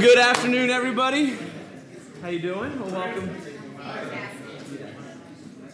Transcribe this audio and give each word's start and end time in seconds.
Well, 0.00 0.08
good 0.08 0.18
afternoon, 0.18 0.70
everybody. 0.70 1.36
How 2.22 2.28
you 2.30 2.38
doing? 2.38 2.80
Well, 2.80 2.90
welcome. 2.90 3.36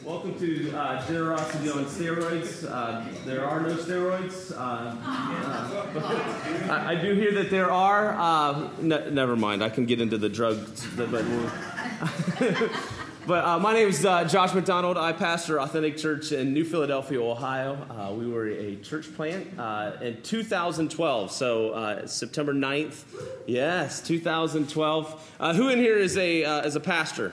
Welcome 0.03 0.39
to 0.41 0.77
uh, 0.77 1.07
Generosity 1.07 1.71
on 1.71 1.85
Steroids. 1.85 2.69
Uh, 2.69 3.05
there 3.25 3.47
are 3.47 3.61
no 3.61 3.77
steroids. 3.77 4.51
Uh, 4.51 4.97
uh 5.01 6.69
I, 6.73 6.95
I, 6.95 6.95
do 6.97 7.15
hear 7.15 7.35
that 7.35 7.51
there 7.51 7.71
are. 7.71 8.17
Uh, 8.19 8.69
ne- 8.81 9.11
never 9.11 9.37
mind. 9.37 9.63
I 9.63 9.69
can 9.69 9.87
get 9.87 10.01
into 10.01 10.19
the 10.19 10.29
drugs. 10.29 10.85
But 10.97 11.13
But 13.27 13.45
uh, 13.45 13.59
my 13.59 13.75
name 13.75 13.89
is 13.89 14.07
uh, 14.07 14.23
Josh 14.23 14.55
McDonald. 14.55 14.97
I 14.97 15.13
pastor 15.13 15.61
Authentic 15.61 15.97
Church 15.97 16.31
in 16.31 16.53
New 16.53 16.65
Philadelphia, 16.65 17.21
Ohio. 17.21 17.75
Uh, 17.91 18.13
we 18.13 18.29
were 18.29 18.47
a 18.47 18.77
church 18.77 19.13
plant 19.17 19.59
uh, 19.59 19.95
in 20.01 20.23
2012, 20.23 21.33
so 21.33 21.71
uh, 21.71 22.07
September 22.07 22.55
9th. 22.55 23.03
Yes, 23.49 24.01
2012. 24.03 25.35
Uh, 25.41 25.55
who 25.55 25.71
in 25.71 25.81
here 25.81 25.99
is 25.99 26.17
a, 26.17 26.43
is 26.65 26.77
a 26.77 26.81
pastor? 26.81 27.33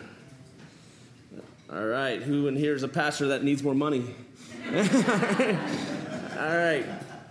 All 1.72 1.86
right. 1.86 2.23
Who 2.23 2.48
in 2.48 2.55
here 2.55 2.73
is 2.73 2.81
a 2.81 2.88
pastor 2.88 3.28
that 3.28 3.44
needs 3.44 3.62
more 3.62 3.75
money? 3.75 4.16
All 4.73 4.81
right. 6.39 6.86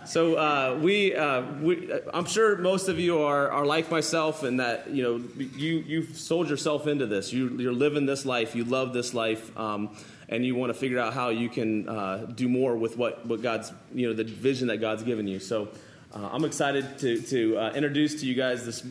So 0.05 0.35
uh, 0.35 0.79
we, 0.81 1.15
uh, 1.15 1.43
we, 1.61 1.91
uh, 1.91 1.99
I'm 2.13 2.25
sure 2.25 2.57
most 2.57 2.89
of 2.89 2.99
you 2.99 3.21
are, 3.21 3.49
are 3.49 3.65
like 3.65 3.89
myself 3.89 4.43
in 4.43 4.57
that 4.57 4.89
you 4.89 5.03
know 5.03 5.21
you 5.37 5.83
you've 5.87 6.17
sold 6.17 6.49
yourself 6.49 6.87
into 6.87 7.05
this. 7.05 7.31
You, 7.31 7.57
you're 7.57 7.73
living 7.73 8.05
this 8.05 8.25
life. 8.25 8.55
You 8.55 8.65
love 8.65 8.93
this 8.93 9.13
life, 9.13 9.57
um, 9.57 9.95
and 10.27 10.45
you 10.45 10.55
want 10.55 10.73
to 10.73 10.77
figure 10.77 10.99
out 10.99 11.13
how 11.13 11.29
you 11.29 11.47
can 11.47 11.87
uh, 11.87 12.25
do 12.35 12.49
more 12.49 12.75
with 12.75 12.97
what, 12.97 13.25
what 13.25 13.41
God's 13.41 13.71
you 13.93 14.07
know 14.07 14.13
the 14.13 14.25
vision 14.25 14.67
that 14.67 14.77
God's 14.77 15.03
given 15.03 15.27
you. 15.27 15.39
So. 15.39 15.69
Uh, 16.15 16.29
I'm 16.31 16.45
excited 16.45 16.99
to, 16.99 17.19
to 17.23 17.57
uh, 17.57 17.71
introduce 17.73 18.21
to 18.21 18.27
you 18.27 18.35
guys 18.35 18.63
this, 18.63 18.81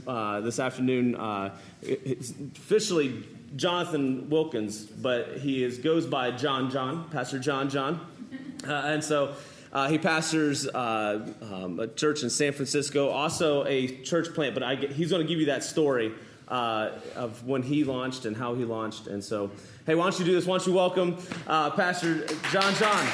this 0.43 0.59
afternoon. 0.59 1.15
officially 1.85 3.23
Jonathan 3.55 4.29
Wilkins, 4.29 4.85
but 4.85 5.39
he 5.39 5.63
is, 5.63 5.79
goes 5.79 6.05
by 6.05 6.33
John 6.33 6.69
John, 6.69 7.09
Pastor 7.11 7.39
John 7.39 7.71
John. 7.71 8.01
and 8.65 9.05
so 9.05 9.37
uh, 9.73 9.89
he 9.89 9.99
pastors 9.99 10.67
uh, 10.69 11.27
um, 11.41 11.81
a 11.81 11.87
church 11.87 12.23
in 12.23 12.31
San 12.31 12.53
Francisco, 12.53 13.09
also 13.09 13.65
a 13.65 14.03
church 14.03 14.35
plant, 14.35 14.55
but 14.55 14.81
get, 14.81 14.93
he's 14.93 15.11
going 15.11 15.23
to 15.23 15.29
give 15.29 15.41
you 15.41 15.47
that 15.47 15.65
story 15.65 16.13
uh, 16.49 16.91
of 17.17 17.47
when 17.47 17.63
he 17.63 17.83
launched 17.83 18.27
and 18.27 18.37
how 18.37 18.55
he 18.55 18.65
launched. 18.65 19.07
And 19.07 19.25
so, 19.25 19.51
hey, 19.87 19.95
why 19.95 20.05
don't 20.05 20.19
you 20.19 20.27
do 20.27 20.33
this? 20.33 20.45
Why 20.45 20.59
don't 20.59 20.67
you 20.67 20.75
welcome 20.75 21.17
uh, 21.47 21.71
Pastor 21.71 22.27
John 22.51 22.75
John? 22.75 23.07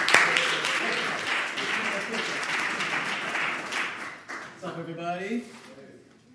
What's 4.61 4.65
up, 4.65 4.78
everybody? 4.78 5.45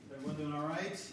Everyone 0.09 0.35
doing 0.37 0.53
all 0.53 0.67
right? 0.67 1.12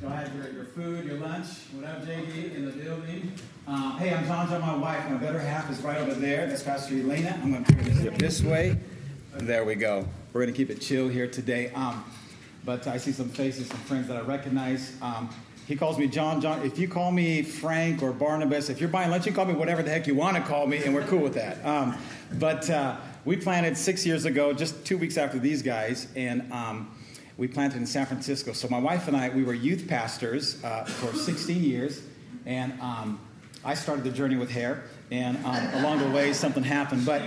Go 0.00 0.08
have 0.08 0.34
your, 0.34 0.50
your 0.50 0.64
food, 0.64 1.04
your 1.04 1.18
lunch. 1.18 1.46
whatever 1.74 2.06
JD, 2.06 2.54
in 2.54 2.64
the 2.64 2.72
building? 2.72 3.32
Uh, 3.66 3.96
hey, 3.98 4.14
I'm 4.14 4.24
John 4.26 4.48
John, 4.48 4.60
my 4.60 4.76
wife. 4.76 5.10
My 5.10 5.16
better 5.16 5.38
half 5.38 5.70
is 5.70 5.80
right 5.82 5.98
over 5.98 6.14
there. 6.14 6.46
That's 6.46 6.62
Pastor 6.62 6.94
Elena. 6.94 7.38
I'm 7.42 7.52
going 7.52 7.64
to 7.64 7.72
turn 7.72 7.84
this 7.84 8.18
this 8.18 8.42
way. 8.42 8.78
There 9.34 9.64
we 9.64 9.74
go. 9.74 10.06
We're 10.32 10.42
going 10.42 10.54
to 10.54 10.56
keep 10.56 10.70
it 10.70 10.80
chill 10.80 11.08
here 11.08 11.26
today. 11.26 11.70
Um, 11.74 12.02
but 12.64 12.86
I 12.86 12.96
see 12.96 13.12
some 13.12 13.28
faces, 13.28 13.68
some 13.68 13.76
friends 13.80 14.08
that 14.08 14.16
I 14.16 14.20
recognize. 14.20 14.96
Um, 15.02 15.28
he 15.66 15.76
calls 15.76 15.98
me 15.98 16.06
John 16.06 16.40
John. 16.40 16.62
If 16.62 16.78
you 16.78 16.88
call 16.88 17.10
me 17.10 17.42
Frank 17.42 18.02
or 18.02 18.12
Barnabas, 18.12 18.70
if 18.70 18.80
you're 18.80 18.88
buying 18.88 19.10
lunch, 19.10 19.26
you 19.26 19.32
call 19.32 19.44
me 19.44 19.54
whatever 19.54 19.82
the 19.82 19.90
heck 19.90 20.06
you 20.06 20.14
want 20.14 20.36
to 20.36 20.42
call 20.42 20.66
me, 20.66 20.82
and 20.82 20.94
we're 20.94 21.06
cool 21.06 21.20
with 21.20 21.34
that. 21.34 21.64
Um, 21.64 21.96
but 22.38 22.70
uh, 22.70 22.96
we 23.24 23.36
planted 23.36 23.76
six 23.76 24.06
years 24.06 24.24
ago, 24.24 24.52
just 24.54 24.84
two 24.86 24.96
weeks 24.96 25.18
after 25.18 25.38
these 25.38 25.62
guys, 25.62 26.08
and 26.16 26.50
um, 26.52 26.90
we 27.36 27.48
planted 27.48 27.78
in 27.78 27.86
San 27.86 28.06
Francisco. 28.06 28.52
So 28.52 28.68
my 28.68 28.78
wife 28.78 29.08
and 29.08 29.16
I, 29.16 29.28
we 29.28 29.42
were 29.42 29.54
youth 29.54 29.88
pastors 29.88 30.62
uh, 30.62 30.84
for 30.84 31.14
16 31.16 31.62
years, 31.62 32.02
and 32.46 32.78
um, 32.80 33.20
I 33.64 33.74
started 33.74 34.04
the 34.04 34.10
journey 34.10 34.36
with 34.36 34.50
hair, 34.50 34.84
and 35.10 35.36
um, 35.44 35.74
along 35.74 35.98
the 35.98 36.10
way, 36.10 36.32
something 36.32 36.62
happened. 36.62 37.04
But 37.04 37.22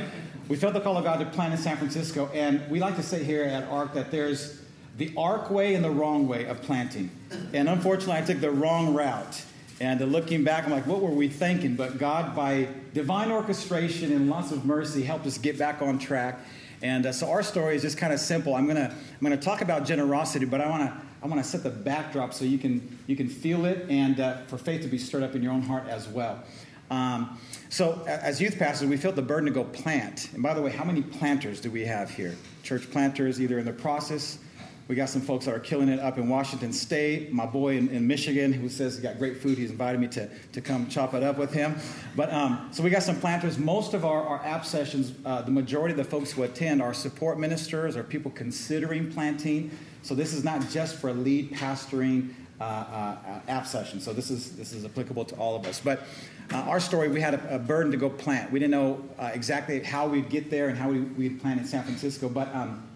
we 0.47 0.55
felt 0.55 0.73
the 0.73 0.81
call 0.81 0.97
of 0.97 1.03
God 1.03 1.19
to 1.19 1.25
plant 1.25 1.53
in 1.53 1.59
San 1.59 1.77
Francisco, 1.77 2.29
and 2.33 2.69
we 2.69 2.79
like 2.79 2.95
to 2.95 3.03
say 3.03 3.23
here 3.23 3.43
at 3.43 3.65
ARC 3.65 3.93
that 3.95 4.11
there's 4.11 4.61
the 4.97 5.13
ARC 5.17 5.51
way 5.51 5.75
and 5.75 5.83
the 5.83 5.91
wrong 5.91 6.27
way 6.27 6.45
of 6.45 6.61
planting. 6.61 7.11
And 7.53 7.69
unfortunately, 7.69 8.15
I 8.15 8.21
took 8.21 8.39
the 8.39 8.51
wrong 8.51 8.93
route. 8.93 9.43
And 9.79 10.01
looking 10.11 10.43
back, 10.43 10.65
I'm 10.65 10.71
like, 10.71 10.87
what 10.87 11.01
were 11.01 11.11
we 11.11 11.27
thinking? 11.27 11.75
But 11.75 11.99
God, 11.99 12.35
by 12.35 12.67
divine 12.95 13.29
orchestration 13.29 14.11
and 14.11 14.27
lots 14.27 14.51
of 14.51 14.65
mercy, 14.65 15.03
helped 15.03 15.27
us 15.27 15.37
get 15.37 15.59
back 15.59 15.83
on 15.83 15.99
track. 15.99 16.39
And 16.81 17.07
uh, 17.07 17.11
so 17.11 17.29
our 17.31 17.43
story 17.43 17.75
is 17.75 17.81
just 17.81 17.97
kind 17.97 18.13
of 18.13 18.19
simple. 18.19 18.55
I'm 18.55 18.67
gonna 18.67 18.93
I'm 18.93 19.21
gonna 19.21 19.37
talk 19.37 19.61
about 19.61 19.85
generosity, 19.85 20.45
but 20.45 20.61
I 20.61 20.69
want 20.69 20.83
to 20.83 21.07
I 21.21 21.27
want 21.27 21.43
to 21.43 21.49
set 21.49 21.63
the 21.63 21.69
backdrop 21.69 22.33
so 22.33 22.45
you 22.45 22.57
can, 22.57 22.97
you 23.07 23.15
can 23.15 23.27
feel 23.27 23.65
it 23.65 23.85
and 23.89 24.19
uh, 24.19 24.37
for 24.45 24.57
faith 24.57 24.81
to 24.83 24.87
be 24.87 24.97
stirred 24.97 25.23
up 25.23 25.35
in 25.35 25.41
your 25.41 25.51
own 25.51 25.61
heart 25.61 25.87
as 25.87 26.07
well. 26.07 26.43
Um, 26.89 27.39
so, 27.69 28.03
as 28.07 28.39
youth 28.39 28.57
pastors, 28.57 28.87
we 28.87 28.95
felt 28.95 29.15
the 29.15 29.21
burden 29.21 29.45
to 29.47 29.51
go 29.51 29.65
plant. 29.65 30.29
And 30.33 30.41
by 30.41 30.53
the 30.53 30.61
way, 30.61 30.71
how 30.71 30.85
many 30.85 31.01
planters 31.01 31.59
do 31.59 31.69
we 31.69 31.83
have 31.85 32.09
here? 32.09 32.35
Church 32.63 32.89
planters, 32.89 33.41
either 33.41 33.59
in 33.59 33.65
the 33.65 33.73
process. 33.73 34.39
We 34.87 34.95
got 34.95 35.09
some 35.09 35.21
folks 35.21 35.45
that 35.45 35.53
are 35.53 35.59
killing 35.59 35.89
it 35.89 35.99
up 35.99 36.17
in 36.17 36.29
Washington 36.29 36.71
State. 36.71 37.33
My 37.33 37.45
boy 37.45 37.75
in, 37.75 37.89
in 37.89 38.07
Michigan, 38.07 38.53
who 38.53 38.69
says 38.69 38.95
he 38.95 39.01
got 39.01 39.17
great 39.17 39.41
food, 39.41 39.57
he's 39.57 39.69
invited 39.69 39.99
me 39.99 40.07
to, 40.09 40.29
to 40.53 40.61
come 40.61 40.87
chop 40.87 41.13
it 41.13 41.23
up 41.23 41.37
with 41.37 41.51
him. 41.51 41.75
But 42.15 42.31
um, 42.31 42.69
so 42.71 42.83
we 42.83 42.89
got 42.89 43.03
some 43.03 43.19
planters. 43.19 43.57
Most 43.57 43.93
of 43.93 44.05
our, 44.05 44.23
our 44.23 44.45
app 44.45 44.65
sessions, 44.65 45.11
uh, 45.25 45.41
the 45.41 45.51
majority 45.51 45.91
of 45.91 45.97
the 45.97 46.05
folks 46.05 46.31
who 46.31 46.43
attend 46.43 46.81
are 46.81 46.93
support 46.93 47.37
ministers 47.37 47.97
or 47.97 48.03
people 48.03 48.31
considering 48.31 49.11
planting. 49.11 49.77
So 50.03 50.15
this 50.15 50.33
is 50.33 50.45
not 50.45 50.69
just 50.69 50.95
for 50.95 51.11
lead 51.11 51.51
pastoring 51.51 52.29
uh, 52.61 52.63
uh, 52.63 53.39
app 53.49 53.67
session. 53.67 53.99
So 53.99 54.13
this 54.13 54.31
is 54.31 54.55
this 54.55 54.71
is 54.71 54.85
applicable 54.85 55.25
to 55.25 55.35
all 55.35 55.57
of 55.57 55.67
us. 55.67 55.81
But 55.81 56.03
uh, 56.51 56.59
our 56.59 56.79
story, 56.79 57.09
we 57.09 57.19
had 57.19 57.33
a, 57.33 57.55
a, 57.55 57.59
burden 57.59 57.91
to 57.91 57.97
go 57.97 58.09
plant. 58.09 58.53
We 58.53 58.59
didn't 58.59 58.71
know 58.71 59.03
uh, 59.19 59.31
exactly 59.33 59.83
how 59.83 60.07
we'd 60.07 60.29
get 60.29 60.49
there 60.49 60.69
and 60.69 60.77
how 60.77 60.89
we, 60.89 61.01
would 61.01 61.41
plant 61.41 61.59
in 61.59 61.67
San 61.67 61.83
Francisco. 61.83 62.29
But 62.29 62.55
um, 62.55 62.87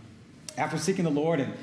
after 0.58 0.78
seeking 0.78 1.04
the 1.04 1.12
Lord 1.12 1.42
and 1.42 1.54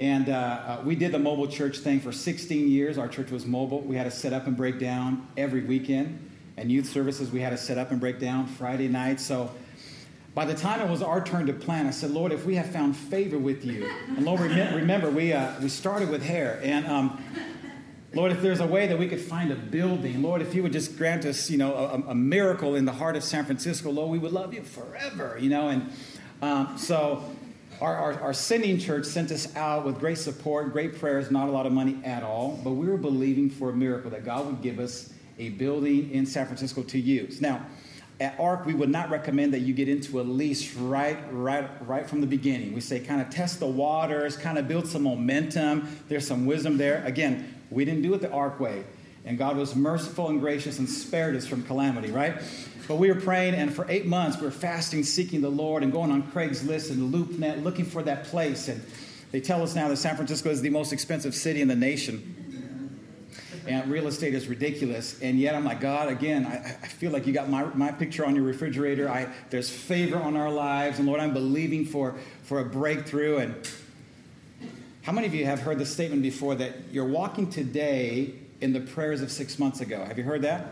and 0.00 0.28
uh, 0.28 0.32
uh, 0.32 0.82
we 0.84 0.96
did 0.96 1.12
the 1.12 1.18
mobile 1.18 1.46
church 1.46 1.78
thing 1.78 2.00
for 2.00 2.10
16 2.10 2.68
years. 2.68 2.98
Our 2.98 3.08
church 3.08 3.30
was 3.30 3.46
mobile. 3.46 3.80
We 3.80 3.96
had 3.96 4.04
to 4.04 4.10
set 4.10 4.32
up 4.32 4.46
and 4.46 4.56
break 4.56 4.80
down 4.80 5.26
every 5.36 5.62
weekend. 5.62 6.30
And 6.56 6.70
youth 6.70 6.86
services, 6.86 7.30
we 7.30 7.40
had 7.40 7.50
to 7.50 7.56
set 7.56 7.78
up 7.78 7.90
and 7.90 8.00
break 8.00 8.18
down 8.18 8.46
Friday 8.46 8.88
night. 8.88 9.20
So 9.20 9.50
by 10.34 10.44
the 10.44 10.54
time 10.54 10.80
it 10.80 10.90
was 10.90 11.00
our 11.00 11.24
turn 11.24 11.46
to 11.46 11.52
plan, 11.52 11.86
I 11.86 11.90
said, 11.90 12.10
Lord, 12.10 12.32
if 12.32 12.44
we 12.44 12.56
have 12.56 12.70
found 12.70 12.96
favor 12.96 13.38
with 13.38 13.64
you, 13.64 13.88
and 14.08 14.24
Lord, 14.24 14.40
remember, 14.40 15.10
we, 15.10 15.32
uh, 15.32 15.52
we 15.60 15.68
started 15.68 16.10
with 16.10 16.24
hair, 16.24 16.60
and 16.62 16.86
um, 16.86 17.22
Lord, 18.14 18.32
if 18.32 18.42
there's 18.42 18.60
a 18.60 18.66
way 18.66 18.88
that 18.88 18.98
we 18.98 19.08
could 19.08 19.20
find 19.20 19.52
a 19.52 19.56
building, 19.56 20.22
Lord, 20.22 20.42
if 20.42 20.54
you 20.54 20.62
would 20.64 20.72
just 20.72 20.96
grant 20.96 21.24
us, 21.24 21.50
you 21.50 21.58
know, 21.58 21.74
a, 21.74 22.10
a 22.10 22.14
miracle 22.14 22.74
in 22.74 22.84
the 22.84 22.92
heart 22.92 23.14
of 23.14 23.22
San 23.22 23.44
Francisco, 23.44 23.90
Lord, 23.90 24.10
we 24.10 24.18
would 24.18 24.32
love 24.32 24.54
you 24.54 24.62
forever, 24.62 25.36
you 25.40 25.50
know, 25.50 25.68
and 25.68 25.92
um, 26.42 26.76
so 26.78 27.22
our, 27.80 27.96
our, 27.96 28.20
our, 28.20 28.32
sending 28.32 28.78
church 28.78 29.04
sent 29.04 29.30
us 29.30 29.54
out 29.56 29.84
with 29.84 29.98
great 29.98 30.18
support, 30.18 30.72
great 30.72 30.98
prayers, 30.98 31.30
not 31.30 31.48
a 31.48 31.50
lot 31.50 31.66
of 31.66 31.72
money 31.72 32.00
at 32.04 32.22
all, 32.22 32.60
but 32.62 32.72
we 32.72 32.86
were 32.86 32.96
believing 32.96 33.50
for 33.50 33.70
a 33.70 33.72
miracle 33.72 34.10
that 34.10 34.24
God 34.24 34.46
would 34.46 34.62
give 34.62 34.78
us 34.78 35.12
a 35.38 35.50
building 35.50 36.10
in 36.10 36.26
San 36.26 36.46
Francisco 36.46 36.82
to 36.82 36.98
use. 36.98 37.40
Now, 37.40 37.66
at 38.20 38.38
ARC, 38.38 38.64
we 38.64 38.74
would 38.74 38.90
not 38.90 39.10
recommend 39.10 39.52
that 39.54 39.60
you 39.60 39.74
get 39.74 39.88
into 39.88 40.20
a 40.20 40.22
lease 40.22 40.74
right, 40.74 41.18
right, 41.32 41.68
right 41.86 42.08
from 42.08 42.20
the 42.20 42.26
beginning. 42.26 42.72
We 42.72 42.80
say 42.80 43.00
kind 43.00 43.20
of 43.20 43.28
test 43.30 43.58
the 43.58 43.66
waters, 43.66 44.36
kind 44.36 44.56
of 44.56 44.68
build 44.68 44.86
some 44.86 45.02
momentum. 45.02 45.88
There's 46.08 46.26
some 46.26 46.46
wisdom 46.46 46.76
there. 46.76 47.04
Again, 47.04 47.52
we 47.70 47.84
didn't 47.84 48.02
do 48.02 48.14
it 48.14 48.20
the 48.20 48.30
ARC 48.30 48.60
way. 48.60 48.84
And 49.24 49.38
God 49.38 49.56
was 49.56 49.74
merciful 49.74 50.28
and 50.28 50.38
gracious 50.40 50.78
and 50.78 50.88
spared 50.88 51.34
us 51.34 51.46
from 51.46 51.62
calamity, 51.64 52.10
right? 52.10 52.40
But 52.86 52.96
we 52.96 53.10
were 53.10 53.20
praying, 53.20 53.54
and 53.54 53.72
for 53.72 53.86
eight 53.88 54.06
months, 54.06 54.38
we 54.38 54.44
were 54.44 54.50
fasting, 54.50 55.04
seeking 55.04 55.40
the 55.40 55.50
Lord, 55.50 55.82
and 55.82 55.90
going 55.90 56.10
on 56.10 56.22
Craigslist 56.30 56.90
and 56.90 57.12
LoopNet, 57.12 57.62
looking 57.62 57.84
for 57.84 58.02
that 58.02 58.24
place. 58.24 58.68
And 58.68 58.84
they 59.32 59.40
tell 59.40 59.62
us 59.62 59.74
now 59.74 59.88
that 59.88 59.96
San 59.96 60.16
Francisco 60.16 60.50
is 60.50 60.60
the 60.60 60.70
most 60.70 60.92
expensive 60.92 61.34
city 61.34 61.62
in 61.62 61.68
the 61.68 61.76
nation 61.76 62.44
and 63.66 63.90
real 63.90 64.06
estate 64.06 64.34
is 64.34 64.46
ridiculous. 64.46 65.20
And 65.20 65.38
yet 65.38 65.54
I'm 65.54 65.64
like, 65.64 65.80
God, 65.80 66.08
again, 66.08 66.46
I, 66.46 66.56
I 66.56 66.88
feel 66.88 67.10
like 67.10 67.26
you 67.26 67.32
got 67.32 67.48
my, 67.48 67.64
my 67.74 67.92
picture 67.92 68.24
on 68.24 68.34
your 68.34 68.44
refrigerator. 68.44 69.08
I, 69.08 69.32
there's 69.50 69.70
favor 69.70 70.16
on 70.16 70.36
our 70.36 70.50
lives. 70.50 70.98
And 70.98 71.06
Lord, 71.06 71.20
I'm 71.20 71.32
believing 71.32 71.86
for, 71.86 72.14
for 72.42 72.60
a 72.60 72.64
breakthrough. 72.64 73.38
And 73.38 73.68
how 75.02 75.12
many 75.12 75.26
of 75.26 75.34
you 75.34 75.46
have 75.46 75.60
heard 75.60 75.78
the 75.78 75.86
statement 75.86 76.22
before 76.22 76.54
that 76.56 76.74
you're 76.92 77.04
walking 77.04 77.48
today 77.50 78.34
in 78.60 78.72
the 78.72 78.80
prayers 78.80 79.22
of 79.22 79.30
six 79.30 79.58
months 79.58 79.80
ago? 79.80 80.04
Have 80.04 80.18
you 80.18 80.24
heard 80.24 80.42
that? 80.42 80.68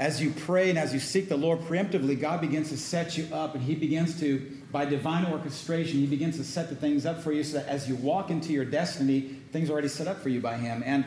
As 0.00 0.22
you 0.22 0.30
pray 0.30 0.70
and 0.70 0.78
as 0.78 0.94
you 0.94 0.98
seek 0.98 1.28
the 1.28 1.36
Lord 1.36 1.60
preemptively, 1.60 2.18
God 2.18 2.40
begins 2.40 2.70
to 2.70 2.78
set 2.78 3.18
you 3.18 3.28
up 3.34 3.54
and 3.54 3.62
He 3.62 3.74
begins 3.74 4.18
to, 4.20 4.50
by 4.72 4.86
divine 4.86 5.26
orchestration, 5.26 5.98
He 5.98 6.06
begins 6.06 6.38
to 6.38 6.44
set 6.44 6.70
the 6.70 6.74
things 6.74 7.04
up 7.04 7.22
for 7.22 7.32
you 7.32 7.44
so 7.44 7.58
that 7.58 7.68
as 7.68 7.86
you 7.86 7.96
walk 7.96 8.30
into 8.30 8.50
your 8.50 8.64
destiny, 8.64 9.36
things 9.52 9.68
are 9.68 9.74
already 9.74 9.88
set 9.88 10.08
up 10.08 10.22
for 10.22 10.30
you 10.30 10.40
by 10.40 10.56
Him. 10.56 10.82
And 10.86 11.04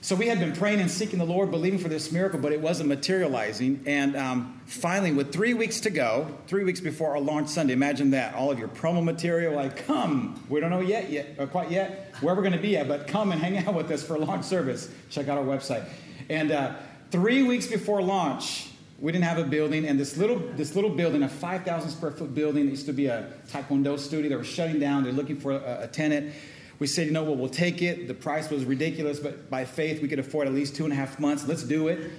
So 0.00 0.16
we 0.16 0.26
had 0.26 0.40
been 0.40 0.54
praying 0.54 0.80
and 0.80 0.90
seeking 0.90 1.20
the 1.20 1.24
Lord, 1.24 1.52
believing 1.52 1.78
for 1.78 1.88
this 1.88 2.10
miracle, 2.10 2.40
but 2.40 2.52
it 2.52 2.60
wasn't 2.60 2.88
materializing. 2.88 3.84
And 3.86 4.16
um, 4.16 4.60
finally, 4.66 5.12
with 5.12 5.30
three 5.30 5.54
weeks 5.54 5.78
to 5.82 5.90
go, 5.90 6.36
three 6.48 6.64
weeks 6.64 6.80
before 6.80 7.10
our 7.10 7.20
launch 7.20 7.48
Sunday, 7.48 7.74
imagine 7.74 8.10
that 8.10 8.34
all 8.34 8.50
of 8.50 8.58
your 8.58 8.68
promo 8.68 9.04
material, 9.04 9.54
like, 9.54 9.86
come. 9.86 10.42
We 10.48 10.58
don't 10.58 10.70
know 10.70 10.80
yet, 10.80 11.10
yet, 11.10 11.36
or 11.38 11.46
quite 11.46 11.70
yet, 11.70 12.14
where 12.22 12.34
we're 12.34 12.42
going 12.42 12.54
to 12.54 12.58
be 12.58 12.76
at, 12.76 12.88
but 12.88 13.06
come 13.06 13.30
and 13.30 13.40
hang 13.40 13.58
out 13.58 13.74
with 13.74 13.88
us 13.92 14.02
for 14.02 14.16
a 14.16 14.18
launch 14.18 14.46
service. 14.46 14.90
Check 15.10 15.28
out 15.28 15.38
our 15.38 15.44
website. 15.44 15.84
And 16.30 16.50
uh, 16.50 16.74
three 17.10 17.42
weeks 17.42 17.66
before 17.66 18.02
launch, 18.02 18.68
we 18.98 19.12
didn't 19.12 19.24
have 19.24 19.38
a 19.38 19.44
building, 19.44 19.86
and 19.86 19.98
this 19.98 20.16
little 20.16 20.38
this 20.56 20.74
little 20.74 20.90
building, 20.90 21.22
a 21.22 21.28
5,000 21.28 21.90
square 21.90 22.10
foot 22.10 22.34
building, 22.34 22.66
that 22.66 22.70
used 22.70 22.86
to 22.86 22.92
be 22.92 23.06
a 23.06 23.32
Taekwondo 23.50 23.98
studio. 23.98 24.28
They 24.28 24.36
were 24.36 24.44
shutting 24.44 24.78
down. 24.78 25.04
They're 25.04 25.12
looking 25.12 25.40
for 25.40 25.52
a, 25.52 25.82
a 25.82 25.88
tenant. 25.88 26.34
We 26.78 26.86
said, 26.86 27.06
you 27.06 27.12
know 27.12 27.24
what, 27.24 27.36
we'll 27.36 27.50
take 27.50 27.82
it. 27.82 28.08
The 28.08 28.14
price 28.14 28.48
was 28.48 28.64
ridiculous, 28.64 29.18
but 29.20 29.50
by 29.50 29.66
faith, 29.66 30.00
we 30.00 30.08
could 30.08 30.18
afford 30.18 30.46
at 30.46 30.54
least 30.54 30.76
two 30.76 30.84
and 30.84 30.92
a 30.92 30.96
half 30.96 31.18
months. 31.18 31.46
Let's 31.46 31.62
do 31.62 31.88
it. 31.88 32.10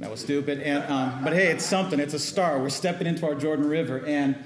That 0.00 0.10
was 0.10 0.20
stupid. 0.20 0.60
And, 0.62 0.82
um, 0.84 1.22
but 1.22 1.32
hey, 1.32 1.48
it's 1.48 1.64
something. 1.64 2.00
It's 2.00 2.14
a 2.14 2.18
start. 2.18 2.60
We're 2.60 2.70
stepping 2.70 3.06
into 3.06 3.24
our 3.26 3.36
Jordan 3.36 3.68
River. 3.68 4.04
And 4.04 4.36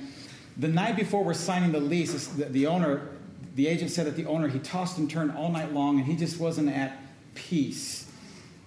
the 0.58 0.68
night 0.68 0.96
before 0.96 1.24
we're 1.24 1.34
signing 1.34 1.72
the 1.72 1.80
lease, 1.80 2.26
the, 2.28 2.44
the 2.44 2.66
owner, 2.66 3.08
the 3.54 3.68
agent 3.68 3.90
said 3.90 4.06
that 4.06 4.16
the 4.16 4.26
owner, 4.26 4.48
he 4.48 4.58
tossed 4.58 4.98
and 4.98 5.10
turned 5.10 5.32
all 5.32 5.50
night 5.50 5.72
long, 5.72 5.98
and 5.98 6.06
he 6.06 6.14
just 6.14 6.38
wasn't 6.38 6.70
at 6.70 6.98
peace 7.34 8.11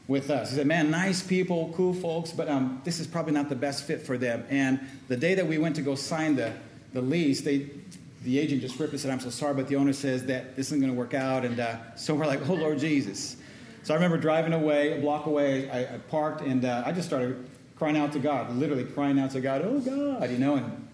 with 0.07 0.30
us. 0.30 0.52
He 0.52 0.57
said, 0.57 0.68
Man, 0.68 0.92
nice 0.92 1.24
people, 1.24 1.74
cool 1.75 1.94
folks, 1.94 2.31
but 2.31 2.48
um, 2.48 2.81
this 2.84 3.00
is 3.00 3.07
probably 3.07 3.34
not 3.34 3.50
the 3.50 3.56
best 3.56 3.86
fit 3.86 4.02
for 4.02 4.18
them. 4.18 4.46
And 4.50 4.80
the 5.07 5.18
day 5.18 5.36
that 5.36 5.48
we 5.48 5.57
went 5.57 5.75
to 5.78 5.81
go 5.81 5.96
sign 5.96 6.36
the, 6.36 6.54
the 6.94 7.02
lease, 7.02 7.42
they 7.42 7.69
the 8.25 8.40
agent 8.40 8.62
just 8.62 8.80
ripped 8.80 8.92
and 8.92 9.00
said, 9.00 9.12
I'm 9.12 9.19
so 9.19 9.30
sorry, 9.30 9.54
but 9.54 9.68
the 9.68 9.75
owner 9.75 9.94
says 9.94 10.25
that 10.25 10.56
this 10.56 10.68
isn't 10.68 10.80
going 10.80 10.92
to 10.92 10.98
work 10.98 11.13
out. 11.13 11.46
And 11.46 11.60
uh, 11.60 11.78
so 11.96 12.16
we're 12.16 12.25
like, 12.25 12.50
oh, 12.50 12.56
Lord 12.56 12.80
Jesus. 12.80 13.38
So 13.84 13.94
I 13.94 13.98
remember 13.98 14.18
driving 14.18 14.52
away, 14.52 14.98
a 14.98 15.00
block 15.00 15.28
away, 15.28 15.69
I, 15.69 15.81
I 15.81 15.98
parked, 16.00 16.42
and 16.42 16.66
uh, 16.66 16.81
I 16.84 16.92
just 16.92 17.07
started 17.07 17.48
crying 17.78 17.96
out 17.96 18.13
to 18.13 18.19
God, 18.19 18.54
literally 18.56 18.84
crying 18.84 19.19
out 19.19 19.31
to 19.31 19.42
God, 19.42 19.62
oh, 19.63 19.80
God, 19.80 20.31
you 20.31 20.40
know. 20.40 20.56
And 20.56 20.90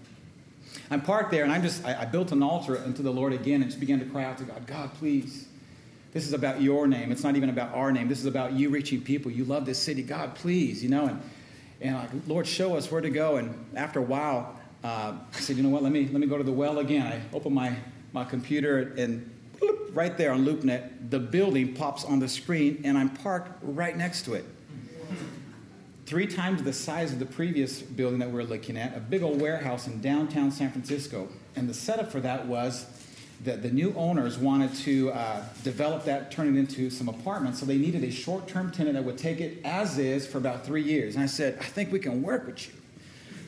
I'm 0.89 1.01
parked 1.01 1.31
there, 1.31 1.43
and 1.43 1.53
I'm 1.53 1.61
just, 1.61 1.85
I, 1.85 2.01
I 2.01 2.05
built 2.05 2.33
an 2.33 2.43
altar 2.43 2.77
unto 2.77 3.01
the 3.01 3.11
Lord 3.11 3.31
again 3.31 3.61
and 3.61 3.71
just 3.71 3.79
began 3.79 3.99
to 3.99 4.05
cry 4.05 4.25
out 4.25 4.37
to 4.39 4.43
God, 4.43 4.67
God, 4.67 4.93
please. 4.95 5.47
This 6.11 6.27
is 6.27 6.33
about 6.33 6.61
your 6.61 6.87
name. 6.87 7.11
It's 7.11 7.23
not 7.23 7.35
even 7.35 7.49
about 7.49 7.73
our 7.73 7.91
name. 7.91 8.07
This 8.07 8.19
is 8.19 8.25
about 8.25 8.53
you 8.53 8.69
reaching 8.69 9.01
people. 9.01 9.31
You 9.31 9.45
love 9.45 9.65
this 9.65 9.79
city. 9.79 10.03
God, 10.03 10.35
please, 10.35 10.83
you 10.83 10.89
know. 10.89 11.07
And, 11.07 11.21
and 11.79 11.95
like, 11.95 12.09
Lord, 12.27 12.47
show 12.47 12.75
us 12.75 12.91
where 12.91 13.01
to 13.01 13.09
go. 13.09 13.37
And 13.37 13.65
after 13.75 13.99
a 13.99 14.03
while, 14.03 14.59
uh, 14.83 15.13
I 15.33 15.39
said, 15.39 15.55
you 15.55 15.63
know 15.63 15.69
what, 15.69 15.83
let 15.83 15.91
me, 15.91 16.07
let 16.07 16.19
me 16.19 16.27
go 16.27 16.37
to 16.37 16.43
the 16.43 16.51
well 16.51 16.79
again. 16.79 17.05
I 17.07 17.35
open 17.35 17.53
my, 17.53 17.75
my 18.13 18.25
computer 18.25 18.93
and 18.97 19.29
right 19.93 20.17
there 20.17 20.31
on 20.31 20.45
LoopNet, 20.45 21.09
the 21.09 21.19
building 21.19 21.73
pops 21.73 22.03
on 22.03 22.19
the 22.19 22.27
screen 22.27 22.81
and 22.83 22.97
I'm 22.97 23.09
parked 23.09 23.59
right 23.61 23.95
next 23.95 24.23
to 24.23 24.33
it. 24.33 24.45
Three 26.05 26.27
times 26.27 26.61
the 26.63 26.73
size 26.73 27.13
of 27.13 27.19
the 27.19 27.25
previous 27.25 27.81
building 27.81 28.19
that 28.19 28.29
we 28.29 28.35
were 28.35 28.43
looking 28.43 28.75
at, 28.75 28.97
a 28.97 28.99
big 28.99 29.23
old 29.23 29.39
warehouse 29.39 29.87
in 29.87 30.01
downtown 30.01 30.51
San 30.51 30.71
Francisco. 30.71 31.29
And 31.55 31.69
the 31.69 31.73
setup 31.73 32.11
for 32.11 32.19
that 32.19 32.47
was 32.47 32.85
that 33.43 33.63
the 33.63 33.71
new 33.71 33.93
owners 33.95 34.37
wanted 34.37 34.73
to 34.75 35.11
uh, 35.11 35.43
develop 35.63 36.05
that, 36.05 36.31
turn 36.31 36.55
it 36.55 36.59
into 36.59 36.89
some 36.89 37.09
apartments. 37.09 37.59
So 37.59 37.65
they 37.65 37.77
needed 37.77 38.03
a 38.03 38.11
short 38.11 38.47
term 38.47 38.71
tenant 38.71 38.95
that 38.95 39.03
would 39.03 39.17
take 39.17 39.41
it 39.41 39.59
as 39.65 39.97
is 39.97 40.27
for 40.27 40.37
about 40.37 40.65
three 40.65 40.83
years. 40.83 41.15
And 41.15 41.23
I 41.23 41.27
said, 41.27 41.57
I 41.59 41.63
think 41.63 41.91
we 41.91 41.99
can 41.99 42.21
work 42.21 42.45
with 42.45 42.67
you. 42.67 42.73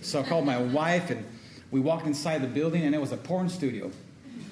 So 0.01 0.19
I 0.19 0.23
called 0.23 0.45
my 0.45 0.57
wife, 0.61 1.11
and 1.11 1.23
we 1.71 1.79
walked 1.79 2.07
inside 2.07 2.41
the 2.41 2.47
building, 2.47 2.83
and 2.83 2.95
it 2.95 3.01
was 3.01 3.11
a 3.11 3.17
porn 3.17 3.49
studio. 3.49 3.91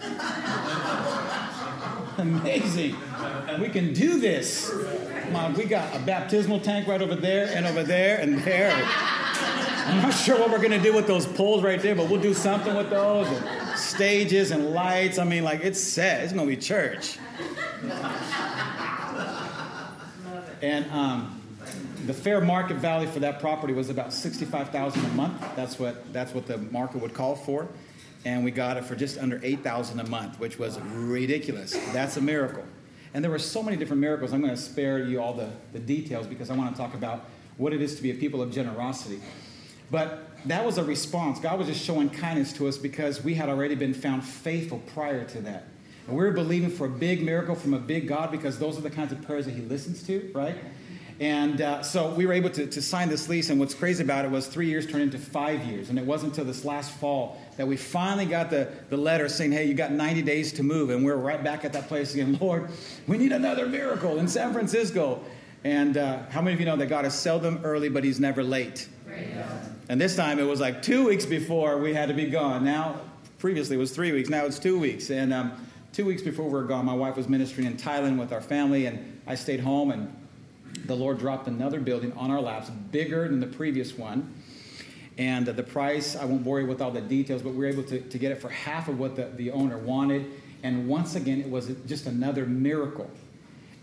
Amazing. 2.17 2.95
We 3.59 3.69
can 3.69 3.93
do 3.93 4.19
this. 4.19 4.71
Mom, 5.31 5.53
we 5.53 5.65
got 5.65 5.95
a 5.95 5.99
baptismal 5.99 6.59
tank 6.59 6.87
right 6.87 7.01
over 7.01 7.15
there, 7.15 7.49
and 7.55 7.65
over 7.65 7.83
there, 7.83 8.19
and 8.19 8.39
there. 8.39 8.71
I'm 8.73 10.03
not 10.03 10.13
sure 10.13 10.39
what 10.39 10.51
we're 10.51 10.59
going 10.59 10.71
to 10.71 10.79
do 10.79 10.93
with 10.93 11.07
those 11.07 11.25
poles 11.25 11.63
right 11.63 11.81
there, 11.81 11.95
but 11.95 12.09
we'll 12.09 12.21
do 12.21 12.33
something 12.33 12.75
with 12.75 12.89
those. 12.89 13.27
And 13.27 13.70
stages 13.91 14.51
and 14.51 14.71
lights. 14.71 15.17
I 15.17 15.23
mean, 15.23 15.43
like, 15.43 15.61
it's 15.63 15.79
set. 15.79 16.23
It's 16.23 16.33
going 16.33 16.47
to 16.47 16.55
be 16.55 16.61
church. 16.61 17.17
And 20.61 20.89
um, 20.91 21.41
the 22.05 22.13
fair 22.13 22.39
market 22.39 22.77
value 22.77 23.07
for 23.07 23.19
that 23.19 23.39
property 23.39 23.73
was 23.73 23.89
about 23.89 24.13
65000 24.13 25.03
a 25.03 25.07
month. 25.09 25.41
That's 25.55 25.79
what, 25.79 26.11
that's 26.13 26.33
what 26.33 26.45
the 26.45 26.57
market 26.57 27.01
would 27.01 27.13
call 27.13 27.35
for. 27.35 27.67
And 28.25 28.43
we 28.43 28.51
got 28.51 28.77
it 28.77 28.85
for 28.85 28.95
just 28.95 29.17
under 29.17 29.39
8000 29.41 29.99
a 29.99 30.07
month, 30.07 30.39
which 30.39 30.59
was 30.59 30.79
ridiculous. 30.79 31.73
That's 31.91 32.17
a 32.17 32.21
miracle. 32.21 32.63
And 33.13 33.23
there 33.23 33.31
were 33.31 33.39
so 33.39 33.63
many 33.63 33.75
different 33.75 34.01
miracles. 34.01 34.31
I'm 34.31 34.41
going 34.41 34.55
to 34.55 34.61
spare 34.61 34.99
you 35.03 35.19
all 35.19 35.33
the, 35.33 35.49
the 35.73 35.79
details 35.79 36.27
because 36.27 36.49
I 36.49 36.55
want 36.55 36.73
to 36.73 36.79
talk 36.79 36.93
about 36.93 37.25
what 37.57 37.73
it 37.73 37.81
is 37.81 37.95
to 37.95 38.03
be 38.03 38.11
a 38.11 38.15
people 38.15 38.41
of 38.41 38.51
generosity. 38.51 39.19
But 39.89 40.30
that 40.45 40.65
was 40.65 40.77
a 40.77 40.83
response. 40.83 41.39
God 41.39 41.59
was 41.59 41.67
just 41.67 41.83
showing 41.83 42.09
kindness 42.09 42.53
to 42.53 42.67
us 42.67 42.77
because 42.77 43.23
we 43.23 43.33
had 43.33 43.49
already 43.49 43.75
been 43.75 43.93
found 43.93 44.23
faithful 44.23 44.79
prior 44.93 45.23
to 45.25 45.41
that. 45.41 45.65
And 46.07 46.17
we 46.17 46.23
were 46.23 46.31
believing 46.31 46.69
for 46.69 46.85
a 46.85 46.89
big 46.89 47.23
miracle 47.23 47.55
from 47.55 47.73
a 47.73 47.79
big 47.79 48.07
God 48.07 48.31
because 48.31 48.57
those 48.57 48.77
are 48.77 48.81
the 48.81 48.89
kinds 48.89 49.11
of 49.11 49.21
prayers 49.21 49.45
that 49.45 49.51
He 49.51 49.61
listens 49.61 50.03
to, 50.07 50.31
right? 50.33 50.55
And 51.21 51.61
uh, 51.61 51.83
so 51.83 52.11
we 52.15 52.25
were 52.25 52.33
able 52.33 52.49
to, 52.49 52.65
to 52.65 52.81
sign 52.81 53.07
this 53.07 53.29
lease. 53.29 53.51
And 53.51 53.59
what's 53.59 53.75
crazy 53.75 54.03
about 54.03 54.25
it 54.25 54.31
was 54.31 54.47
three 54.47 54.67
years 54.67 54.87
turned 54.87 55.03
into 55.03 55.19
five 55.19 55.63
years. 55.65 55.91
And 55.91 55.99
it 55.99 56.05
wasn't 56.05 56.31
until 56.31 56.45
this 56.45 56.65
last 56.65 56.91
fall 56.93 57.39
that 57.57 57.67
we 57.67 57.77
finally 57.77 58.25
got 58.25 58.49
the, 58.49 58.69
the 58.89 58.97
letter 58.97 59.29
saying, 59.29 59.51
hey, 59.51 59.65
you 59.65 59.75
got 59.75 59.91
90 59.91 60.23
days 60.23 60.51
to 60.53 60.63
move. 60.63 60.89
And 60.89 61.05
we're 61.05 61.17
right 61.17 61.43
back 61.43 61.63
at 61.63 61.73
that 61.73 61.87
place 61.87 62.15
again. 62.15 62.37
Lord, 62.41 62.71
we 63.05 63.19
need 63.19 63.33
another 63.33 63.67
miracle 63.67 64.17
in 64.17 64.27
San 64.27 64.51
Francisco. 64.51 65.21
And 65.63 65.97
uh, 65.97 66.23
how 66.29 66.41
many 66.41 66.53
of 66.53 66.59
you 66.59 66.65
know 66.65 66.75
that 66.75 66.87
God 66.87 67.05
is 67.05 67.13
seldom 67.13 67.61
early, 67.63 67.89
but 67.89 68.03
He's 68.03 68.19
never 68.19 68.43
late? 68.43 68.87
And 69.89 69.99
this 69.99 70.15
time 70.15 70.39
it 70.39 70.43
was 70.43 70.59
like 70.59 70.81
two 70.81 71.05
weeks 71.05 71.25
before 71.25 71.77
we 71.77 71.93
had 71.93 72.07
to 72.09 72.15
be 72.15 72.25
gone. 72.25 72.63
Now, 72.63 73.01
previously 73.39 73.75
it 73.75 73.79
was 73.79 73.91
three 73.91 74.11
weeks. 74.11 74.29
Now 74.29 74.45
it's 74.45 74.57
two 74.57 74.79
weeks. 74.79 75.09
And 75.09 75.33
um, 75.33 75.67
two 75.93 76.05
weeks 76.05 76.21
before 76.21 76.45
we 76.45 76.51
were 76.51 76.63
gone, 76.63 76.85
my 76.85 76.93
wife 76.93 77.17
was 77.17 77.27
ministering 77.27 77.67
in 77.67 77.77
Thailand 77.77 78.17
with 78.17 78.31
our 78.31 78.41
family, 78.41 78.85
and 78.85 79.21
I 79.27 79.35
stayed 79.35 79.59
home 79.59 79.91
and 79.91 80.15
the 80.85 80.95
Lord 80.95 81.19
dropped 81.19 81.47
another 81.47 81.79
building 81.79 82.13
on 82.13 82.31
our 82.31 82.41
laps, 82.41 82.69
bigger 82.69 83.27
than 83.27 83.39
the 83.39 83.47
previous 83.47 83.97
one. 83.97 84.33
And 85.17 85.47
uh, 85.47 85.51
the 85.51 85.63
price, 85.63 86.15
I 86.15 86.25
won't 86.25 86.43
bore 86.43 86.61
you 86.61 86.67
with 86.67 86.81
all 86.81 86.91
the 86.91 87.01
details, 87.01 87.41
but 87.41 87.51
we 87.51 87.57
were 87.57 87.67
able 87.67 87.83
to, 87.83 87.99
to 87.99 88.17
get 88.17 88.31
it 88.31 88.41
for 88.41 88.49
half 88.49 88.87
of 88.87 88.97
what 88.97 89.15
the, 89.15 89.25
the 89.35 89.51
owner 89.51 89.77
wanted. 89.77 90.31
And 90.63 90.87
once 90.87 91.15
again, 91.15 91.41
it 91.41 91.49
was 91.49 91.71
just 91.85 92.07
another 92.07 92.45
miracle. 92.45 93.09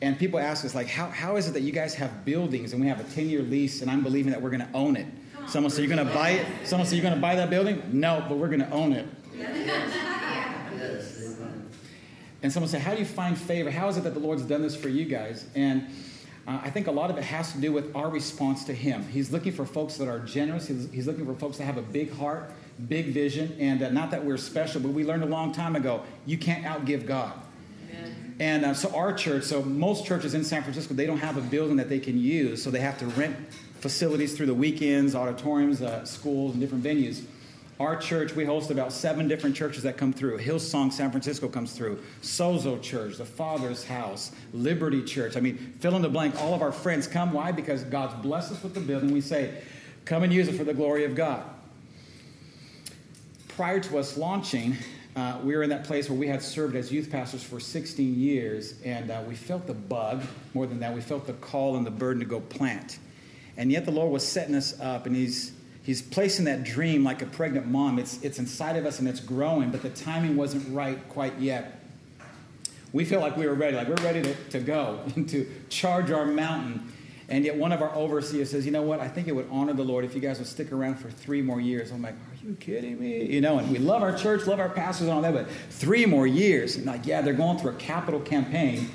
And 0.01 0.17
people 0.19 0.39
ask 0.39 0.65
us, 0.65 0.75
like, 0.75 0.87
how, 0.87 1.09
how 1.09 1.37
is 1.37 1.49
it 1.49 1.55
that 1.55 1.63
you 1.63 1.73
guys 1.73 1.95
have 1.95 2.25
buildings 2.25 2.73
and 2.73 2.81
we 2.81 2.87
have 2.89 3.01
a 3.01 3.15
10 3.15 3.29
year 3.29 3.43
lease 3.43 3.83
and 3.83 3.91
I'm 3.91 4.03
believing 4.03 4.31
that 4.31 4.41
we're 4.41 4.51
going 4.51 4.67
to 4.67 4.73
own 4.73 4.97
it? 4.97 5.07
Someone 5.49 5.71
said, 5.71 5.85
You're 5.85 5.95
going 5.95 6.07
to 6.07 6.15
buy 6.15 6.31
it? 6.31 6.47
Someone 6.65 6.87
said, 6.87 6.97
You're 6.97 7.03
going 7.03 7.15
to 7.15 7.21
buy 7.21 7.35
that 7.35 7.51
building? 7.51 7.83
No, 7.93 8.25
but 8.29 8.39
we're 8.39 8.49
going 8.49 8.61
to 8.61 8.71
own 8.71 8.93
it. 8.93 9.07
And 12.43 12.53
someone 12.53 12.69
said, 12.69 12.83
How 12.83 12.93
do 12.93 13.01
you 13.01 13.07
find 13.07 13.37
favor? 13.37 13.71
How 13.71 13.89
is 13.89 13.97
it 13.97 14.05
that 14.05 14.15
the 14.15 14.21
Lord's 14.21 14.43
done 14.43 14.63
this 14.63 14.77
for 14.77 14.89
you 14.89 15.05
guys? 15.05 15.47
And 15.55 15.89
uh, 16.47 16.61
I 16.63 16.71
think 16.71 16.87
a 16.87 16.93
lot 16.93 17.11
of 17.11 17.19
it 17.19 17.25
has 17.25 17.53
to 17.53 17.61
do 17.61 17.73
with 17.73 17.95
our 17.97 18.09
response 18.09 18.65
to 18.65 18.75
Him. 18.75 19.03
He's 19.09 19.33
looking 19.33 19.53
for 19.53 19.67
folks 19.67 19.97
that 19.97 20.09
are 20.09 20.21
generous. 20.21 20.69
He's, 20.69 20.89
he's 20.93 21.07
looking 21.07 21.27
for 21.27 21.35
folks 21.35 21.59
that 21.59 21.65
have 21.65 21.77
a 21.77 21.83
big 21.83 22.13
heart, 22.13 22.53
big 22.89 23.07
vision, 23.07 23.57
and 23.59 23.83
uh, 23.83 23.91
not 23.91 24.11
that 24.13 24.25
we're 24.25 24.37
special, 24.37 24.81
but 24.81 24.93
we 24.93 25.05
learned 25.05 25.25
a 25.25 25.27
long 25.27 25.53
time 25.53 25.77
ago 25.77 26.03
you 26.27 26.39
can't 26.39 26.65
outgive 26.65 27.07
God. 27.07 27.33
And 28.41 28.65
uh, 28.65 28.75
so 28.75 28.95
our 28.95 29.13
church, 29.13 29.45
so 29.45 29.63
most 29.63 30.07
churches 30.07 30.35
in 30.35 30.45
San 30.45 30.63
Francisco, 30.63 30.95
they 30.95 31.07
don't 31.07 31.19
have 31.19 31.37
a 31.37 31.41
building 31.41 31.77
that 31.77 31.89
they 31.89 31.99
can 31.99 32.19
use, 32.19 32.63
so 32.63 32.71
they 32.71 32.81
have 32.81 32.99
to 32.99 33.07
rent 33.07 33.37
facilities 33.81 34.37
through 34.37 34.47
the 34.47 34.55
weekends, 34.55 35.15
auditoriums, 35.15 35.83
uh, 35.83 36.05
schools, 36.05 36.53
and 36.53 36.61
different 36.61 36.85
venues. 36.85 37.23
Our 37.81 37.97
church, 37.97 38.35
we 38.35 38.45
host 38.45 38.73
about 38.73 38.93
seven 38.93 39.29
different 39.29 39.55
churches 39.55 39.85
that 39.85 39.97
come 39.97 40.13
through. 40.13 40.39
Hillsong 40.39 40.93
San 40.93 41.13
Francisco 41.13 41.47
comes 41.49 41.73
through. 41.73 42.01
Sozo 42.23 42.83
Church, 42.83 43.19
the 43.19 43.25
Father's 43.25 43.85
House, 43.85 44.33
Liberty 44.53 45.05
Church. 45.05 45.37
I 45.37 45.41
mean, 45.41 45.75
fill 45.79 45.95
in 45.95 46.03
the 46.03 46.09
blank. 46.09 46.35
All 46.41 46.55
of 46.55 46.63
our 46.63 46.73
friends 46.73 47.07
come. 47.07 47.33
Why? 47.33 47.53
Because 47.53 47.85
God's 47.85 48.21
blessed 48.21 48.53
us 48.53 48.63
with 48.65 48.75
the 48.75 48.81
building. 48.81 49.13
We 49.13 49.21
say, 49.21 49.63
come 50.07 50.25
and 50.25 50.33
use 50.33 50.49
it 50.49 50.57
for 50.57 50.65
the 50.65 50.75
glory 50.75 51.05
of 51.05 51.15
God. 51.15 51.45
Prior 53.47 53.79
to 53.79 53.99
us 53.99 54.17
launching, 54.17 54.77
uh, 55.19 55.39
we 55.43 55.57
were 55.57 55.63
in 55.63 55.71
that 55.71 55.85
place 55.85 56.09
where 56.09 56.19
we 56.19 56.29
had 56.29 56.41
served 56.41 56.77
as 56.77 56.93
youth 56.93 57.11
pastors 57.11 57.43
for 57.43 57.59
16 57.59 58.19
years, 58.19 58.75
and 58.85 59.11
uh, 59.11 59.21
we 59.27 59.35
felt 59.35 59.67
the 59.67 59.75
bug 59.75 60.23
more 60.55 60.67
than 60.67 60.79
that. 60.81 60.95
We 60.95 61.01
felt 61.01 61.27
the 61.27 61.33
call 61.35 61.77
and 61.77 61.85
the 61.85 61.91
burden 61.91 62.21
to 62.21 62.27
go 62.27 62.41
plant. 62.41 62.99
And 63.57 63.73
yet 63.73 63.85
the 63.85 63.91
Lord 63.91 64.13
was 64.13 64.27
setting 64.27 64.55
us 64.55 64.79
up, 64.81 65.07
and 65.07 65.17
He's 65.17 65.53
He's 65.89 66.03
placing 66.03 66.45
that 66.45 66.65
dream 66.65 67.03
like 67.03 67.23
a 67.23 67.27
pregnant 67.27 67.67
mom. 67.67 67.99
It's, 67.99 68.23
it's 68.23 68.39
inside 68.39 68.77
of 68.77 68.85
us 68.85 68.99
and 68.99 69.09
it's 69.09 69.21
growing, 69.21 69.71
but 69.71 69.81
the 69.81 69.89
timing 69.89 70.37
wasn't 70.37 70.71
right 70.75 70.99
quite 71.09 71.39
yet. 71.39 71.81
We 72.93 73.07
feel 73.07 73.21
like 73.21 73.39
we 73.39 73.47
were 73.47 73.55
ready, 73.55 73.75
like 73.75 73.89
we're 73.89 74.05
ready 74.05 74.21
to, 74.21 74.35
to 74.51 74.61
go 74.61 75.01
and 75.17 75.27
to 75.31 75.51
charge 75.71 76.11
our 76.11 76.27
mountain. 76.27 76.93
And 77.31 77.43
yet 77.43 77.57
one 77.57 77.73
of 77.73 77.81
our 77.81 77.95
overseers 77.95 78.51
says, 78.51 78.67
you 78.67 78.71
know 78.71 78.83
what, 78.83 79.01
I 79.01 79.09
think 79.09 79.29
it 79.29 79.33
would 79.33 79.49
honor 79.51 79.73
the 79.73 79.83
Lord 79.83 80.05
if 80.05 80.15
you 80.15 80.21
guys 80.21 80.39
would 80.39 80.47
stick 80.47 80.73
around 80.73 80.97
for 80.97 81.11
three 81.11 81.41
more 81.41 81.59
years. 81.59 81.91
I'm 81.91 82.03
like, 82.03 82.17
you 82.43 82.57
kidding 82.61 83.01
me? 83.01 83.25
You 83.25 83.41
know, 83.41 83.59
and 83.59 83.71
we 83.71 83.79
love 83.79 84.03
our 84.03 84.17
church, 84.17 84.47
love 84.47 84.61
our 84.61 84.69
pastors 84.69 85.09
and 85.09 85.17
all 85.17 85.23
that, 85.23 85.35
but 85.35 85.51
three 85.71 86.07
more 86.07 86.27
years. 86.27 86.77
And 86.77 86.87
like, 86.87 87.07
yeah, 87.07 87.21
they're 87.21 87.35
going 87.35 87.59
through 87.59 87.73
a 87.73 87.77
capital 87.77 88.21
campaign 88.21 88.89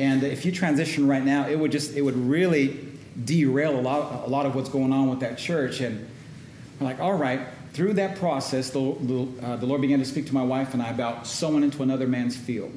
And 0.00 0.22
if 0.22 0.46
you 0.46 0.50
transition 0.50 1.06
right 1.06 1.22
now, 1.22 1.46
it 1.46 1.58
would 1.58 1.70
just, 1.70 1.94
it 1.94 2.00
would 2.00 2.16
really 2.16 2.88
derail 3.22 3.78
a 3.78 3.82
lot, 3.82 4.26
a 4.26 4.30
lot 4.30 4.46
of 4.46 4.54
what's 4.54 4.70
going 4.70 4.94
on 4.94 5.10
with 5.10 5.20
that 5.20 5.36
church. 5.36 5.80
And 5.80 6.08
I'm 6.80 6.86
like, 6.86 7.00
all 7.00 7.12
right, 7.12 7.40
through 7.74 7.92
that 7.94 8.16
process, 8.16 8.70
the, 8.70 9.28
uh, 9.42 9.56
the 9.56 9.66
Lord 9.66 9.82
began 9.82 9.98
to 9.98 10.06
speak 10.06 10.24
to 10.28 10.34
my 10.34 10.42
wife 10.42 10.72
and 10.72 10.82
I 10.82 10.88
about 10.88 11.26
sowing 11.26 11.62
into 11.62 11.82
another 11.82 12.06
man's 12.06 12.34
field. 12.34 12.72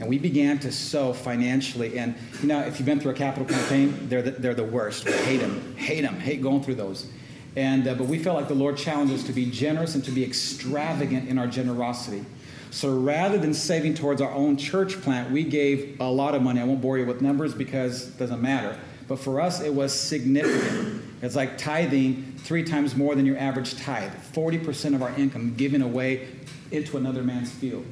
And 0.00 0.08
we 0.08 0.18
began 0.18 0.58
to 0.60 0.72
sow 0.72 1.12
financially. 1.12 1.98
And, 1.98 2.14
you 2.40 2.48
know, 2.48 2.60
if 2.60 2.78
you've 2.78 2.86
been 2.86 3.00
through 3.00 3.10
a 3.10 3.14
capital 3.14 3.46
campaign, 3.46 4.08
they're 4.08 4.22
the, 4.22 4.30
they're 4.30 4.54
the 4.54 4.64
worst. 4.64 5.04
We 5.04 5.12
hate 5.12 5.40
them, 5.42 5.76
hate 5.76 6.00
them, 6.00 6.18
hate 6.18 6.40
going 6.40 6.62
through 6.62 6.76
those. 6.76 7.06
And, 7.56 7.86
uh, 7.86 7.94
but 7.94 8.06
we 8.06 8.18
felt 8.18 8.36
like 8.36 8.48
the 8.48 8.54
Lord 8.54 8.76
challenged 8.76 9.12
us 9.12 9.24
to 9.24 9.32
be 9.32 9.50
generous 9.50 9.94
and 9.94 10.04
to 10.04 10.10
be 10.10 10.24
extravagant 10.24 11.28
in 11.28 11.38
our 11.38 11.46
generosity. 11.46 12.24
So 12.70 12.96
rather 12.96 13.36
than 13.36 13.52
saving 13.52 13.94
towards 13.94 14.20
our 14.20 14.30
own 14.32 14.56
church 14.56 15.00
plant, 15.00 15.32
we 15.32 15.42
gave 15.42 16.00
a 16.00 16.10
lot 16.10 16.34
of 16.34 16.42
money. 16.42 16.60
I 16.60 16.64
won't 16.64 16.80
bore 16.80 16.98
you 16.98 17.06
with 17.06 17.20
numbers 17.20 17.52
because 17.52 18.08
it 18.08 18.18
doesn't 18.18 18.40
matter. 18.40 18.78
But 19.08 19.18
for 19.18 19.40
us, 19.40 19.60
it 19.60 19.74
was 19.74 19.92
significant. 19.92 21.02
It's 21.20 21.34
like 21.34 21.58
tithing 21.58 22.34
three 22.38 22.62
times 22.62 22.94
more 22.94 23.16
than 23.16 23.26
your 23.26 23.38
average 23.38 23.76
tithe 23.76 24.12
40% 24.32 24.94
of 24.94 25.02
our 25.02 25.10
income 25.16 25.54
given 25.56 25.82
away 25.82 26.28
into 26.70 26.96
another 26.96 27.24
man's 27.24 27.50
field. 27.50 27.84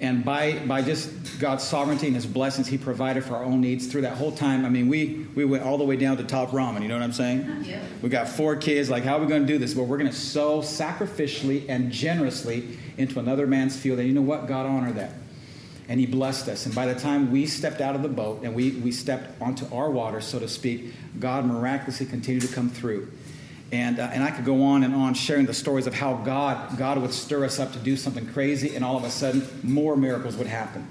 And 0.00 0.24
by, 0.24 0.60
by 0.60 0.82
just 0.82 1.40
God's 1.40 1.64
sovereignty 1.64 2.06
and 2.06 2.14
His 2.14 2.26
blessings, 2.26 2.68
He 2.68 2.78
provided 2.78 3.24
for 3.24 3.34
our 3.34 3.44
own 3.44 3.60
needs 3.60 3.88
through 3.88 4.02
that 4.02 4.16
whole 4.16 4.30
time. 4.30 4.64
I 4.64 4.68
mean, 4.68 4.88
we, 4.88 5.26
we 5.34 5.44
went 5.44 5.64
all 5.64 5.76
the 5.76 5.84
way 5.84 5.96
down 5.96 6.16
to 6.18 6.24
top 6.24 6.50
ramen, 6.50 6.82
you 6.82 6.88
know 6.88 6.94
what 6.94 7.02
I'm 7.02 7.12
saying? 7.12 7.46
Yeah. 7.68 7.82
We 8.00 8.08
got 8.08 8.28
four 8.28 8.56
kids. 8.56 8.88
Like, 8.88 9.02
how 9.02 9.18
are 9.18 9.20
we 9.20 9.26
going 9.26 9.42
to 9.42 9.46
do 9.46 9.58
this? 9.58 9.74
Well, 9.74 9.84
we're 9.84 9.98
going 9.98 10.10
to 10.10 10.16
sow 10.16 10.60
sacrificially 10.60 11.66
and 11.68 11.90
generously 11.90 12.78
into 12.96 13.18
another 13.18 13.46
man's 13.46 13.76
field. 13.76 13.98
And 13.98 14.08
you 14.08 14.14
know 14.14 14.22
what? 14.22 14.46
God 14.46 14.64
honored 14.64 14.94
that. 14.94 15.12
And 15.88 15.98
He 15.98 16.06
blessed 16.06 16.48
us. 16.48 16.64
And 16.66 16.74
by 16.74 16.86
the 16.86 16.98
time 16.98 17.30
we 17.32 17.46
stepped 17.46 17.80
out 17.80 17.94
of 17.94 18.02
the 18.02 18.08
boat 18.08 18.42
and 18.42 18.54
we, 18.54 18.70
we 18.70 18.92
stepped 18.92 19.40
onto 19.42 19.66
our 19.74 19.90
water, 19.90 20.20
so 20.20 20.38
to 20.38 20.48
speak, 20.48 20.94
God 21.18 21.44
miraculously 21.44 22.06
continued 22.06 22.44
to 22.44 22.54
come 22.54 22.70
through. 22.70 23.10
And, 23.70 23.98
uh, 23.98 24.10
and 24.12 24.24
I 24.24 24.30
could 24.30 24.46
go 24.46 24.62
on 24.62 24.82
and 24.82 24.94
on 24.94 25.12
sharing 25.14 25.44
the 25.44 25.52
stories 25.52 25.86
of 25.86 25.94
how 25.94 26.14
God, 26.14 26.78
God 26.78 26.98
would 26.98 27.12
stir 27.12 27.44
us 27.44 27.58
up 27.58 27.72
to 27.72 27.78
do 27.78 27.96
something 27.96 28.26
crazy, 28.26 28.74
and 28.74 28.84
all 28.84 28.96
of 28.96 29.04
a 29.04 29.10
sudden, 29.10 29.46
more 29.62 29.96
miracles 29.96 30.36
would 30.36 30.46
happen. 30.46 30.86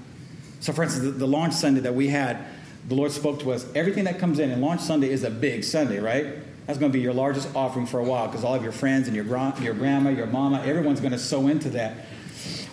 So, 0.60 0.72
for 0.72 0.84
instance, 0.84 1.04
the, 1.04 1.10
the 1.10 1.26
launch 1.26 1.54
Sunday 1.54 1.80
that 1.80 1.94
we 1.94 2.08
had, 2.08 2.38
the 2.86 2.94
Lord 2.94 3.10
spoke 3.10 3.40
to 3.40 3.52
us. 3.52 3.66
Everything 3.74 4.04
that 4.04 4.18
comes 4.18 4.38
in, 4.38 4.50
and 4.50 4.62
launch 4.62 4.80
Sunday 4.80 5.10
is 5.10 5.24
a 5.24 5.30
big 5.30 5.64
Sunday, 5.64 5.98
right? 5.98 6.26
That's 6.66 6.78
going 6.78 6.92
to 6.92 6.96
be 6.96 7.02
your 7.02 7.14
largest 7.14 7.54
offering 7.56 7.86
for 7.86 7.98
a 7.98 8.04
while 8.04 8.26
because 8.26 8.44
all 8.44 8.54
of 8.54 8.62
your 8.62 8.72
friends 8.72 9.08
and 9.08 9.16
your, 9.16 9.24
your 9.24 9.74
grandma, 9.74 10.10
your 10.10 10.26
mama, 10.26 10.62
everyone's 10.64 11.00
going 11.00 11.12
to 11.12 11.18
sow 11.18 11.48
into 11.48 11.70
that 11.70 12.06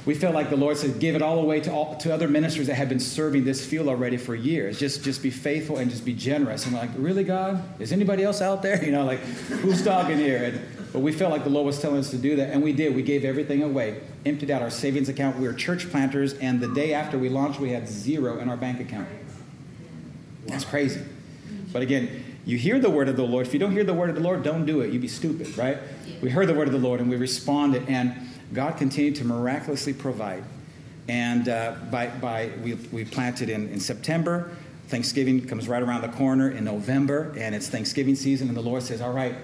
we 0.05 0.13
felt 0.13 0.35
like 0.35 0.49
the 0.49 0.57
Lord 0.57 0.77
said, 0.77 0.99
give 0.99 1.15
it 1.15 1.21
all 1.21 1.39
away 1.39 1.59
to, 1.61 1.71
all, 1.71 1.95
to 1.97 2.13
other 2.13 2.27
ministers 2.27 2.67
that 2.67 2.75
have 2.75 2.89
been 2.89 2.99
serving 2.99 3.43
this 3.43 3.65
field 3.65 3.87
already 3.87 4.17
for 4.17 4.35
years. 4.35 4.79
Just, 4.79 5.03
just 5.03 5.23
be 5.23 5.31
faithful 5.31 5.77
and 5.77 5.89
just 5.89 6.05
be 6.05 6.13
generous. 6.13 6.65
And 6.65 6.75
like, 6.75 6.91
really, 6.95 7.23
God? 7.23 7.63
Is 7.79 7.91
anybody 7.91 8.23
else 8.23 8.41
out 8.41 8.61
there? 8.61 8.75
You 8.85 8.91
know, 8.91 9.03
like, 9.03 9.19
who's 9.19 9.83
talking 9.83 10.17
here? 10.17 10.43
And, 10.43 10.61
but 10.93 10.99
we 10.99 11.11
felt 11.11 11.31
like 11.31 11.43
the 11.43 11.49
Lord 11.49 11.65
was 11.65 11.81
telling 11.81 11.97
us 11.97 12.11
to 12.11 12.17
do 12.17 12.35
that, 12.35 12.51
and 12.51 12.63
we 12.63 12.71
did. 12.71 12.95
We 12.95 13.01
gave 13.01 13.25
everything 13.25 13.63
away, 13.63 13.99
emptied 14.25 14.51
out 14.51 14.61
our 14.61 14.69
savings 14.69 15.09
account. 15.09 15.39
We 15.39 15.47
were 15.47 15.53
church 15.53 15.89
planters, 15.89 16.35
and 16.35 16.61
the 16.61 16.67
day 16.67 16.93
after 16.93 17.17
we 17.17 17.29
launched, 17.29 17.59
we 17.59 17.71
had 17.71 17.87
zero 17.87 18.37
in 18.37 18.47
our 18.47 18.57
bank 18.57 18.79
account. 18.79 19.07
That's 20.45 20.65
crazy. 20.65 21.01
But 21.73 21.81
again, 21.81 22.23
you 22.45 22.57
hear 22.57 22.79
the 22.79 22.91
word 22.91 23.09
of 23.09 23.17
the 23.17 23.23
Lord. 23.23 23.47
If 23.47 23.53
you 23.53 23.59
don't 23.59 23.71
hear 23.71 23.83
the 23.83 23.93
word 23.93 24.09
of 24.09 24.15
the 24.15 24.21
Lord, 24.21 24.43
don't 24.43 24.65
do 24.65 24.81
it. 24.81 24.93
You'd 24.93 25.01
be 25.01 25.07
stupid, 25.07 25.57
right? 25.57 25.79
We 26.21 26.29
heard 26.29 26.47
the 26.47 26.53
word 26.53 26.67
of 26.67 26.73
the 26.73 26.79
Lord 26.79 26.99
and 26.99 27.09
we 27.09 27.15
responded. 27.15 27.89
And 27.89 28.15
God 28.55 28.77
continued 28.77 29.17
to 29.17 29.25
miraculously 29.25 29.93
provide. 29.93 30.43
And 31.07 31.49
uh, 31.49 31.75
by, 31.91 32.07
by, 32.07 32.51
we, 32.63 32.75
we 32.91 33.05
planted 33.05 33.49
in, 33.49 33.69
in 33.69 33.79
September. 33.79 34.55
Thanksgiving 34.87 35.45
comes 35.45 35.67
right 35.67 35.81
around 35.81 36.01
the 36.01 36.09
corner 36.09 36.49
in 36.49 36.63
November, 36.63 37.33
and 37.37 37.53
it's 37.53 37.67
Thanksgiving 37.67 38.15
season, 38.15 38.47
and 38.47 38.55
the 38.55 38.61
Lord 38.61 38.81
says, 38.83 39.01
All 39.01 39.11
right, 39.11 39.35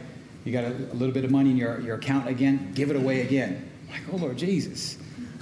you 0.46 0.52
got 0.54 0.64
a, 0.64 0.70
a 0.70 0.96
little 0.96 1.14
bit 1.14 1.26
of 1.26 1.32
money 1.32 1.52
in 1.52 1.58
your, 1.58 1.80
your 1.82 1.96
account 1.96 2.28
again, 2.28 2.72
give 2.74 2.90
it 2.90 2.96
away 2.96 3.22
again. 3.22 3.70
I'm 3.88 3.94
like, 3.94 4.14
oh, 4.14 4.18
Lord 4.18 4.38
Jesus. 4.38 4.98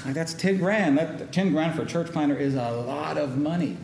Like, 0.06 0.14
that's 0.14 0.34
10 0.34 0.58
grand. 0.58 0.98
That, 0.98 1.32
10 1.32 1.52
grand 1.52 1.76
for 1.76 1.84
a 1.84 1.86
church 1.86 2.08
planter 2.08 2.38
is 2.38 2.56
a 2.56 2.72
lot 2.72 3.18
of 3.18 3.38
money. 3.38 3.78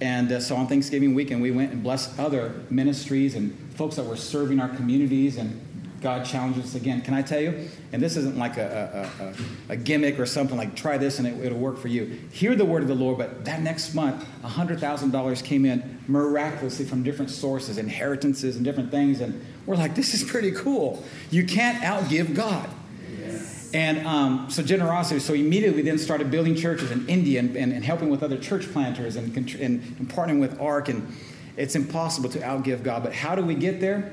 And 0.00 0.30
uh, 0.32 0.40
so 0.40 0.56
on 0.56 0.66
Thanksgiving 0.66 1.14
weekend, 1.14 1.42
we 1.42 1.50
went 1.50 1.72
and 1.72 1.82
blessed 1.82 2.18
other 2.18 2.62
ministries 2.70 3.34
and 3.34 3.56
folks 3.74 3.96
that 3.96 4.04
were 4.04 4.16
serving 4.16 4.60
our 4.60 4.68
communities 4.68 5.36
and 5.36 5.60
God 6.02 6.24
challenges 6.24 6.64
us 6.64 6.74
again. 6.74 7.00
Can 7.02 7.14
I 7.14 7.22
tell 7.22 7.40
you? 7.40 7.68
And 7.92 8.02
this 8.02 8.16
isn't 8.16 8.36
like 8.36 8.56
a, 8.56 9.08
a, 9.18 9.24
a, 9.24 9.74
a 9.74 9.76
gimmick 9.76 10.18
or 10.18 10.26
something 10.26 10.56
like 10.56 10.74
try 10.74 10.98
this 10.98 11.18
and 11.18 11.28
it, 11.28 11.52
will 11.52 11.58
work 11.58 11.78
for 11.78 11.88
you. 11.88 12.20
Hear 12.32 12.54
the 12.54 12.64
word 12.64 12.82
of 12.82 12.88
the 12.88 12.94
Lord, 12.94 13.18
but 13.18 13.44
that 13.44 13.62
next 13.62 13.94
month, 13.94 14.26
$100,000 14.42 15.44
came 15.44 15.64
in 15.64 15.98
miraculously 16.08 16.84
from 16.84 17.02
different 17.02 17.30
sources, 17.30 17.78
inheritances 17.78 18.56
and 18.56 18.64
different 18.64 18.90
things. 18.90 19.20
And 19.20 19.44
we're 19.64 19.76
like, 19.76 19.94
this 19.94 20.14
is 20.14 20.24
pretty 20.24 20.50
cool. 20.52 21.02
You 21.30 21.46
can't 21.46 21.82
outgive 21.82 22.34
God. 22.34 22.68
And 23.74 24.06
um, 24.06 24.50
so 24.50 24.62
generosity. 24.62 25.20
So 25.20 25.32
immediately 25.32 25.82
then 25.82 25.98
started 25.98 26.30
building 26.30 26.54
churches 26.54 26.90
in 26.90 27.08
India 27.08 27.40
and, 27.40 27.56
and, 27.56 27.72
and 27.72 27.84
helping 27.84 28.10
with 28.10 28.22
other 28.22 28.36
church 28.36 28.70
planters 28.72 29.16
and, 29.16 29.34
and, 29.36 29.54
and 29.54 30.08
partnering 30.10 30.40
with 30.40 30.60
ARC. 30.60 30.88
And 30.88 31.16
it's 31.56 31.74
impossible 31.74 32.28
to 32.30 32.38
outgive 32.40 32.82
God. 32.82 33.02
But 33.02 33.14
how 33.14 33.34
do 33.34 33.42
we 33.42 33.54
get 33.54 33.80
there? 33.80 34.12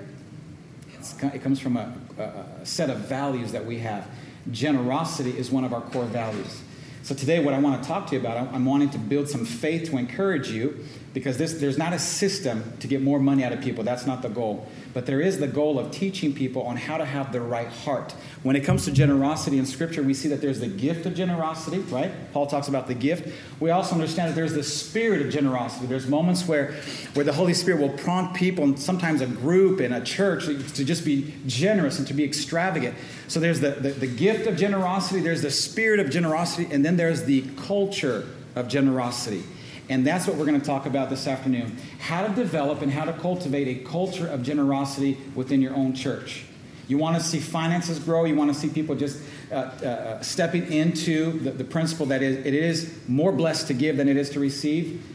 It 1.34 1.42
comes 1.42 1.60
from 1.60 1.78
a, 1.78 1.94
a, 2.18 2.66
set 2.66 2.90
of 2.90 2.98
values 3.00 3.52
that 3.52 3.66
we 3.66 3.80
have. 3.80 4.08
Generosity 4.52 5.38
is 5.38 5.52
one 5.52 5.64
of 5.64 5.74
our 5.74 5.82
core 5.82 6.06
values. 6.06 6.62
So 7.10 7.16
today, 7.16 7.40
what 7.40 7.56
I 7.56 7.58
want 7.58 7.82
to 7.82 7.88
talk 7.90 8.06
to 8.10 8.14
you 8.14 8.22
about, 8.22 8.54
I'm 8.54 8.66
wanting 8.66 8.92
to 8.92 9.00
build 9.00 9.28
some 9.28 9.44
faith 9.44 9.90
to 9.90 9.98
encourage 9.98 10.52
you 10.52 10.86
because 11.16 11.40
this, 11.40 11.54
there's 11.54 11.76
not 11.76 11.92
a 11.92 11.98
system 11.98 12.78
to 12.82 12.88
get 12.88 13.02
more 13.02 13.20
money 13.20 13.44
out 13.44 13.52
of 13.52 13.62
people. 13.62 13.84
That's 13.84 14.06
not 14.06 14.22
the 14.22 14.30
goal. 14.30 14.68
But 14.94 15.08
there 15.08 15.20
is 15.20 15.40
the 15.40 15.48
goal 15.48 15.80
of 15.80 15.90
teaching 15.90 16.36
people 16.36 16.62
on 16.62 16.78
how 16.78 16.98
to 16.98 17.06
have 17.06 17.32
the 17.32 17.42
right 17.42 17.68
heart. 17.68 18.14
When 18.44 18.56
it 18.56 18.60
comes 18.60 18.86
to 18.86 18.92
generosity 18.92 19.58
in 19.58 19.66
Scripture, 19.66 20.04
we 20.04 20.14
see 20.14 20.30
that 20.30 20.40
there's 20.40 20.60
the 20.60 20.68
gift 20.68 21.08
of 21.08 21.16
generosity, 21.16 21.80
right? 21.80 22.12
Paul 22.32 22.46
talks 22.46 22.68
about 22.68 22.86
the 22.86 22.94
gift. 22.94 23.36
We 23.60 23.72
also 23.72 23.96
understand 23.96 24.30
that 24.30 24.36
there's 24.36 24.54
the 24.54 24.62
spirit 24.62 25.24
of 25.24 25.34
generosity. 25.34 25.88
There's 25.88 26.08
moments 26.08 26.48
where, 26.48 26.76
where 27.16 27.26
the 27.26 27.34
Holy 27.34 27.56
Spirit 27.56 27.82
will 27.82 27.98
prompt 27.98 28.36
people, 28.36 28.64
and 28.64 28.80
sometimes 28.80 29.22
a 29.22 29.26
group 29.26 29.82
in 29.82 29.94
a 29.94 30.04
church, 30.06 30.46
to 30.46 30.86
just 30.86 31.04
be 31.04 31.34
generous 31.48 31.98
and 31.98 32.08
to 32.08 32.14
be 32.14 32.24
extravagant. 32.24 32.96
So 33.30 33.40
there's 33.40 33.60
the, 33.60 33.70
the, 33.70 33.92
the 33.92 34.08
gift 34.08 34.48
of 34.48 34.58
generosity, 34.58 35.22
there's 35.22 35.44
the 35.44 35.52
spirit 35.52 36.00
of 36.00 36.10
generosity, 36.10 36.68
and 36.72 36.84
then 36.84 36.98
there's 36.98 37.26
the 37.26 37.44
culture 37.68 38.28
of 38.56 38.68
generosity. 38.68 39.44
And 39.88 40.06
that's 40.06 40.26
what 40.26 40.36
we're 40.36 40.48
going 40.48 40.60
to 40.60 40.66
talk 40.66 40.88
about 40.88 41.12
this 41.12 41.28
afternoon 41.28 41.78
how 42.00 42.26
to 42.26 42.34
develop 42.34 42.82
and 42.82 42.92
how 42.92 43.06
to 43.06 43.14
cultivate 43.14 43.68
a 43.68 43.88
culture 43.88 44.28
of 44.28 44.42
generosity 44.42 45.18
within 45.36 45.62
your 45.62 45.76
own 45.76 45.94
church. 45.94 46.46
You 46.88 46.98
want 46.98 47.18
to 47.18 47.24
see 47.24 47.40
finances 47.40 48.00
grow, 48.00 48.26
you 48.26 48.36
want 48.36 48.52
to 48.52 48.60
see 48.60 48.68
people 48.68 48.96
just 48.96 49.22
uh, 49.52 49.56
uh, 49.56 50.22
stepping 50.22 50.74
into 50.74 51.40
the, 51.40 51.52
the 51.52 51.64
principle 51.64 52.08
that 52.08 52.24
is, 52.24 52.44
it 52.44 52.56
is 52.56 52.98
more 53.08 53.32
blessed 53.32 53.68
to 53.68 53.76
give 53.76 53.98
than 53.98 54.10
it 54.10 54.18
is 54.18 54.32
to 54.32 54.40
receive. 54.40 55.06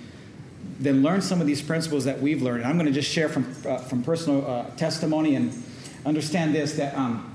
Then 0.78 1.02
learn 1.02 1.20
some 1.20 1.40
of 1.40 1.48
these 1.48 1.62
principles 1.62 2.04
that 2.04 2.20
we've 2.20 2.42
learned. 2.42 2.62
And 2.62 2.66
I'm 2.66 2.76
going 2.76 2.86
to 2.86 2.92
just 2.92 3.10
share 3.10 3.28
from, 3.28 3.52
uh, 3.66 3.78
from 3.78 4.04
personal 4.04 4.46
uh, 4.48 4.70
testimony 4.76 5.34
and 5.34 5.52
understand 6.06 6.54
this 6.54 6.74
that. 6.74 6.96
Um, 6.96 7.32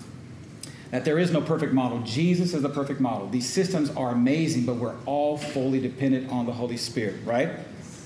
that 0.92 1.06
there 1.06 1.20
is 1.20 1.32
no 1.32 1.42
perfect 1.42 1.74
model. 1.74 2.00
Jesus 2.00 2.54
is 2.54 2.62
the 2.62 2.70
perfect 2.70 3.00
model. 3.00 3.28
These 3.30 3.48
systems 3.48 3.90
are 3.92 4.12
amazing, 4.12 4.66
but 4.66 4.76
we're 4.76 4.96
all 5.06 5.38
fully 5.38 5.80
dependent 5.80 6.32
on 6.32 6.46
the 6.46 6.54
Holy 6.54 6.78
Spirit, 6.78 7.16
right? 7.26 7.52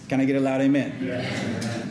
Can 0.09 0.19
I 0.19 0.25
get 0.25 0.35
a 0.35 0.39
loud 0.39 0.61
amen? 0.61 0.97
Yeah. 1.01 1.85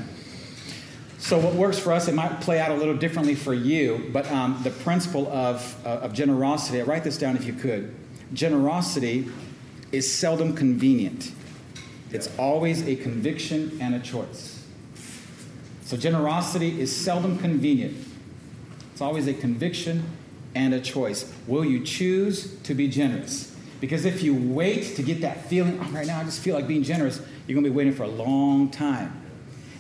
So, 1.19 1.39
what 1.39 1.55
works 1.55 1.79
for 1.79 1.93
us, 1.93 2.09
it 2.09 2.15
might 2.15 2.41
play 2.41 2.59
out 2.59 2.73
a 2.73 2.75
little 2.75 2.97
differently 2.97 3.35
for 3.35 3.55
you, 3.55 4.11
but 4.13 4.31
um, 4.31 4.61
the 4.65 4.71
principle 4.71 5.29
of, 5.29 5.81
uh, 5.87 6.01
of 6.01 6.13
generosity, 6.13 6.81
I 6.81 6.85
write 6.85 7.05
this 7.05 7.17
down 7.17 7.37
if 7.37 7.45
you 7.45 7.53
could. 7.53 7.95
Generosity 8.35 9.31
is 9.93 10.13
seldom 10.13 10.55
convenient, 10.55 11.33
it's 12.11 12.29
always 12.39 12.87
a 12.87 12.97
conviction 12.97 13.79
and 13.81 13.95
a 13.95 14.01
choice. 14.01 14.67
So, 15.85 15.97
generosity 15.97 16.81
is 16.81 16.95
seldom 16.95 17.39
convenient, 17.39 17.97
it's 18.91 19.01
always 19.01 19.27
a 19.29 19.33
conviction 19.33 20.05
and 20.55 20.75
a 20.75 20.81
choice. 20.81 21.33
Will 21.47 21.65
you 21.65 21.85
choose 21.85 22.57
to 22.63 22.75
be 22.75 22.89
generous? 22.89 23.55
Because 23.81 24.05
if 24.05 24.23
you 24.23 24.35
wait 24.35 24.97
to 24.97 25.03
get 25.03 25.23
that 25.23 25.47
feeling, 25.47 25.79
oh, 25.81 25.91
right 25.91 26.07
now 26.07 26.21
I 26.21 26.25
just 26.25 26.41
feel 26.41 26.55
like 26.55 26.69
being 26.69 26.85
generous, 26.85 27.21
you're 27.47 27.55
going 27.55 27.65
to 27.65 27.71
be 27.71 27.77
waiting 27.77 27.93
for 27.93 28.05
a 28.05 28.09
long 28.09 28.71
time. 28.71 29.21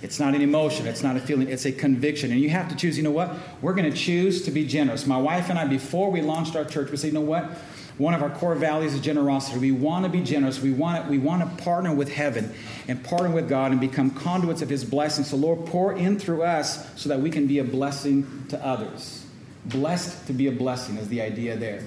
It's 0.02 0.18
not 0.18 0.34
an 0.34 0.42
emotion, 0.42 0.88
it's 0.88 1.04
not 1.04 1.16
a 1.16 1.20
feeling, 1.20 1.48
it's 1.48 1.64
a 1.64 1.70
conviction. 1.70 2.32
And 2.32 2.40
you 2.40 2.50
have 2.50 2.68
to 2.70 2.74
choose, 2.74 2.96
you 2.96 3.04
know 3.04 3.12
what? 3.12 3.32
We're 3.60 3.74
going 3.74 3.88
to 3.88 3.96
choose 3.96 4.42
to 4.46 4.50
be 4.50 4.66
generous. 4.66 5.06
My 5.06 5.16
wife 5.16 5.48
and 5.48 5.58
I, 5.58 5.66
before 5.66 6.10
we 6.10 6.20
launched 6.20 6.56
our 6.56 6.64
church, 6.64 6.90
we 6.90 6.96
said, 6.96 7.08
you 7.08 7.12
know 7.12 7.20
what? 7.20 7.44
One 7.98 8.14
of 8.14 8.22
our 8.22 8.30
core 8.30 8.56
values 8.56 8.94
is 8.94 9.00
generosity. 9.00 9.60
We 9.60 9.70
want 9.70 10.04
to 10.04 10.10
be 10.10 10.22
generous. 10.22 10.60
We 10.60 10.72
want 10.72 11.04
to, 11.04 11.10
we 11.10 11.18
want 11.18 11.42
to 11.42 11.62
partner 11.62 11.94
with 11.94 12.12
heaven 12.12 12.52
and 12.88 13.04
partner 13.04 13.30
with 13.30 13.48
God 13.48 13.70
and 13.70 13.80
become 13.80 14.10
conduits 14.10 14.62
of 14.62 14.68
His 14.68 14.84
blessings. 14.84 15.30
So, 15.30 15.36
Lord, 15.36 15.66
pour 15.66 15.92
in 15.92 16.18
through 16.18 16.42
us 16.42 17.00
so 17.00 17.08
that 17.10 17.20
we 17.20 17.30
can 17.30 17.46
be 17.46 17.60
a 17.60 17.64
blessing 17.64 18.46
to 18.48 18.66
others. 18.66 19.24
Blessed 19.64 20.26
to 20.26 20.32
be 20.32 20.48
a 20.48 20.52
blessing 20.52 20.96
is 20.96 21.08
the 21.08 21.22
idea 21.22 21.56
there. 21.56 21.82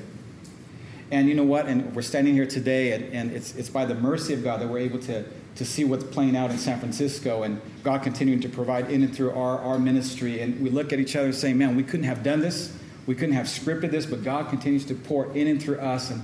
And 1.11 1.27
you 1.29 1.35
know 1.35 1.43
what? 1.43 1.67
And 1.67 1.93
we're 1.95 2.01
standing 2.01 2.33
here 2.33 2.47
today, 2.47 2.93
and, 2.93 3.13
and 3.13 3.31
it's, 3.31 3.55
it's 3.55 3.69
by 3.69 3.85
the 3.85 3.95
mercy 3.95 4.33
of 4.33 4.43
God 4.43 4.61
that 4.61 4.67
we're 4.67 4.79
able 4.79 4.99
to, 4.99 5.23
to 5.55 5.65
see 5.65 5.83
what's 5.83 6.03
playing 6.03 6.35
out 6.35 6.51
in 6.51 6.57
San 6.57 6.79
Francisco 6.79 7.43
and 7.43 7.61
God 7.83 8.01
continuing 8.01 8.41
to 8.41 8.49
provide 8.49 8.89
in 8.89 9.03
and 9.03 9.15
through 9.15 9.31
our, 9.31 9.59
our 9.59 9.77
ministry. 9.77 10.41
And 10.41 10.59
we 10.61 10.69
look 10.69 10.91
at 10.93 10.99
each 10.99 11.15
other 11.15 11.27
and 11.27 11.35
saying, 11.35 11.57
man, 11.57 11.75
we 11.75 11.83
couldn't 11.83 12.05
have 12.05 12.23
done 12.23 12.39
this. 12.39 12.75
We 13.05 13.13
couldn't 13.13 13.35
have 13.35 13.45
scripted 13.45 13.91
this, 13.91 14.05
but 14.05 14.23
God 14.23 14.49
continues 14.49 14.85
to 14.85 14.95
pour 14.95 15.31
in 15.35 15.47
and 15.47 15.61
through 15.61 15.79
us. 15.79 16.09
And 16.09 16.23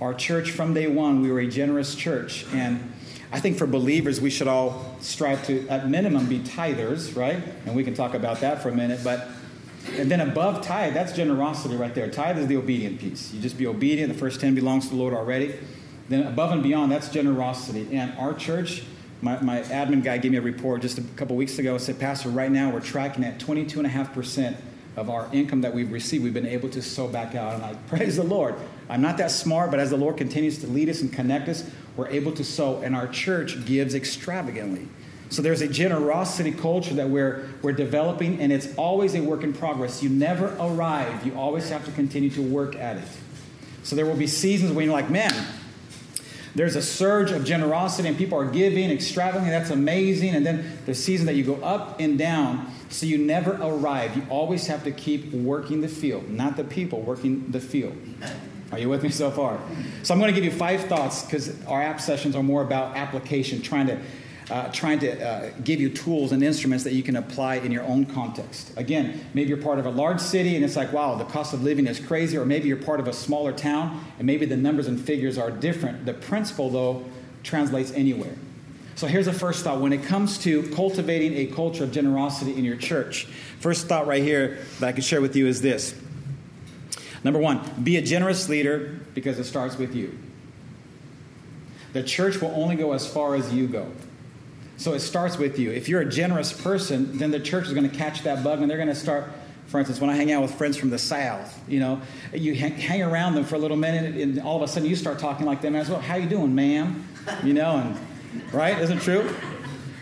our 0.00 0.12
church, 0.12 0.50
from 0.50 0.74
day 0.74 0.88
one, 0.88 1.22
we 1.22 1.30
were 1.30 1.40
a 1.40 1.46
generous 1.46 1.94
church. 1.94 2.44
And 2.52 2.92
I 3.32 3.40
think 3.40 3.56
for 3.56 3.66
believers, 3.66 4.20
we 4.20 4.28
should 4.28 4.48
all 4.48 4.96
strive 5.00 5.46
to, 5.46 5.66
at 5.68 5.88
minimum, 5.88 6.26
be 6.26 6.40
tithers, 6.40 7.16
right? 7.16 7.42
And 7.64 7.74
we 7.74 7.82
can 7.82 7.94
talk 7.94 8.12
about 8.12 8.40
that 8.40 8.62
for 8.62 8.68
a 8.68 8.74
minute. 8.74 9.00
But 9.02 9.26
and 9.98 10.10
then 10.10 10.20
above 10.20 10.64
tithe, 10.64 10.94
that's 10.94 11.12
generosity 11.12 11.76
right 11.76 11.94
there. 11.94 12.10
Tithe 12.10 12.38
is 12.38 12.46
the 12.46 12.56
obedient 12.56 13.00
piece. 13.00 13.32
You 13.32 13.40
just 13.40 13.58
be 13.58 13.66
obedient. 13.66 14.12
The 14.12 14.18
first 14.18 14.40
10 14.40 14.54
belongs 14.54 14.84
to 14.84 14.90
the 14.90 14.96
Lord 14.96 15.14
already. 15.14 15.54
Then 16.08 16.26
above 16.26 16.52
and 16.52 16.62
beyond, 16.62 16.92
that's 16.92 17.08
generosity. 17.08 17.88
And 17.92 18.16
our 18.18 18.34
church, 18.34 18.82
my, 19.20 19.40
my 19.40 19.62
admin 19.62 20.02
guy 20.02 20.18
gave 20.18 20.32
me 20.32 20.38
a 20.38 20.42
report 20.42 20.82
just 20.82 20.98
a 20.98 21.02
couple 21.16 21.36
weeks 21.36 21.58
ago. 21.58 21.78
Said, 21.78 21.98
Pastor, 21.98 22.28
right 22.28 22.50
now 22.50 22.70
we're 22.70 22.80
tracking 22.80 23.24
at 23.24 23.38
22.5% 23.38 24.56
of 24.96 25.08
our 25.08 25.28
income 25.32 25.62
that 25.62 25.72
we've 25.72 25.90
received. 25.90 26.22
We've 26.22 26.34
been 26.34 26.46
able 26.46 26.68
to 26.70 26.82
sow 26.82 27.08
back 27.08 27.34
out. 27.34 27.54
And 27.54 27.64
I 27.64 27.74
praise 27.88 28.16
the 28.16 28.24
Lord. 28.24 28.56
I'm 28.88 29.00
not 29.00 29.16
that 29.18 29.30
smart, 29.30 29.70
but 29.70 29.80
as 29.80 29.90
the 29.90 29.96
Lord 29.96 30.16
continues 30.16 30.58
to 30.58 30.66
lead 30.66 30.88
us 30.88 31.00
and 31.00 31.12
connect 31.12 31.48
us, 31.48 31.68
we're 31.96 32.08
able 32.08 32.32
to 32.32 32.44
sow. 32.44 32.80
And 32.82 32.94
our 32.94 33.08
church 33.08 33.64
gives 33.64 33.94
extravagantly. 33.94 34.88
So 35.32 35.40
there's 35.40 35.62
a 35.62 35.68
generosity 35.68 36.52
culture 36.52 36.92
that 36.92 37.08
we're, 37.08 37.48
we're 37.62 37.72
developing, 37.72 38.38
and 38.38 38.52
it's 38.52 38.68
always 38.76 39.14
a 39.14 39.22
work 39.22 39.42
in 39.42 39.54
progress. 39.54 40.02
You 40.02 40.10
never 40.10 40.54
arrive, 40.60 41.24
you 41.24 41.34
always 41.34 41.70
have 41.70 41.86
to 41.86 41.90
continue 41.92 42.28
to 42.30 42.42
work 42.42 42.76
at 42.76 42.98
it. 42.98 43.08
So 43.82 43.96
there 43.96 44.04
will 44.04 44.14
be 44.14 44.26
seasons 44.26 44.72
when 44.72 44.84
you're 44.84 44.92
like, 44.92 45.08
man, 45.08 45.32
there's 46.54 46.76
a 46.76 46.82
surge 46.82 47.30
of 47.30 47.46
generosity 47.46 48.08
and 48.08 48.18
people 48.18 48.38
are 48.38 48.44
giving 48.44 48.90
extravagantly. 48.90 49.50
That's 49.50 49.70
amazing. 49.70 50.34
And 50.34 50.44
then 50.44 50.78
the 50.84 50.94
season 50.94 51.24
that 51.26 51.34
you 51.34 51.44
go 51.44 51.54
up 51.56 51.98
and 51.98 52.18
down. 52.18 52.70
So 52.90 53.06
you 53.06 53.16
never 53.16 53.52
arrive. 53.54 54.14
You 54.14 54.26
always 54.28 54.66
have 54.66 54.84
to 54.84 54.92
keep 54.92 55.32
working 55.32 55.80
the 55.80 55.88
field, 55.88 56.28
not 56.28 56.58
the 56.58 56.64
people, 56.64 57.00
working 57.00 57.50
the 57.50 57.60
field. 57.60 57.96
Are 58.70 58.78
you 58.78 58.90
with 58.90 59.02
me 59.02 59.08
so 59.08 59.30
far? 59.30 59.58
So 60.02 60.12
I'm 60.12 60.20
going 60.20 60.32
to 60.32 60.38
give 60.38 60.44
you 60.44 60.56
five 60.56 60.84
thoughts 60.84 61.24
because 61.24 61.64
our 61.64 61.82
app 61.82 62.02
sessions 62.02 62.36
are 62.36 62.42
more 62.42 62.60
about 62.60 62.96
application, 62.96 63.62
trying 63.62 63.86
to 63.86 63.98
uh, 64.52 64.70
trying 64.70 64.98
to 64.98 65.26
uh, 65.26 65.50
give 65.64 65.80
you 65.80 65.88
tools 65.88 66.30
and 66.30 66.42
instruments 66.42 66.84
that 66.84 66.92
you 66.92 67.02
can 67.02 67.16
apply 67.16 67.54
in 67.54 67.72
your 67.72 67.84
own 67.84 68.04
context. 68.04 68.70
Again, 68.76 69.24
maybe 69.32 69.48
you're 69.48 69.56
part 69.56 69.78
of 69.78 69.86
a 69.86 69.90
large 69.90 70.20
city 70.20 70.56
and 70.56 70.62
it's 70.62 70.76
like, 70.76 70.92
wow, 70.92 71.14
the 71.14 71.24
cost 71.24 71.54
of 71.54 71.62
living 71.62 71.86
is 71.86 71.98
crazy, 71.98 72.36
or 72.36 72.44
maybe 72.44 72.68
you're 72.68 72.76
part 72.76 73.00
of 73.00 73.08
a 73.08 73.14
smaller 73.14 73.50
town 73.52 74.04
and 74.18 74.26
maybe 74.26 74.44
the 74.44 74.56
numbers 74.56 74.88
and 74.88 75.00
figures 75.00 75.38
are 75.38 75.50
different. 75.50 76.04
The 76.04 76.12
principle, 76.12 76.68
though, 76.68 77.02
translates 77.42 77.92
anywhere. 77.92 78.34
So 78.94 79.06
here's 79.06 79.24
the 79.24 79.32
first 79.32 79.64
thought 79.64 79.80
when 79.80 79.94
it 79.94 80.04
comes 80.04 80.36
to 80.40 80.62
cultivating 80.74 81.32
a 81.34 81.46
culture 81.46 81.84
of 81.84 81.90
generosity 81.90 82.54
in 82.54 82.62
your 82.62 82.76
church. 82.76 83.24
First 83.58 83.86
thought 83.86 84.06
right 84.06 84.22
here 84.22 84.58
that 84.80 84.86
I 84.86 84.92
can 84.92 85.00
share 85.00 85.22
with 85.22 85.34
you 85.34 85.46
is 85.46 85.62
this. 85.62 85.94
Number 87.24 87.40
one, 87.40 87.82
be 87.82 87.96
a 87.96 88.02
generous 88.02 88.50
leader 88.50 89.00
because 89.14 89.38
it 89.38 89.44
starts 89.44 89.78
with 89.78 89.94
you. 89.94 90.18
The 91.94 92.02
church 92.02 92.42
will 92.42 92.52
only 92.54 92.76
go 92.76 92.92
as 92.92 93.10
far 93.10 93.34
as 93.34 93.50
you 93.50 93.66
go. 93.66 93.90
So 94.82 94.94
it 94.94 94.98
starts 95.00 95.38
with 95.38 95.60
you. 95.60 95.70
If 95.70 95.88
you're 95.88 96.00
a 96.00 96.08
generous 96.10 96.52
person, 96.52 97.16
then 97.16 97.30
the 97.30 97.38
church 97.38 97.68
is 97.68 97.72
going 97.72 97.88
to 97.88 97.96
catch 97.96 98.22
that 98.22 98.42
bug 98.42 98.60
and 98.60 98.68
they're 98.68 98.78
going 98.78 98.88
to 98.88 98.96
start. 98.96 99.30
For 99.68 99.78
instance, 99.78 100.00
when 100.00 100.10
I 100.10 100.16
hang 100.16 100.32
out 100.32 100.42
with 100.42 100.52
friends 100.56 100.76
from 100.76 100.90
the 100.90 100.98
South, 100.98 101.56
you 101.68 101.78
know, 101.78 102.02
you 102.34 102.52
hang 102.56 103.00
around 103.00 103.36
them 103.36 103.44
for 103.44 103.54
a 103.54 103.58
little 103.58 103.76
minute, 103.76 104.16
and 104.16 104.40
all 104.40 104.56
of 104.56 104.62
a 104.62 104.66
sudden 104.66 104.88
you 104.88 104.96
start 104.96 105.20
talking 105.20 105.46
like 105.46 105.62
them 105.62 105.76
as 105.76 105.88
well. 105.88 106.00
How 106.00 106.16
you 106.16 106.28
doing, 106.28 106.54
ma'am? 106.54 107.06
You 107.44 107.54
know, 107.54 107.76
and 107.76 108.52
right? 108.52 108.76
Isn't 108.80 109.00
true? 109.02 109.32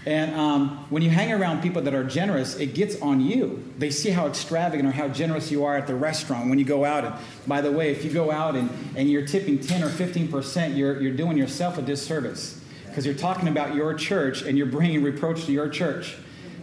And 0.06 0.34
um, 0.34 0.86
when 0.88 1.02
you 1.02 1.10
hang 1.10 1.30
around 1.30 1.60
people 1.60 1.82
that 1.82 1.92
are 1.92 2.02
generous, 2.02 2.56
it 2.56 2.74
gets 2.74 2.98
on 3.02 3.20
you. 3.20 3.62
They 3.76 3.90
see 3.90 4.08
how 4.08 4.26
extravagant 4.26 4.88
or 4.88 4.92
how 4.92 5.08
generous 5.08 5.50
you 5.50 5.66
are 5.66 5.76
at 5.76 5.86
the 5.86 5.94
restaurant 5.94 6.48
when 6.48 6.58
you 6.58 6.64
go 6.64 6.86
out. 6.86 7.04
And 7.04 7.14
by 7.46 7.60
the 7.60 7.70
way, 7.70 7.90
if 7.90 8.02
you 8.02 8.10
go 8.10 8.30
out 8.30 8.56
and, 8.56 8.70
and 8.96 9.10
you're 9.10 9.26
tipping 9.26 9.58
10 9.58 9.82
or 9.84 9.90
15%, 9.90 10.74
you're, 10.78 11.02
you're 11.02 11.12
doing 11.12 11.36
yourself 11.36 11.76
a 11.76 11.82
disservice 11.82 12.59
because 12.90 13.06
you're 13.06 13.14
talking 13.14 13.48
about 13.48 13.74
your 13.74 13.94
church 13.94 14.42
and 14.42 14.58
you're 14.58 14.66
bringing 14.66 15.02
reproach 15.02 15.46
to 15.46 15.52
your 15.52 15.68
church. 15.68 16.16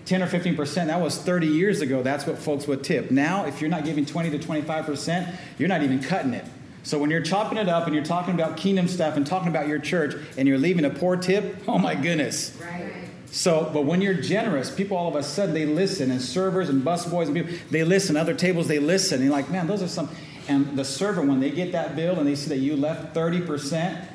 10 0.05 0.23
or 0.23 0.27
15%, 0.27 0.87
that 0.87 1.01
was 1.01 1.17
30 1.17 1.47
years 1.47 1.81
ago. 1.81 2.01
That's 2.01 2.25
what 2.25 2.37
folks 2.37 2.65
would 2.67 2.83
tip. 2.83 3.11
Now, 3.11 3.45
if 3.45 3.59
you're 3.59 3.69
not 3.69 3.83
giving 3.83 4.05
20 4.05 4.29
to 4.31 4.39
25%, 4.39 5.35
you're 5.57 5.67
not 5.67 5.83
even 5.83 6.01
cutting 6.01 6.33
it. 6.33 6.45
So 6.83 6.97
when 6.97 7.09
you're 7.09 7.21
chopping 7.21 7.57
it 7.57 7.67
up 7.67 7.85
and 7.85 7.93
you're 7.93 8.05
talking 8.05 8.33
about 8.33 8.55
kingdom 8.55 8.87
stuff 8.87 9.17
and 9.17 9.27
talking 9.27 9.49
about 9.49 9.67
your 9.67 9.79
church 9.79 10.15
and 10.37 10.47
you're 10.47 10.57
leaving 10.57 10.85
a 10.85 10.89
poor 10.89 11.17
tip, 11.17 11.57
oh 11.67 11.77
my 11.77 11.95
goodness. 11.95 12.57
Right. 12.61 12.93
So, 13.25 13.69
but 13.73 13.83
when 13.83 14.01
you're 14.01 14.13
generous, 14.13 14.73
people 14.73 14.95
all 14.95 15.09
of 15.09 15.15
a 15.15 15.23
sudden 15.23 15.53
they 15.53 15.65
listen, 15.65 16.11
and 16.11 16.21
servers 16.21 16.69
and 16.69 16.83
busboys 16.83 17.25
and 17.25 17.35
people 17.35 17.53
they 17.69 17.83
listen. 17.83 18.15
Other 18.15 18.33
tables 18.33 18.69
they 18.69 18.79
listen. 18.79 19.15
And 19.15 19.25
you're 19.25 19.33
like, 19.33 19.49
man, 19.49 19.67
those 19.67 19.83
are 19.83 19.87
some. 19.89 20.09
And 20.47 20.77
the 20.77 20.85
server, 20.85 21.21
when 21.21 21.41
they 21.41 21.51
get 21.51 21.73
that 21.73 21.97
bill 21.97 22.17
and 22.17 22.25
they 22.25 22.35
see 22.35 22.47
that 22.49 22.59
you 22.59 22.77
left 22.77 23.13
30 23.13 23.41
percent, 23.41 24.09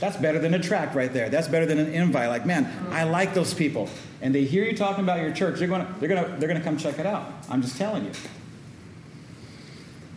that's 0.00 0.16
better 0.16 0.38
than 0.38 0.54
a 0.54 0.58
track 0.58 0.94
right 0.94 1.12
there. 1.12 1.28
That's 1.28 1.46
better 1.46 1.66
than 1.66 1.78
an 1.78 1.92
invite. 1.92 2.30
Like, 2.30 2.46
man, 2.46 2.72
I 2.90 3.04
like 3.04 3.34
those 3.34 3.52
people. 3.52 3.90
And 4.22 4.34
they 4.34 4.44
hear 4.44 4.64
you 4.64 4.74
talking 4.74 5.04
about 5.04 5.20
your 5.20 5.30
church. 5.30 5.58
They're 5.58 5.68
going 5.68 5.86
to, 5.86 5.92
they're 6.00 6.08
going 6.08 6.24
to, 6.24 6.30
they're 6.38 6.48
going 6.48 6.58
to 6.58 6.64
come 6.64 6.78
check 6.78 6.98
it 6.98 7.04
out. 7.04 7.30
I'm 7.50 7.60
just 7.60 7.76
telling 7.76 8.06
you. 8.06 8.12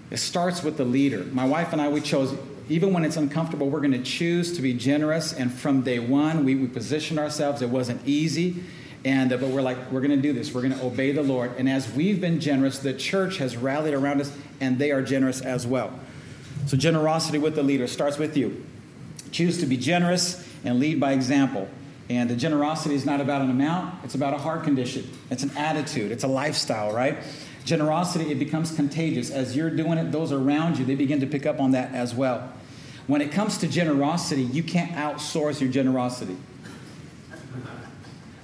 It 0.09 0.17
starts 0.17 0.63
with 0.63 0.77
the 0.77 0.85
leader. 0.85 1.25
My 1.25 1.45
wife 1.45 1.73
and 1.73 1.81
I, 1.81 1.89
we 1.89 1.99
chose, 1.99 2.33
even 2.69 2.93
when 2.93 3.03
it's 3.03 3.17
uncomfortable, 3.17 3.69
we're 3.69 3.81
going 3.81 3.91
to 3.91 4.03
choose 4.03 4.55
to 4.55 4.61
be 4.61 4.73
generous. 4.73 5.33
And 5.33 5.51
from 5.51 5.81
day 5.81 5.99
one, 5.99 6.45
we, 6.45 6.55
we 6.55 6.67
positioned 6.67 7.19
ourselves. 7.19 7.61
It 7.61 7.69
wasn't 7.69 8.07
easy. 8.07 8.63
And, 9.03 9.33
uh, 9.33 9.37
but 9.37 9.49
we're 9.49 9.61
like, 9.61 9.91
we're 9.91 9.99
going 9.99 10.11
to 10.11 10.21
do 10.21 10.31
this. 10.31 10.53
We're 10.53 10.61
going 10.61 10.75
to 10.75 10.85
obey 10.85 11.11
the 11.11 11.23
Lord. 11.23 11.51
And 11.57 11.67
as 11.67 11.91
we've 11.91 12.21
been 12.21 12.39
generous, 12.39 12.79
the 12.79 12.93
church 12.93 13.37
has 13.37 13.57
rallied 13.57 13.93
around 13.93 14.21
us, 14.21 14.33
and 14.61 14.79
they 14.79 14.91
are 14.91 15.01
generous 15.01 15.41
as 15.41 15.67
well. 15.67 15.99
So, 16.67 16.77
generosity 16.77 17.37
with 17.37 17.55
the 17.55 17.63
leader 17.63 17.87
starts 17.87 18.17
with 18.17 18.37
you. 18.37 18.63
Choose 19.33 19.57
to 19.57 19.65
be 19.65 19.75
generous 19.75 20.47
and 20.63 20.79
lead 20.79 20.99
by 20.99 21.11
example. 21.11 21.67
And 22.09 22.29
the 22.29 22.35
generosity 22.35 22.95
is 22.95 23.05
not 23.05 23.19
about 23.19 23.41
an 23.41 23.49
amount, 23.49 24.03
it's 24.03 24.15
about 24.15 24.33
a 24.33 24.37
heart 24.37 24.63
condition. 24.63 25.09
It's 25.29 25.43
an 25.43 25.51
attitude, 25.57 26.11
it's 26.11 26.23
a 26.23 26.27
lifestyle, 26.27 26.93
right? 26.93 27.17
Generosity, 27.65 28.31
it 28.31 28.39
becomes 28.39 28.75
contagious. 28.75 29.31
As 29.31 29.55
you're 29.55 29.69
doing 29.69 29.97
it, 29.97 30.11
those 30.11 30.31
around 30.31 30.77
you, 30.77 30.85
they 30.85 30.95
begin 30.95 31.19
to 31.21 31.27
pick 31.27 31.45
up 31.45 31.59
on 31.59 31.71
that 31.71 31.93
as 31.93 32.13
well. 32.13 32.53
When 33.07 33.21
it 33.21 33.31
comes 33.31 33.57
to 33.59 33.67
generosity, 33.67 34.43
you 34.43 34.63
can't 34.63 34.91
outsource 34.91 35.59
your 35.59 35.71
generosity. 35.71 36.37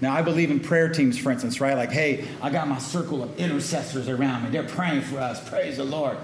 Now, 0.01 0.13
I 0.13 0.21
believe 0.21 0.49
in 0.49 0.61
prayer 0.61 0.89
teams, 0.89 1.17
for 1.17 1.29
instance, 1.31 1.59
right? 1.59 1.75
Like, 1.75 1.91
hey, 1.91 2.27
I 2.41 2.49
got 2.49 2.67
my 2.69 2.79
circle 2.79 3.21
of 3.21 3.37
intercessors 3.37 4.07
around 4.07 4.45
me. 4.45 4.49
They're 4.49 4.63
praying 4.63 5.01
for 5.01 5.19
us. 5.19 5.47
Praise 5.49 5.77
the 5.77 5.83
Lord. 5.83 6.17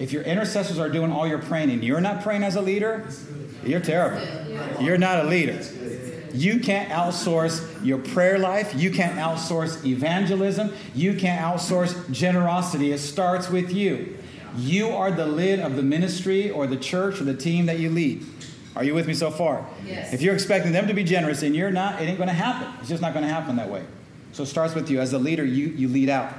If 0.00 0.12
your 0.12 0.22
intercessors 0.22 0.78
are 0.78 0.88
doing 0.88 1.12
all 1.12 1.26
your 1.26 1.38
praying 1.38 1.70
and 1.70 1.84
you're 1.84 2.00
not 2.00 2.22
praying 2.22 2.42
as 2.42 2.56
a 2.56 2.62
leader, 2.62 3.06
you're 3.62 3.80
terrible. 3.80 4.26
You're 4.82 4.96
not 4.96 5.26
a 5.26 5.28
leader. 5.28 5.62
You 6.32 6.60
can't 6.60 6.88
outsource 6.88 7.84
your 7.84 7.98
prayer 7.98 8.38
life. 8.38 8.74
You 8.74 8.90
can't 8.90 9.18
outsource 9.18 9.84
evangelism. 9.84 10.72
You 10.94 11.14
can't 11.14 11.40
outsource 11.42 12.10
generosity. 12.10 12.92
It 12.92 12.98
starts 12.98 13.50
with 13.50 13.72
you. 13.72 14.16
You 14.56 14.88
are 14.88 15.10
the 15.10 15.26
lid 15.26 15.60
of 15.60 15.76
the 15.76 15.82
ministry 15.82 16.50
or 16.50 16.66
the 16.66 16.78
church 16.78 17.20
or 17.20 17.24
the 17.24 17.36
team 17.36 17.66
that 17.66 17.78
you 17.78 17.90
lead. 17.90 18.24
Are 18.74 18.84
you 18.84 18.94
with 18.94 19.06
me 19.06 19.12
so 19.12 19.30
far? 19.30 19.68
Yes. 19.84 20.14
If 20.14 20.22
you're 20.22 20.34
expecting 20.34 20.72
them 20.72 20.86
to 20.86 20.94
be 20.94 21.04
generous 21.04 21.42
and 21.42 21.54
you're 21.54 21.70
not, 21.70 22.00
it 22.00 22.06
ain't 22.06 22.16
going 22.16 22.28
to 22.28 22.34
happen. 22.34 22.72
It's 22.80 22.88
just 22.88 23.02
not 23.02 23.12
going 23.12 23.26
to 23.26 23.32
happen 23.32 23.56
that 23.56 23.68
way. 23.68 23.84
So 24.32 24.44
it 24.44 24.46
starts 24.46 24.74
with 24.74 24.88
you. 24.88 25.00
As 25.00 25.12
a 25.12 25.18
leader, 25.18 25.44
you, 25.44 25.66
you 25.66 25.88
lead 25.88 26.08
out. 26.08 26.32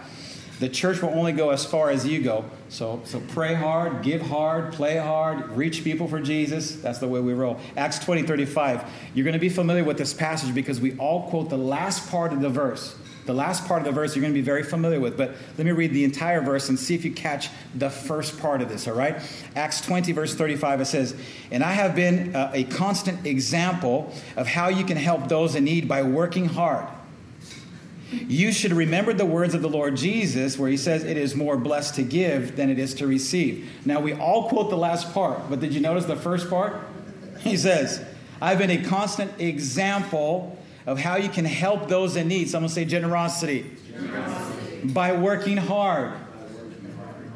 The 0.62 0.70
church 0.70 1.02
will 1.02 1.10
only 1.10 1.32
go 1.32 1.50
as 1.50 1.66
far 1.66 1.90
as 1.90 2.06
you 2.06 2.22
go. 2.22 2.46
So, 2.70 3.02
so 3.04 3.20
pray 3.20 3.56
hard, 3.56 4.04
give 4.04 4.22
hard, 4.22 4.74
play 4.74 4.96
hard, 4.96 5.50
reach 5.58 5.84
people 5.84 6.08
for 6.08 6.20
Jesus. 6.20 6.76
That's 6.76 7.00
the 7.00 7.08
way 7.08 7.20
we 7.20 7.34
roll. 7.34 7.60
Acts 7.76 7.98
20, 7.98 8.22
35. 8.22 8.84
You're 9.16 9.24
going 9.24 9.34
to 9.34 9.40
be 9.40 9.50
familiar 9.50 9.84
with 9.84 9.98
this 9.98 10.14
passage 10.14 10.54
because 10.54 10.80
we 10.80 10.96
all 10.98 11.28
quote 11.32 11.50
the 11.50 11.58
last 11.58 12.12
part 12.12 12.32
of 12.32 12.42
the 12.42 12.50
verse. 12.50 12.96
The 13.26 13.34
last 13.34 13.66
part 13.66 13.82
of 13.82 13.86
the 13.86 13.92
verse 13.92 14.16
you're 14.16 14.22
going 14.22 14.36
to 14.36 14.40
be 14.40 14.46
very 14.46 14.62
familiar 14.62 15.00
with, 15.00 15.18
but 15.18 15.32
let 15.58 15.66
me 15.66 15.72
read 15.72 15.94
the 15.94 16.04
entire 16.04 16.42
verse 16.42 16.70
and 16.70 16.78
see 16.78 16.94
if 16.94 17.04
you 17.04 17.12
catch 17.12 17.50
the 17.74 17.90
first 17.90 18.40
part 18.40 18.62
of 18.62 18.70
this, 18.70 18.88
all 18.88 18.94
right? 18.94 19.20
Acts 19.56 19.82
20, 19.82 20.12
verse 20.12 20.36
35, 20.36 20.82
it 20.82 20.86
says, 20.86 21.16
And 21.50 21.64
I 21.64 21.72
have 21.72 21.96
been 21.96 22.36
a, 22.36 22.52
a 22.54 22.64
constant 22.66 23.26
example 23.26 24.14
of 24.38 24.46
how 24.46 24.68
you 24.70 24.86
can 24.86 24.98
help 24.98 25.28
those 25.28 25.56
in 25.56 25.64
need 25.64 25.88
by 25.88 26.04
working 26.04 26.46
hard 26.46 26.88
you 28.12 28.52
should 28.52 28.74
remember 28.74 29.14
the 29.14 29.26
words 29.26 29.54
of 29.54 29.62
the 29.62 29.70
Lord 29.70 29.96
Jesus, 29.96 30.58
where 30.58 30.70
he 30.70 30.78
says, 30.78 31.04
It 31.04 31.18
is 31.18 31.36
more 31.36 31.58
blessed 31.58 31.96
to 31.96 32.04
give 32.04 32.56
than 32.56 32.70
it 32.70 32.78
is 32.78 32.94
to 32.96 33.08
receive. 33.08 33.70
Now, 33.86 34.00
we 34.00 34.14
all 34.14 34.50
quote 34.50 34.70
the 34.70 34.78
last 34.78 35.14
part, 35.14 35.50
but 35.50 35.60
did 35.60 35.74
you 35.74 35.80
notice 35.80 36.06
the 36.06 36.16
first 36.16 36.50
part? 36.50 36.76
He 37.42 37.58
says, 37.58 38.06
I've 38.40 38.60
been 38.60 38.70
a 38.70 38.84
constant 38.84 39.42
example 39.42 40.60
of 40.86 41.00
how 41.00 41.16
you 41.16 41.28
can 41.28 41.46
help 41.46 41.88
those 41.88 42.16
in 42.16 42.28
need. 42.28 42.52
Someone 42.52 42.70
say 42.70 42.86
generosity. 42.86 43.66
generosity. 43.92 44.88
By 44.90 45.14
working 45.14 45.58
hard. 45.58 46.14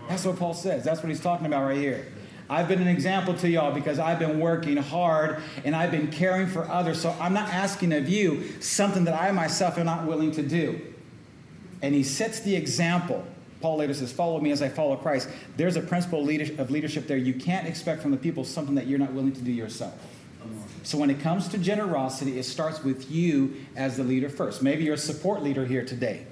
That's 0.08 0.26
what 0.26 0.38
Paul 0.38 0.54
says. 0.54 0.84
That's 0.84 1.02
what 1.02 1.10
he's 1.10 1.22
talking 1.22 1.48
about 1.48 1.66
right 1.66 1.78
here. 1.78 2.06
I've 2.50 2.68
been 2.68 2.82
an 2.82 2.88
example 2.88 3.34
to 3.36 3.50
y'all 3.50 3.72
because 3.72 3.98
I've 3.98 4.20
been 4.20 4.40
working 4.40 4.78
hard 4.78 5.42
and 5.64 5.76
I've 5.76 5.92
been 5.92 6.12
caring 6.12 6.48
for 6.48 6.64
others. 6.70 7.02
So 7.02 7.16
I'm 7.20 7.34
not 7.34 7.50
asking 7.50 7.92
of 7.94 8.08
you 8.08 8.62
something 8.62 9.06
that 9.06 9.20
I 9.20 9.32
myself 9.32 9.78
am 9.78 9.86
not 9.86 10.06
willing 10.06 10.32
to 10.34 10.44
do. 10.44 10.80
And 11.82 11.96
he 11.96 12.04
sets 12.04 12.42
the 12.42 12.56
example. 12.56 13.26
Paul 13.62 13.78
later 13.78 13.94
says, 13.94 14.12
Follow 14.12 14.40
me 14.40 14.52
as 14.52 14.62
I 14.62 14.70
follow 14.70 14.96
Christ. 14.96 15.30
There's 15.58 15.76
a 15.76 15.82
principle 15.82 16.20
of 16.20 16.72
leadership 16.72 17.08
there. 17.08 17.18
You 17.18 17.34
can't 17.34 17.68
expect 17.68 18.02
from 18.02 18.12
the 18.12 18.18
people 18.18 18.44
something 18.44 18.76
that 18.76 18.86
you're 18.86 19.00
not 19.00 19.14
willing 19.14 19.34
to 19.34 19.42
do 19.42 19.52
yourself. 19.52 19.94
So 20.84 21.00
when 21.00 21.10
it 21.10 21.20
comes 21.20 21.48
to 21.48 21.58
generosity, 21.58 22.38
it 22.38 22.44
starts 22.44 22.84
with 22.84 23.10
you 23.10 23.56
as 23.76 23.98
the 23.98 24.04
leader 24.04 24.30
first. 24.30 24.62
Maybe 24.62 24.84
you're 24.84 24.94
a 24.94 24.98
support 25.00 25.42
leader 25.42 25.66
here 25.66 25.84
today, 25.84 26.28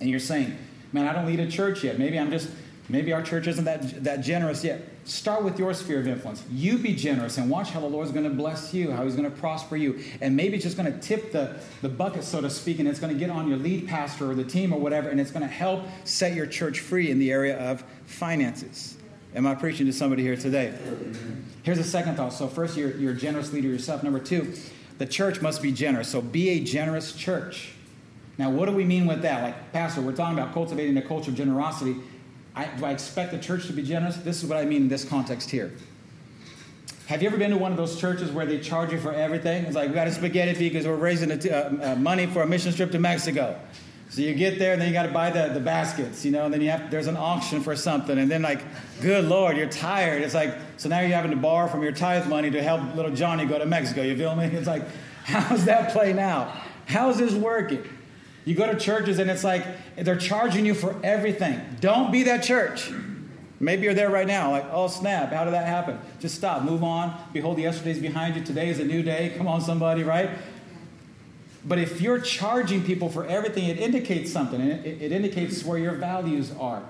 and 0.00 0.08
you're 0.08 0.20
saying, 0.20 0.56
"Man, 0.92 1.08
I 1.08 1.12
don't 1.12 1.26
lead 1.26 1.40
a 1.40 1.50
church 1.50 1.82
yet. 1.82 1.98
Maybe 1.98 2.16
I'm 2.16 2.30
just 2.30 2.48
maybe 2.88 3.12
our 3.12 3.22
church 3.22 3.46
isn't 3.46 3.64
that 3.64 4.04
that 4.04 4.20
generous 4.20 4.64
yet." 4.64 4.82
Start 5.04 5.44
with 5.44 5.58
your 5.58 5.74
sphere 5.74 6.00
of 6.00 6.08
influence. 6.08 6.42
You 6.50 6.78
be 6.78 6.94
generous 6.94 7.36
and 7.36 7.50
watch 7.50 7.70
how 7.70 7.80
the 7.80 7.86
Lord's 7.86 8.10
going 8.10 8.24
to 8.24 8.34
bless 8.34 8.72
you, 8.72 8.90
how 8.90 9.04
He's 9.04 9.16
going 9.16 9.30
to 9.30 9.36
prosper 9.38 9.76
you, 9.76 10.00
and 10.22 10.34
maybe 10.34 10.54
it's 10.54 10.64
just 10.64 10.78
going 10.78 10.90
to 10.90 10.98
tip 10.98 11.30
the 11.32 11.56
the 11.82 11.88
bucket, 11.88 12.24
so 12.24 12.40
to 12.40 12.48
speak, 12.48 12.78
and 12.78 12.88
it's 12.88 13.00
going 13.00 13.12
to 13.12 13.18
get 13.18 13.30
on 13.30 13.48
your 13.48 13.58
lead 13.58 13.86
pastor 13.86 14.30
or 14.30 14.34
the 14.34 14.44
team 14.44 14.72
or 14.72 14.80
whatever, 14.80 15.10
and 15.10 15.20
it's 15.20 15.30
going 15.30 15.42
to 15.42 15.54
help 15.54 15.84
set 16.04 16.34
your 16.34 16.46
church 16.46 16.80
free 16.80 17.10
in 17.10 17.18
the 17.18 17.30
area 17.30 17.58
of 17.58 17.84
finances. 18.06 18.96
Am 19.34 19.48
I 19.48 19.56
preaching 19.56 19.86
to 19.86 19.92
somebody 19.92 20.22
here 20.22 20.36
today? 20.36 20.72
Here's 21.64 21.78
a 21.78 21.84
second 21.84 22.16
thought. 22.16 22.32
So, 22.32 22.46
first, 22.46 22.76
you're, 22.76 22.96
you're 22.96 23.12
a 23.12 23.16
generous 23.16 23.52
leader 23.52 23.66
yourself. 23.66 24.04
Number 24.04 24.20
two, 24.20 24.54
the 24.98 25.06
church 25.06 25.42
must 25.42 25.60
be 25.60 25.72
generous. 25.72 26.08
So, 26.08 26.22
be 26.22 26.50
a 26.50 26.60
generous 26.60 27.12
church. 27.12 27.72
Now, 28.38 28.50
what 28.50 28.66
do 28.66 28.72
we 28.72 28.84
mean 28.84 29.06
with 29.06 29.22
that? 29.22 29.42
Like, 29.42 29.72
Pastor, 29.72 30.02
we're 30.02 30.14
talking 30.14 30.38
about 30.38 30.54
cultivating 30.54 30.96
a 30.98 31.02
culture 31.02 31.32
of 31.32 31.36
generosity. 31.36 31.96
I, 32.56 32.66
do 32.66 32.84
I 32.84 32.90
expect 32.92 33.32
the 33.32 33.38
church 33.38 33.66
to 33.66 33.72
be 33.72 33.82
generous? 33.82 34.16
This 34.16 34.42
is 34.42 34.48
what 34.48 34.58
I 34.58 34.64
mean 34.64 34.82
in 34.82 34.88
this 34.88 35.04
context 35.04 35.50
here. 35.50 35.72
Have 37.06 37.20
you 37.20 37.28
ever 37.28 37.36
been 37.36 37.50
to 37.50 37.58
one 37.58 37.70
of 37.70 37.76
those 37.76 38.00
churches 38.00 38.30
where 38.30 38.46
they 38.46 38.58
charge 38.58 38.92
you 38.92 38.98
for 38.98 39.12
everything? 39.12 39.64
It's 39.66 39.76
like, 39.76 39.88
we 39.88 39.94
got 39.94 40.06
a 40.06 40.12
spaghetti 40.12 40.54
fee 40.54 40.68
because 40.70 40.86
we're 40.86 40.96
raising 40.96 41.30
uh, 41.30 41.78
uh, 41.82 41.94
money 41.96 42.26
for 42.26 42.42
a 42.42 42.46
mission 42.46 42.72
trip 42.72 42.92
to 42.92 42.98
Mexico. 42.98 43.60
So 44.08 44.22
you 44.22 44.32
get 44.34 44.58
there, 44.58 44.72
and 44.72 44.80
then 44.80 44.88
you 44.88 44.94
got 44.94 45.06
to 45.06 45.12
buy 45.12 45.30
the, 45.30 45.52
the 45.52 45.60
baskets, 45.60 46.24
you 46.24 46.30
know, 46.30 46.44
and 46.44 46.54
then 46.54 46.60
you 46.60 46.70
have 46.70 46.90
there's 46.90 47.08
an 47.08 47.16
auction 47.16 47.60
for 47.60 47.74
something, 47.74 48.16
and 48.16 48.30
then 48.30 48.42
like, 48.42 48.60
good 49.00 49.24
lord, 49.24 49.56
you're 49.56 49.68
tired. 49.68 50.22
It's 50.22 50.34
like 50.34 50.54
so 50.76 50.88
now 50.88 51.00
you're 51.00 51.16
having 51.16 51.32
to 51.32 51.36
borrow 51.36 51.66
from 51.66 51.82
your 51.82 51.90
tithe 51.90 52.28
money 52.28 52.48
to 52.50 52.62
help 52.62 52.94
little 52.94 53.10
Johnny 53.10 53.44
go 53.44 53.58
to 53.58 53.66
Mexico. 53.66 54.02
You 54.02 54.16
feel 54.16 54.36
me? 54.36 54.44
It's 54.52 54.68
like, 54.68 54.84
how's 55.24 55.64
that 55.64 55.92
playing 55.92 56.20
out? 56.20 56.54
How's 56.86 57.18
this 57.18 57.34
working? 57.34 57.82
You 58.44 58.54
go 58.54 58.70
to 58.70 58.78
churches 58.78 59.18
and 59.18 59.30
it's 59.30 59.44
like 59.44 59.64
they're 59.96 60.16
charging 60.16 60.66
you 60.66 60.74
for 60.74 60.94
everything. 61.02 61.60
Don't 61.80 62.12
be 62.12 62.24
that 62.24 62.42
church. 62.42 62.90
Maybe 63.60 63.84
you're 63.84 63.94
there 63.94 64.10
right 64.10 64.26
now, 64.26 64.50
like, 64.50 64.66
oh 64.70 64.88
snap, 64.88 65.32
how 65.32 65.44
did 65.44 65.54
that 65.54 65.66
happen? 65.66 65.98
Just 66.20 66.34
stop, 66.34 66.62
move 66.62 66.82
on. 66.82 67.18
Behold, 67.32 67.58
yesterday's 67.58 68.00
behind 68.00 68.36
you. 68.36 68.44
Today 68.44 68.68
is 68.68 68.78
a 68.80 68.84
new 68.84 69.02
day. 69.02 69.32
Come 69.36 69.46
on, 69.46 69.60
somebody, 69.60 70.02
right? 70.02 70.30
But 71.64 71.78
if 71.78 72.00
you're 72.00 72.20
charging 72.20 72.84
people 72.84 73.08
for 73.08 73.24
everything, 73.26 73.64
it 73.64 73.78
indicates 73.78 74.30
something. 74.30 74.60
It, 74.60 74.84
it, 75.00 75.12
indicates 75.12 75.64
where 75.64 75.78
your 75.78 75.94
values 75.94 76.52
are. 76.60 76.82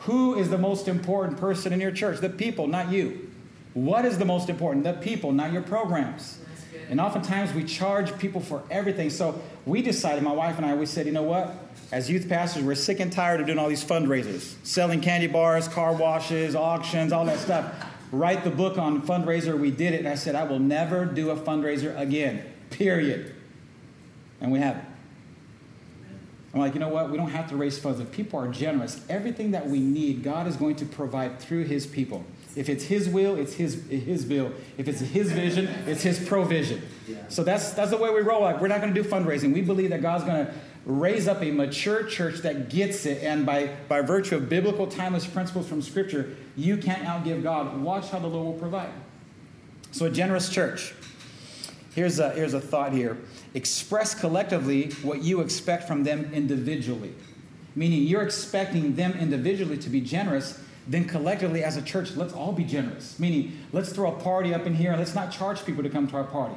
Who 0.00 0.36
is 0.38 0.50
the 0.50 0.58
most 0.58 0.86
important 0.86 1.38
person 1.38 1.72
in 1.72 1.80
your 1.80 1.90
church? 1.90 2.20
The 2.20 2.28
people, 2.28 2.68
not 2.68 2.92
you. 2.92 3.28
What 3.74 4.04
is 4.04 4.18
the 4.18 4.24
most 4.24 4.48
important? 4.48 4.84
The 4.84 4.92
people, 4.92 5.32
not 5.32 5.52
your 5.52 5.62
programs. 5.62 6.38
And 6.90 7.00
oftentimes 7.00 7.54
we 7.54 7.62
charge 7.62 8.18
people 8.18 8.40
for 8.40 8.64
everything. 8.68 9.10
So 9.10 9.40
we 9.64 9.80
decided, 9.80 10.24
my 10.24 10.32
wife 10.32 10.56
and 10.56 10.66
I, 10.66 10.74
we 10.74 10.86
said, 10.86 11.06
you 11.06 11.12
know 11.12 11.22
what? 11.22 11.54
As 11.92 12.10
youth 12.10 12.28
pastors, 12.28 12.64
we're 12.64 12.74
sick 12.74 12.98
and 12.98 13.12
tired 13.12 13.40
of 13.40 13.46
doing 13.46 13.60
all 13.60 13.68
these 13.68 13.84
fundraisers, 13.84 14.54
selling 14.64 15.00
candy 15.00 15.28
bars, 15.28 15.68
car 15.68 15.92
washes, 15.92 16.56
auctions, 16.56 17.12
all 17.12 17.24
that 17.26 17.38
stuff. 17.38 17.72
Write 18.10 18.42
the 18.42 18.50
book 18.50 18.76
on 18.76 19.02
fundraiser. 19.02 19.56
We 19.56 19.70
did 19.70 19.94
it. 19.94 20.00
And 20.00 20.08
I 20.08 20.16
said, 20.16 20.34
I 20.34 20.42
will 20.42 20.58
never 20.58 21.04
do 21.04 21.30
a 21.30 21.36
fundraiser 21.36 21.96
again, 21.98 22.44
period. 22.70 23.36
And 24.40 24.50
we 24.50 24.58
have 24.58 24.76
it. 24.78 24.84
I'm 26.52 26.58
like, 26.58 26.74
you 26.74 26.80
know 26.80 26.88
what? 26.88 27.10
We 27.10 27.16
don't 27.16 27.30
have 27.30 27.48
to 27.50 27.56
raise 27.56 27.78
funds. 27.78 28.00
If 28.00 28.10
people 28.10 28.40
are 28.40 28.48
generous, 28.48 29.00
everything 29.08 29.52
that 29.52 29.68
we 29.68 29.78
need, 29.78 30.24
God 30.24 30.48
is 30.48 30.56
going 30.56 30.74
to 30.76 30.84
provide 30.84 31.38
through 31.38 31.66
His 31.66 31.86
people. 31.86 32.24
If 32.60 32.68
it's 32.68 32.84
His 32.84 33.08
will, 33.08 33.36
it's 33.36 33.54
His 33.54 33.86
His 33.88 34.26
will. 34.26 34.52
If 34.76 34.86
it's 34.86 35.00
His 35.00 35.32
vision, 35.32 35.66
it's 35.86 36.02
His 36.02 36.22
provision. 36.28 36.82
So 37.30 37.42
that's 37.42 37.72
that's 37.72 37.90
the 37.90 37.96
way 37.96 38.10
we 38.10 38.20
roll. 38.20 38.42
Like 38.42 38.60
we're 38.60 38.68
not 38.68 38.82
going 38.82 38.92
to 38.92 39.02
do 39.02 39.08
fundraising. 39.08 39.54
We 39.54 39.62
believe 39.62 39.88
that 39.88 40.02
God's 40.02 40.24
going 40.24 40.44
to 40.44 40.52
raise 40.84 41.26
up 41.26 41.40
a 41.42 41.50
mature 41.50 42.04
church 42.04 42.40
that 42.40 42.68
gets 42.68 43.06
it, 43.06 43.22
and 43.22 43.46
by 43.46 43.70
by 43.88 44.02
virtue 44.02 44.36
of 44.36 44.50
biblical 44.50 44.86
timeless 44.86 45.26
principles 45.26 45.68
from 45.68 45.80
Scripture, 45.80 46.36
you 46.54 46.76
can't 46.76 47.02
outgive 47.04 47.42
God. 47.42 47.80
Watch 47.80 48.10
how 48.10 48.18
the 48.18 48.26
Lord 48.26 48.44
will 48.44 48.60
provide. 48.60 48.90
So 49.92 50.04
a 50.04 50.10
generous 50.10 50.50
church. 50.50 50.92
Here's 51.94 52.18
a 52.18 52.28
here's 52.32 52.52
a 52.52 52.60
thought 52.60 52.92
here 52.92 53.16
express 53.54 54.14
collectively 54.14 54.90
what 55.02 55.22
you 55.22 55.40
expect 55.40 55.88
from 55.88 56.04
them 56.04 56.30
individually. 56.34 57.14
Meaning 57.74 58.02
you're 58.02 58.20
expecting 58.20 58.96
them 58.96 59.12
individually 59.12 59.78
to 59.78 59.88
be 59.88 60.02
generous, 60.02 60.60
then 60.86 61.04
collectively 61.04 61.62
as 61.62 61.76
a 61.76 61.82
church, 61.82 62.16
let's 62.16 62.32
all 62.32 62.52
be 62.52 62.64
generous. 62.64 63.18
Meaning, 63.18 63.58
let's 63.72 63.92
throw 63.92 64.12
a 64.12 64.20
party 64.20 64.54
up 64.54 64.66
in 64.66 64.74
here 64.74 64.90
and 64.90 64.98
let's 64.98 65.14
not 65.14 65.30
charge 65.30 65.64
people 65.64 65.82
to 65.82 65.90
come 65.90 66.08
to 66.08 66.16
our 66.16 66.24
party. 66.24 66.56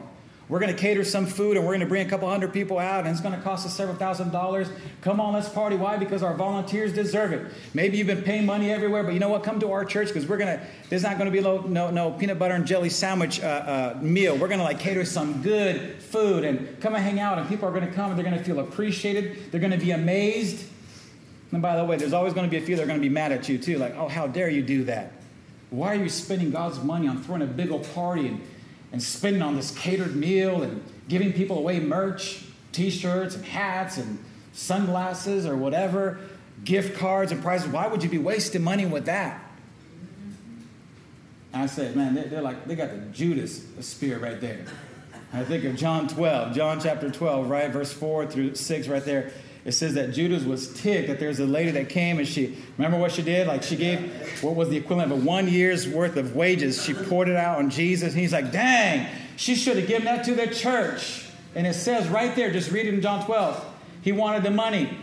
We're 0.50 0.60
going 0.60 0.74
to 0.76 0.80
cater 0.80 1.06
some 1.06 1.26
food 1.26 1.56
and 1.56 1.66
we're 1.66 1.72
going 1.72 1.80
to 1.80 1.88
bring 1.88 2.06
a 2.06 2.10
couple 2.10 2.30
hundred 2.30 2.52
people 2.52 2.78
out 2.78 3.06
and 3.06 3.10
it's 3.10 3.22
going 3.22 3.34
to 3.34 3.42
cost 3.42 3.66
us 3.66 3.74
several 3.76 3.96
thousand 3.96 4.32
dollars. 4.32 4.68
Come 5.02 5.22
on, 5.22 5.34
let's 5.34 5.48
party. 5.48 5.78
Why? 5.78 5.96
Because 5.96 6.22
our 6.22 6.34
volunteers 6.34 6.92
deserve 6.92 7.32
it. 7.32 7.50
Maybe 7.74 7.98
you've 7.98 8.08
been 8.08 8.24
paying 8.24 8.46
money 8.46 8.70
everywhere, 8.70 9.04
but 9.04 9.14
you 9.14 9.20
know 9.20 9.30
what? 9.30 9.44
Come 9.44 9.62
to 9.62 9.72
our 9.72 9.86
church 9.86 10.10
because 10.10 10.28
we're 10.28 10.38
going 10.38 10.60
to, 10.60 10.66
there's 10.90 11.04
not 11.04 11.18
going 11.18 11.32
to 11.32 11.32
be 11.32 11.42
no, 11.42 11.60
no, 11.62 11.92
no 11.92 12.12
peanut 12.12 12.40
butter 12.40 12.56
and 12.56 12.68
jelly 12.68 12.90
sandwich 12.90 13.42
uh, 13.42 13.46
uh, 13.96 14.00
meal. 14.02 14.38
We're 14.38 14.50
going 14.50 14.60
to 14.60 14.66
like 14.66 14.80
cater 14.80 15.06
some 15.06 15.42
good 15.42 16.02
food 16.04 16.44
and 16.44 16.80
come 16.82 16.94
and 16.94 17.04
hang 17.04 17.22
out 17.22 17.40
and 17.40 17.48
people 17.48 17.68
are 17.70 17.72
going 17.72 17.88
to 17.88 17.94
come 17.94 18.12
and 18.12 18.20
they're 18.20 18.30
going 18.30 18.38
to 18.38 18.44
feel 18.44 18.60
appreciated. 18.60 19.50
They're 19.50 19.62
going 19.62 19.72
to 19.72 19.78
be 19.78 19.92
amazed. 19.92 20.68
And 21.54 21.62
by 21.62 21.76
the 21.76 21.86
way, 21.86 21.98
there's 21.98 22.14
always 22.14 22.34
going 22.34 22.48
to 22.48 22.52
be 22.52 22.58
a 22.58 22.66
few 22.66 22.76
that 22.76 22.84
are 22.84 22.88
going 22.88 23.00
to 23.00 23.08
be 23.08 23.14
mad 23.14 23.32
at 23.32 23.48
you 23.48 23.58
too. 23.58 23.78
Like, 23.78 23.96
oh, 23.96 24.08
how 24.08 24.28
dare 24.28 24.50
you 24.50 24.64
do 24.64 24.84
that? 24.86 25.14
Why 25.70 25.94
are 25.94 26.04
you 26.04 26.10
spending 26.10 26.52
God's 26.52 26.82
money 26.84 27.08
on 27.08 27.24
throwing 27.24 27.42
a 27.42 27.48
big 27.48 27.72
old 27.72 27.88
party 27.94 28.28
and 28.28 28.42
and 28.94 29.02
spending 29.02 29.42
on 29.42 29.56
this 29.56 29.72
catered 29.72 30.16
meal 30.16 30.62
and 30.62 30.82
giving 31.10 31.34
people 31.34 31.58
away 31.58 31.80
merch, 31.80 32.46
t 32.72 32.92
shirts 32.92 33.36
and 33.36 33.44
hats 33.44 33.98
and 33.98 34.24
sunglasses 34.54 35.48
or 35.48 35.58
whatever, 35.58 36.20
gift 36.64 36.96
cards 36.98 37.32
and 37.32 37.42
prizes. 37.42 37.68
Why 37.68 37.88
would 37.88 38.04
you 38.04 38.10
be 38.10 38.20
wasting 38.20 38.64
money 38.64 38.86
with 38.86 39.06
that? 39.06 39.44
I 41.56 41.66
said, 41.66 41.96
man, 41.96 42.16
they're, 42.16 42.42
like, 42.42 42.66
they 42.66 42.76
got 42.76 42.92
the 42.92 42.98
Judas 43.08 43.64
spirit 43.82 44.22
right 44.22 44.40
there. 44.40 44.66
I 45.34 45.44
think 45.44 45.64
of 45.64 45.76
John 45.76 46.08
12, 46.08 46.56
John 46.56 46.80
chapter 46.80 47.10
12, 47.10 47.50
right? 47.50 47.72
Verse 47.72 47.92
4 47.92 48.28
through 48.28 48.56
6, 48.56 48.88
right 48.88 49.04
there 49.04 49.34
it 49.66 49.72
says 49.72 49.94
that 49.94 50.14
Judas 50.14 50.44
was 50.44 50.74
ticked 50.74 51.08
that 51.08 51.20
there's 51.20 51.40
a 51.40 51.46
lady 51.46 51.72
that 51.72 51.88
came 51.88 52.20
and 52.20 52.28
she, 52.28 52.58
remember 52.78 52.98
what 52.98 53.14
she 53.14 53.22
did? 53.22 53.48
Like 53.48 53.64
she 53.64 53.78
gave 53.78 54.44
what 54.44 54.56
was 54.56 54.68
the 54.70 54.76
equivalent 54.76 55.12
of 55.12 55.22
a 55.22 55.26
one 55.26 55.48
year's 55.48 55.88
worth 55.88 56.18
of 56.18 56.36
wages. 56.36 56.84
She 56.84 56.94
poured 56.94 57.30
it 57.30 57.38
out 57.38 57.60
on 57.60 57.70
Jesus. 57.70 58.12
And 58.12 58.20
he's 58.20 58.34
like, 58.34 58.52
dang, 58.52 59.08
she 59.38 59.56
should 59.56 59.78
have 59.78 59.88
given 59.88 60.04
that 60.06 60.26
to 60.26 60.36
the 60.36 60.48
church. 60.48 61.26
And 61.56 61.66
it 61.66 61.76
says 61.76 62.10
right 62.10 62.36
there, 62.36 62.52
just 62.52 62.72
read 62.72 62.88
it 62.88 62.94
in 62.94 63.02
John 63.02 63.26
12, 63.26 63.66
he 64.02 64.12
wanted 64.12 64.44
the 64.44 64.52
money. 64.52 64.98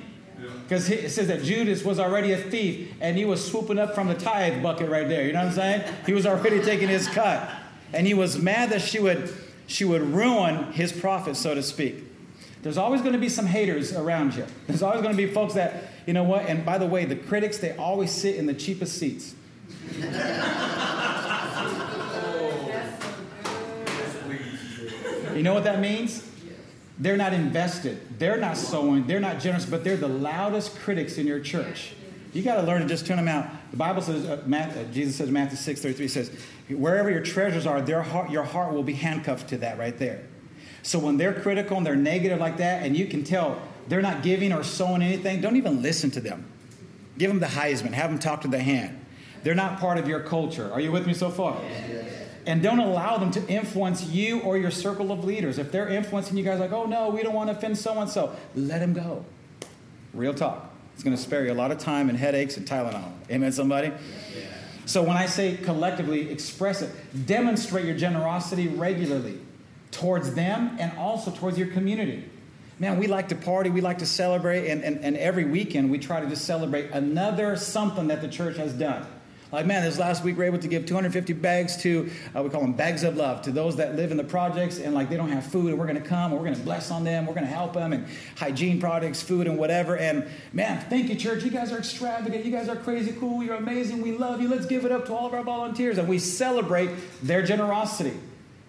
Because 0.62 0.88
it 0.90 1.10
says 1.10 1.28
that 1.28 1.42
Judas 1.42 1.82
was 1.82 1.98
already 1.98 2.32
a 2.32 2.36
thief 2.36 2.92
and 3.00 3.16
he 3.16 3.24
was 3.24 3.44
swooping 3.44 3.78
up 3.78 3.94
from 3.94 4.08
the 4.08 4.14
tithe 4.14 4.62
bucket 4.62 4.90
right 4.90 5.08
there. 5.08 5.26
You 5.26 5.32
know 5.32 5.40
what 5.40 5.48
I'm 5.48 5.54
saying? 5.54 5.94
He 6.04 6.12
was 6.12 6.26
already 6.26 6.60
taking 6.64 6.88
his 6.88 7.08
cut. 7.08 7.48
And 7.94 8.06
he 8.06 8.14
was 8.14 8.38
mad 8.38 8.70
that 8.70 8.82
she 8.82 9.00
would, 9.00 9.34
she 9.66 9.84
would 9.86 10.02
ruin 10.02 10.72
his 10.72 10.92
profit, 10.92 11.36
so 11.36 11.54
to 11.54 11.62
speak. 11.62 12.04
There's 12.62 12.76
always 12.76 13.00
going 13.00 13.14
to 13.14 13.18
be 13.18 13.28
some 13.28 13.46
haters 13.46 13.92
around 13.92 14.34
you. 14.34 14.46
There's 14.66 14.82
always 14.82 15.02
going 15.02 15.16
to 15.16 15.26
be 15.26 15.32
folks 15.32 15.54
that, 15.54 15.84
you 16.06 16.12
know 16.12 16.24
what, 16.24 16.46
and 16.46 16.64
by 16.64 16.78
the 16.78 16.86
way, 16.86 17.04
the 17.06 17.16
critics, 17.16 17.58
they 17.58 17.74
always 17.76 18.10
sit 18.10 18.36
in 18.36 18.46
the 18.46 18.54
cheapest 18.54 18.98
seats. 18.98 19.34
you 25.34 25.42
know 25.42 25.54
what 25.54 25.64
that 25.64 25.80
means? 25.80 26.26
They're 26.98 27.16
not 27.16 27.32
invested. 27.32 28.18
They're 28.18 28.36
not 28.36 28.58
sowing. 28.58 29.06
They're 29.06 29.20
not 29.20 29.40
generous, 29.40 29.64
but 29.64 29.82
they're 29.82 29.96
the 29.96 30.08
loudest 30.08 30.78
critics 30.80 31.16
in 31.16 31.26
your 31.26 31.40
church. 31.40 31.94
You 32.34 32.42
got 32.42 32.56
to 32.56 32.62
learn 32.62 32.82
to 32.82 32.86
just 32.86 33.06
tune 33.06 33.16
them 33.16 33.26
out. 33.26 33.48
The 33.70 33.78
Bible 33.78 34.02
says, 34.02 34.24
uh, 34.26 34.42
Matthew, 34.46 34.82
uh, 34.82 34.92
Jesus 34.92 35.16
says, 35.16 35.30
Matthew 35.30 35.56
6 35.56 35.80
33 35.80 36.08
says, 36.08 36.30
wherever 36.68 37.10
your 37.10 37.22
treasures 37.22 37.66
are, 37.66 37.80
their 37.80 38.02
heart, 38.02 38.30
your 38.30 38.44
heart 38.44 38.74
will 38.74 38.82
be 38.82 38.92
handcuffed 38.92 39.48
to 39.48 39.56
that 39.58 39.78
right 39.78 39.98
there. 39.98 40.22
So 40.82 40.98
when 40.98 41.16
they're 41.16 41.34
critical 41.34 41.76
and 41.76 41.86
they're 41.86 41.96
negative 41.96 42.38
like 42.38 42.56
that, 42.58 42.84
and 42.84 42.96
you 42.96 43.06
can 43.06 43.24
tell 43.24 43.60
they're 43.88 44.02
not 44.02 44.22
giving 44.22 44.52
or 44.52 44.62
sowing 44.62 45.02
anything, 45.02 45.40
don't 45.40 45.56
even 45.56 45.82
listen 45.82 46.10
to 46.12 46.20
them. 46.20 46.46
Give 47.18 47.30
them 47.30 47.40
the 47.40 47.46
Heisman, 47.46 47.92
have 47.92 48.10
them 48.10 48.18
talk 48.18 48.42
to 48.42 48.48
the 48.48 48.60
hand. 48.60 48.98
They're 49.42 49.54
not 49.54 49.78
part 49.78 49.98
of 49.98 50.08
your 50.08 50.20
culture. 50.20 50.72
Are 50.72 50.80
you 50.80 50.92
with 50.92 51.06
me 51.06 51.14
so 51.14 51.30
far? 51.30 51.60
And 52.46 52.62
don't 52.62 52.78
allow 52.78 53.18
them 53.18 53.30
to 53.32 53.46
influence 53.48 54.04
you 54.04 54.40
or 54.40 54.56
your 54.56 54.70
circle 54.70 55.12
of 55.12 55.24
leaders. 55.24 55.58
If 55.58 55.70
they're 55.72 55.88
influencing 55.88 56.36
you 56.36 56.44
guys, 56.44 56.58
like, 56.58 56.72
oh 56.72 56.86
no, 56.86 57.10
we 57.10 57.22
don't 57.22 57.34
want 57.34 57.50
to 57.50 57.56
offend 57.56 57.76
so 57.76 57.98
and 58.00 58.08
so, 58.08 58.34
let 58.54 58.80
them 58.80 58.92
go. 58.92 59.24
Real 60.14 60.34
talk. 60.34 60.72
It's 60.94 61.04
going 61.04 61.16
to 61.16 61.22
spare 61.22 61.44
you 61.44 61.52
a 61.52 61.54
lot 61.54 61.70
of 61.70 61.78
time 61.78 62.08
and 62.08 62.18
headaches 62.18 62.56
and 62.56 62.66
Tylenol. 62.66 63.12
Amen, 63.30 63.52
somebody? 63.52 63.92
So 64.86 65.02
when 65.02 65.16
I 65.16 65.26
say 65.26 65.56
collectively, 65.56 66.30
express 66.30 66.82
it. 66.82 66.90
Demonstrate 67.26 67.84
your 67.84 67.96
generosity 67.96 68.68
regularly 68.68 69.38
towards 69.90 70.34
them 70.34 70.76
and 70.78 70.96
also 70.98 71.30
towards 71.30 71.58
your 71.58 71.68
community. 71.68 72.28
Man, 72.78 72.98
we 72.98 73.08
like 73.08 73.28
to 73.28 73.34
party, 73.34 73.68
we 73.68 73.82
like 73.82 73.98
to 73.98 74.06
celebrate, 74.06 74.68
and, 74.68 74.82
and, 74.82 75.04
and 75.04 75.16
every 75.16 75.44
weekend 75.44 75.90
we 75.90 75.98
try 75.98 76.20
to 76.20 76.26
just 76.28 76.46
celebrate 76.46 76.90
another 76.92 77.56
something 77.56 78.08
that 78.08 78.22
the 78.22 78.28
church 78.28 78.56
has 78.56 78.72
done. 78.72 79.06
Like, 79.52 79.66
man, 79.66 79.82
this 79.82 79.98
last 79.98 80.22
week 80.22 80.38
we 80.38 80.44
are 80.44 80.46
able 80.46 80.60
to 80.60 80.68
give 80.68 80.86
250 80.86 81.32
bags 81.32 81.76
to, 81.78 82.08
uh, 82.36 82.42
we 82.42 82.50
call 82.50 82.60
them 82.60 82.72
bags 82.72 83.02
of 83.02 83.16
love, 83.16 83.42
to 83.42 83.50
those 83.50 83.76
that 83.76 83.96
live 83.96 84.12
in 84.12 84.16
the 84.16 84.24
projects 84.24 84.78
and 84.78 84.94
like 84.94 85.10
they 85.10 85.16
don't 85.16 85.30
have 85.30 85.44
food, 85.44 85.70
and 85.70 85.78
we're 85.78 85.92
to 85.92 86.00
come 86.00 86.32
and 86.32 86.40
we're 86.40 86.54
to 86.54 86.60
bless 86.60 86.90
on 86.90 87.02
them, 87.02 87.26
we're 87.26 87.34
to 87.34 87.52
help 87.52 87.72
them, 87.72 87.92
and 87.92 88.06
hygiene 88.36 88.80
products, 88.80 89.20
food, 89.20 89.48
and 89.48 89.58
whatever. 89.58 89.96
And 89.96 90.26
man, 90.52 90.84
thank 90.88 91.08
you, 91.08 91.16
church. 91.16 91.42
You 91.42 91.50
guys 91.50 91.72
are 91.72 91.78
extravagant. 91.78 92.44
You 92.44 92.52
guys 92.52 92.68
are 92.68 92.76
crazy 92.76 93.12
cool. 93.12 93.42
You're 93.42 93.56
amazing. 93.56 94.02
We 94.02 94.12
love 94.12 94.40
you. 94.40 94.48
Let's 94.48 94.66
give 94.66 94.84
it 94.84 94.92
up 94.92 95.06
to 95.06 95.14
all 95.14 95.26
of 95.26 95.34
our 95.34 95.42
volunteers. 95.42 95.98
And 95.98 96.08
we 96.08 96.18
celebrate 96.18 96.90
their 97.22 97.42
generosity. 97.42 98.14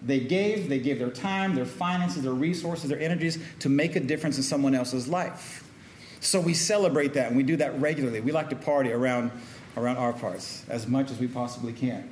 They 0.04 0.20
gave, 0.20 0.68
they 0.68 0.80
gave 0.80 0.98
their 0.98 1.10
time, 1.10 1.54
their 1.54 1.64
finances, 1.64 2.22
their 2.22 2.32
resources, 2.32 2.88
their 2.88 3.00
energies 3.00 3.38
to 3.60 3.68
make 3.68 3.94
a 3.94 4.00
difference 4.00 4.36
in 4.36 4.42
someone 4.42 4.74
else's 4.74 5.06
life. 5.06 5.64
So 6.20 6.40
we 6.40 6.54
celebrate 6.54 7.14
that 7.14 7.28
and 7.28 7.36
we 7.36 7.42
do 7.42 7.56
that 7.56 7.80
regularly. 7.80 8.20
We 8.20 8.32
like 8.32 8.50
to 8.50 8.56
party 8.56 8.92
around 8.92 9.30
around 9.76 9.96
our 9.96 10.12
parts 10.12 10.64
as 10.68 10.86
much 10.86 11.10
as 11.10 11.18
we 11.18 11.26
possibly 11.26 11.72
can. 11.72 12.10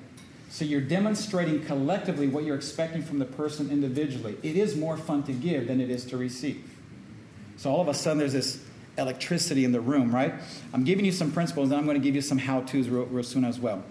So 0.49 0.65
you're 0.65 0.81
demonstrating 0.81 1.65
collectively 1.65 2.27
what 2.27 2.45
you're 2.45 2.57
expecting 2.57 3.03
from 3.03 3.19
the 3.19 3.25
person 3.25 3.71
individually. 3.71 4.37
It 4.43 4.57
is 4.57 4.77
more 4.77 4.97
fun 4.97 5.23
to 5.25 5.33
give 5.33 5.69
than 5.69 5.81
it 5.81 5.91
is 5.91 6.05
to 6.07 6.17
receive. 6.17 6.69
So 7.57 7.71
all 7.71 7.81
of 7.81 7.89
a 7.89 7.95
sudden 7.95 8.19
there's 8.19 8.33
this 8.33 8.65
electricity 8.99 9.65
in 9.65 9.73
the 9.73 9.81
room, 9.81 10.13
right? 10.13 10.35
I'm 10.73 10.83
giving 10.83 11.05
you 11.05 11.13
some 11.13 11.31
principles, 11.31 11.71
and 11.71 11.79
I'm 11.79 11.85
going 11.85 11.95
to 11.97 12.03
give 12.03 12.17
you 12.17 12.21
some 12.21 12.39
how 12.39 12.63
to's 12.63 12.89
real, 12.89 13.05
real 13.05 13.23
soon 13.23 13.45
as 13.45 13.61
well. 13.61 13.85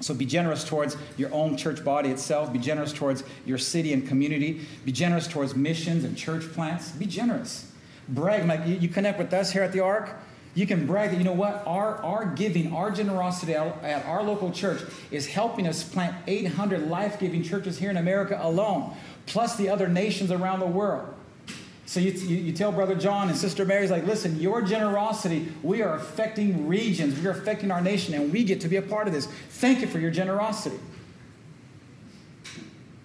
So 0.00 0.14
be 0.14 0.26
generous 0.26 0.64
towards 0.64 0.96
your 1.16 1.32
own 1.32 1.56
church 1.56 1.84
body 1.84 2.10
itself. 2.10 2.52
Be 2.52 2.58
generous 2.58 2.92
towards 2.92 3.24
your 3.46 3.58
city 3.58 3.92
and 3.92 4.06
community. 4.06 4.66
Be 4.84 4.92
generous 4.92 5.26
towards 5.26 5.54
missions 5.54 6.04
and 6.04 6.16
church 6.16 6.42
plants. 6.52 6.90
Be 6.92 7.06
generous. 7.06 7.70
Brag. 8.08 8.46
Like 8.46 8.82
you 8.82 8.88
connect 8.88 9.18
with 9.18 9.32
us 9.32 9.52
here 9.52 9.62
at 9.62 9.72
the 9.72 9.80
ARC 9.80 10.14
you 10.54 10.66
can 10.66 10.86
brag 10.86 11.10
that, 11.10 11.18
you 11.18 11.24
know 11.24 11.32
what, 11.32 11.64
our, 11.66 11.96
our 11.96 12.26
giving, 12.26 12.72
our 12.72 12.90
generosity 12.90 13.54
at 13.54 14.06
our 14.06 14.22
local 14.22 14.52
church 14.52 14.80
is 15.10 15.26
helping 15.26 15.66
us 15.66 15.82
plant 15.82 16.14
800 16.26 16.88
life 16.88 17.18
giving 17.18 17.42
churches 17.42 17.78
here 17.78 17.90
in 17.90 17.96
America 17.96 18.38
alone, 18.40 18.94
plus 19.26 19.56
the 19.56 19.68
other 19.68 19.88
nations 19.88 20.30
around 20.30 20.60
the 20.60 20.66
world. 20.66 21.12
So 21.94 22.00
you, 22.00 22.10
you, 22.10 22.52
tell 22.52 22.72
Brother 22.72 22.96
John 22.96 23.28
and 23.28 23.38
Sister 23.38 23.64
Mary's 23.64 23.92
like, 23.92 24.04
listen, 24.04 24.40
your 24.40 24.62
generosity, 24.62 25.52
we 25.62 25.80
are 25.80 25.94
affecting 25.94 26.66
regions, 26.66 27.20
we 27.20 27.24
are 27.28 27.30
affecting 27.30 27.70
our 27.70 27.80
nation, 27.80 28.14
and 28.14 28.32
we 28.32 28.42
get 28.42 28.60
to 28.62 28.68
be 28.68 28.74
a 28.74 28.82
part 28.82 29.06
of 29.06 29.12
this. 29.12 29.26
Thank 29.26 29.80
you 29.80 29.86
for 29.86 30.00
your 30.00 30.10
generosity. 30.10 30.80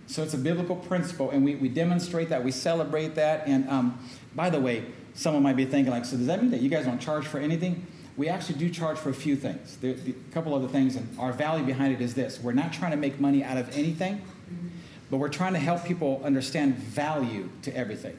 So 0.08 0.24
it's 0.24 0.34
a 0.34 0.40
biblical 0.40 0.76
principle, 0.76 1.30
and 1.30 1.46
we, 1.46 1.54
we 1.54 1.70
demonstrate 1.70 2.30
that, 2.30 2.44
we 2.44 2.50
celebrate 2.50 3.14
that. 3.14 3.46
And 3.46 3.70
um, 3.70 4.10
by 4.34 4.50
the 4.50 4.60
way, 4.60 4.86
someone 5.14 5.44
might 5.44 5.56
be 5.56 5.66
thinking 5.66 5.94
like, 5.94 6.04
so 6.04 6.18
does 6.18 6.26
that 6.26 6.42
mean 6.42 6.50
that 6.50 6.62
you 6.62 6.70
guys 6.70 6.86
don't 6.86 7.00
charge 7.00 7.28
for 7.28 7.38
anything? 7.38 7.86
We 8.18 8.28
actually 8.28 8.58
do 8.58 8.72
charge 8.72 8.98
for 8.98 9.12
a 9.12 9.14
few 9.14 9.36
things. 9.36 9.78
There, 9.78 9.92
a 9.94 10.34
couple 10.34 10.56
other 10.56 10.68
things, 10.68 10.96
and 10.96 11.08
our 11.20 11.32
value 11.32 11.64
behind 11.64 11.94
it 11.94 12.02
is 12.02 12.16
this: 12.16 12.40
we're 12.42 12.54
not 12.54 12.74
trying 12.74 12.90
to 12.90 12.98
make 12.98 13.20
money 13.20 13.44
out 13.44 13.58
of 13.58 13.70
anything, 13.78 14.24
but 15.12 15.18
we're 15.18 15.30
trying 15.30 15.54
to 15.54 15.60
help 15.60 15.86
people 15.86 16.22
understand 16.24 16.76
value 16.76 17.50
to 17.62 17.78
everything. 17.78 18.18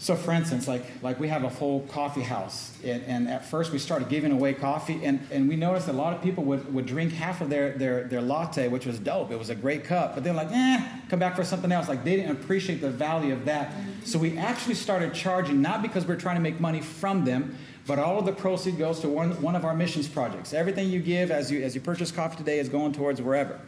So, 0.00 0.14
for 0.14 0.30
instance, 0.30 0.68
like, 0.68 0.84
like 1.02 1.18
we 1.18 1.26
have 1.26 1.42
a 1.42 1.48
whole 1.48 1.80
coffee 1.88 2.22
house, 2.22 2.72
and, 2.84 3.02
and, 3.02 3.28
at 3.28 3.44
first 3.44 3.72
we 3.72 3.80
started 3.80 4.08
giving 4.08 4.30
away 4.30 4.54
coffee, 4.54 5.04
and, 5.04 5.18
and 5.32 5.48
we 5.48 5.56
noticed 5.56 5.88
a 5.88 5.92
lot 5.92 6.14
of 6.14 6.22
people 6.22 6.44
would, 6.44 6.72
would 6.72 6.86
drink 6.86 7.12
half 7.12 7.40
of 7.40 7.50
their, 7.50 7.72
their, 7.72 8.04
their 8.04 8.22
latte, 8.22 8.68
which 8.68 8.86
was 8.86 9.00
dope. 9.00 9.32
It 9.32 9.38
was 9.38 9.50
a 9.50 9.56
great 9.56 9.82
cup, 9.82 10.14
but 10.14 10.22
they're 10.22 10.32
like, 10.32 10.52
eh, 10.52 10.88
come 11.08 11.18
back 11.18 11.34
for 11.34 11.42
something 11.42 11.72
else. 11.72 11.88
Like, 11.88 12.04
they 12.04 12.14
didn't 12.14 12.30
appreciate 12.30 12.80
the 12.80 12.90
value 12.90 13.32
of 13.32 13.44
that. 13.46 13.72
So, 14.04 14.20
we 14.20 14.38
actually 14.38 14.76
started 14.76 15.14
charging, 15.14 15.60
not 15.60 15.82
because 15.82 16.06
we're 16.06 16.14
trying 16.14 16.36
to 16.36 16.42
make 16.42 16.60
money 16.60 16.80
from 16.80 17.24
them, 17.24 17.56
but 17.84 17.98
all 17.98 18.20
of 18.20 18.24
the 18.24 18.32
proceeds 18.32 18.78
goes 18.78 19.00
to 19.00 19.08
one, 19.08 19.30
one 19.42 19.56
of 19.56 19.64
our 19.64 19.74
missions 19.74 20.06
projects. 20.06 20.52
Everything 20.52 20.90
you 20.90 21.00
give 21.00 21.32
as 21.32 21.50
you, 21.50 21.62
as 21.62 21.74
you 21.74 21.80
purchase 21.80 22.12
coffee 22.12 22.36
today 22.36 22.60
is 22.60 22.68
going 22.68 22.92
towards 22.92 23.20
wherever. 23.20 23.58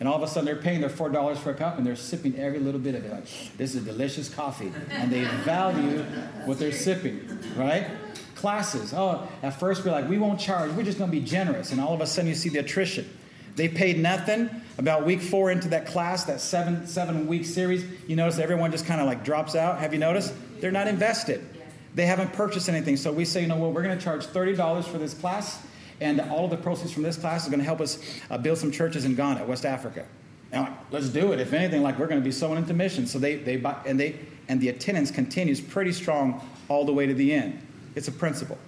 And 0.00 0.08
all 0.08 0.16
of 0.16 0.22
a 0.22 0.26
sudden 0.26 0.44
they're 0.44 0.56
paying 0.56 0.80
their 0.80 0.90
$4 0.90 1.36
for 1.38 1.50
a 1.50 1.54
cup 1.54 1.78
and 1.78 1.86
they're 1.86 1.96
sipping 1.96 2.36
every 2.38 2.58
little 2.58 2.80
bit 2.80 2.94
of 2.94 3.04
it. 3.04 3.12
Like, 3.12 3.56
this 3.56 3.74
is 3.74 3.84
delicious 3.84 4.28
coffee. 4.28 4.72
And 4.90 5.10
they 5.10 5.24
value 5.44 6.02
what 6.44 6.58
they're 6.58 6.72
sipping, 6.72 7.26
right? 7.56 7.88
Classes. 8.34 8.92
Oh, 8.92 9.28
at 9.42 9.58
first 9.60 9.84
we're 9.84 9.92
like, 9.92 10.08
we 10.08 10.18
won't 10.18 10.40
charge. 10.40 10.72
We're 10.72 10.82
just 10.82 10.98
going 10.98 11.10
to 11.10 11.16
be 11.16 11.24
generous. 11.24 11.72
And 11.72 11.80
all 11.80 11.94
of 11.94 12.00
a 12.00 12.06
sudden 12.06 12.28
you 12.28 12.34
see 12.34 12.48
the 12.48 12.58
attrition. 12.58 13.08
They 13.56 13.68
paid 13.68 13.98
nothing. 13.98 14.50
About 14.76 15.06
week 15.06 15.20
four 15.20 15.52
into 15.52 15.68
that 15.68 15.86
class, 15.86 16.24
that 16.24 16.40
seven, 16.40 16.88
seven 16.88 17.28
week 17.28 17.44
series, 17.44 17.84
you 18.08 18.16
notice 18.16 18.40
everyone 18.40 18.72
just 18.72 18.86
kind 18.86 19.00
of 19.00 19.06
like 19.06 19.24
drops 19.24 19.54
out. 19.54 19.78
Have 19.78 19.92
you 19.92 20.00
noticed? 20.00 20.34
They're 20.60 20.72
not 20.72 20.88
invested. 20.88 21.46
They 21.94 22.06
haven't 22.06 22.32
purchased 22.32 22.68
anything. 22.68 22.96
So 22.96 23.12
we 23.12 23.24
say, 23.24 23.42
you 23.42 23.46
know 23.46 23.56
what, 23.56 23.72
we're 23.72 23.84
going 23.84 23.96
to 23.96 24.04
charge 24.04 24.26
$30 24.26 24.84
for 24.84 24.98
this 24.98 25.14
class 25.14 25.64
and 26.00 26.20
all 26.20 26.44
of 26.44 26.50
the 26.50 26.56
proceeds 26.56 26.92
from 26.92 27.02
this 27.02 27.16
class 27.16 27.44
is 27.44 27.48
going 27.48 27.60
to 27.60 27.64
help 27.64 27.80
us 27.80 28.20
uh, 28.30 28.38
build 28.38 28.58
some 28.58 28.70
churches 28.70 29.04
in 29.04 29.14
Ghana, 29.14 29.44
West 29.44 29.64
Africa. 29.64 30.06
And 30.52 30.62
like, 30.62 30.72
let's 30.90 31.08
do 31.08 31.32
it. 31.32 31.40
If 31.40 31.52
anything, 31.52 31.82
like 31.82 31.98
we're 31.98 32.06
going 32.06 32.20
to 32.20 32.24
be 32.24 32.32
sowing 32.32 32.58
into 32.58 32.74
missions. 32.74 33.10
So 33.10 33.18
they, 33.18 33.36
they 33.36 33.56
buy, 33.56 33.76
and 33.86 33.98
they, 33.98 34.16
and 34.48 34.60
the 34.60 34.68
attendance 34.68 35.10
continues 35.10 35.60
pretty 35.60 35.92
strong 35.92 36.46
all 36.68 36.84
the 36.84 36.92
way 36.92 37.06
to 37.06 37.14
the 37.14 37.32
end. 37.32 37.60
It's 37.94 38.08
a 38.08 38.12
principle. 38.12 38.58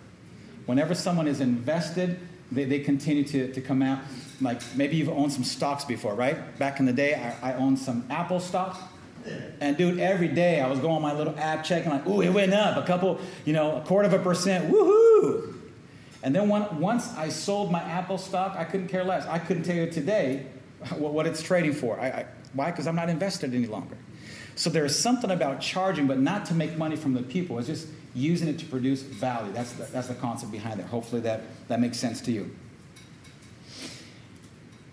Whenever 0.66 0.94
someone 0.94 1.28
is 1.28 1.40
invested, 1.40 2.18
they, 2.50 2.64
they 2.64 2.80
continue 2.80 3.24
to, 3.24 3.52
to 3.52 3.60
come 3.60 3.82
out. 3.82 4.00
Like 4.40 4.60
maybe 4.74 4.96
you've 4.96 5.08
owned 5.08 5.32
some 5.32 5.44
stocks 5.44 5.84
before, 5.84 6.14
right? 6.14 6.58
Back 6.58 6.80
in 6.80 6.86
the 6.86 6.92
day, 6.92 7.14
I, 7.14 7.52
I 7.52 7.54
owned 7.54 7.78
some 7.78 8.06
Apple 8.10 8.40
stock. 8.40 8.92
And 9.60 9.76
dude, 9.76 9.98
every 9.98 10.28
day 10.28 10.60
I 10.60 10.68
was 10.68 10.78
going 10.78 10.94
on 10.94 11.02
my 11.02 11.12
little 11.12 11.36
app 11.38 11.64
checking, 11.64 11.90
like, 11.90 12.06
ooh, 12.06 12.20
it 12.20 12.30
went 12.30 12.54
up 12.54 12.76
a 12.76 12.86
couple, 12.86 13.20
you 13.44 13.52
know, 13.52 13.76
a 13.76 13.80
quarter 13.80 14.06
of 14.06 14.14
a 14.14 14.20
percent. 14.20 14.70
Woohoo! 14.72 15.55
And 16.22 16.34
then 16.34 16.48
one, 16.48 16.80
once 16.80 17.14
I 17.14 17.28
sold 17.28 17.70
my 17.70 17.80
Apple 17.80 18.18
stock, 18.18 18.56
I 18.56 18.64
couldn't 18.64 18.88
care 18.88 19.04
less. 19.04 19.26
I 19.26 19.38
couldn't 19.38 19.64
tell 19.64 19.76
you 19.76 19.90
today 19.90 20.46
what, 20.96 21.26
it's 21.26 21.42
trading 21.42 21.72
for. 21.72 21.98
I, 22.00 22.06
I, 22.06 22.26
why? 22.54 22.70
Because 22.70 22.86
I'm 22.86 22.96
not 22.96 23.08
invested 23.08 23.54
any 23.54 23.66
longer. 23.66 23.96
So 24.54 24.70
there 24.70 24.84
is 24.84 24.98
something 24.98 25.30
about 25.30 25.60
charging, 25.60 26.06
but 26.06 26.18
not 26.18 26.46
to 26.46 26.54
make 26.54 26.78
money 26.78 26.96
from 26.96 27.12
the 27.12 27.22
people. 27.22 27.58
It's 27.58 27.66
just 27.66 27.88
using 28.14 28.48
it 28.48 28.58
to 28.58 28.64
produce 28.64 29.02
value. 29.02 29.52
That's 29.52 29.72
the, 29.72 29.84
that's 29.84 30.08
the 30.08 30.14
concept 30.14 30.50
behind 30.50 30.80
it. 30.80 30.86
Hopefully 30.86 31.20
that, 31.22 31.42
that 31.68 31.80
makes 31.80 31.98
sense 31.98 32.22
to 32.22 32.32
you. 32.32 32.54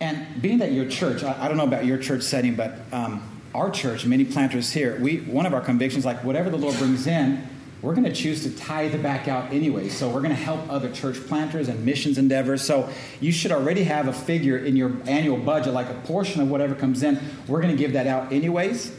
And 0.01 0.41
being 0.41 0.57
that 0.57 0.73
your 0.73 0.89
church, 0.89 1.23
I, 1.23 1.45
I 1.45 1.47
don't 1.47 1.55
know 1.55 1.63
about 1.63 1.85
your 1.85 1.97
church 1.97 2.23
setting, 2.23 2.55
but 2.55 2.77
um, 2.91 3.23
our 3.55 3.69
church, 3.69 4.05
many 4.05 4.25
planters 4.25 4.71
here, 4.73 4.99
we 4.99 5.19
one 5.19 5.45
of 5.45 5.53
our 5.53 5.61
convictions, 5.61 6.03
like 6.03 6.23
whatever 6.25 6.49
the 6.49 6.57
Lord 6.57 6.77
brings 6.77 7.07
in, 7.07 7.47
we're 7.83 7.93
going 7.93 8.05
to 8.05 8.13
choose 8.13 8.43
to 8.43 8.49
tithe 8.55 9.03
back 9.03 9.27
out 9.27 9.51
anyway. 9.51 9.89
So 9.89 10.07
we're 10.07 10.21
going 10.21 10.29
to 10.29 10.35
help 10.35 10.61
other 10.69 10.89
church 10.89 11.17
planters 11.27 11.67
and 11.67 11.85
missions 11.85 12.17
endeavors. 12.17 12.63
So 12.63 12.89
you 13.19 13.33
should 13.33 13.51
already 13.51 13.83
have 13.83 14.07
a 14.07 14.13
figure 14.13 14.57
in 14.57 14.77
your 14.77 14.95
annual 15.05 15.35
budget, 15.35 15.73
like 15.73 15.89
a 15.89 15.93
portion 16.05 16.41
of 16.41 16.49
whatever 16.49 16.75
comes 16.75 17.03
in. 17.03 17.19
We're 17.45 17.61
going 17.61 17.75
to 17.75 17.77
give 17.77 17.91
that 17.93 18.07
out 18.07 18.31
anyways. 18.31 18.95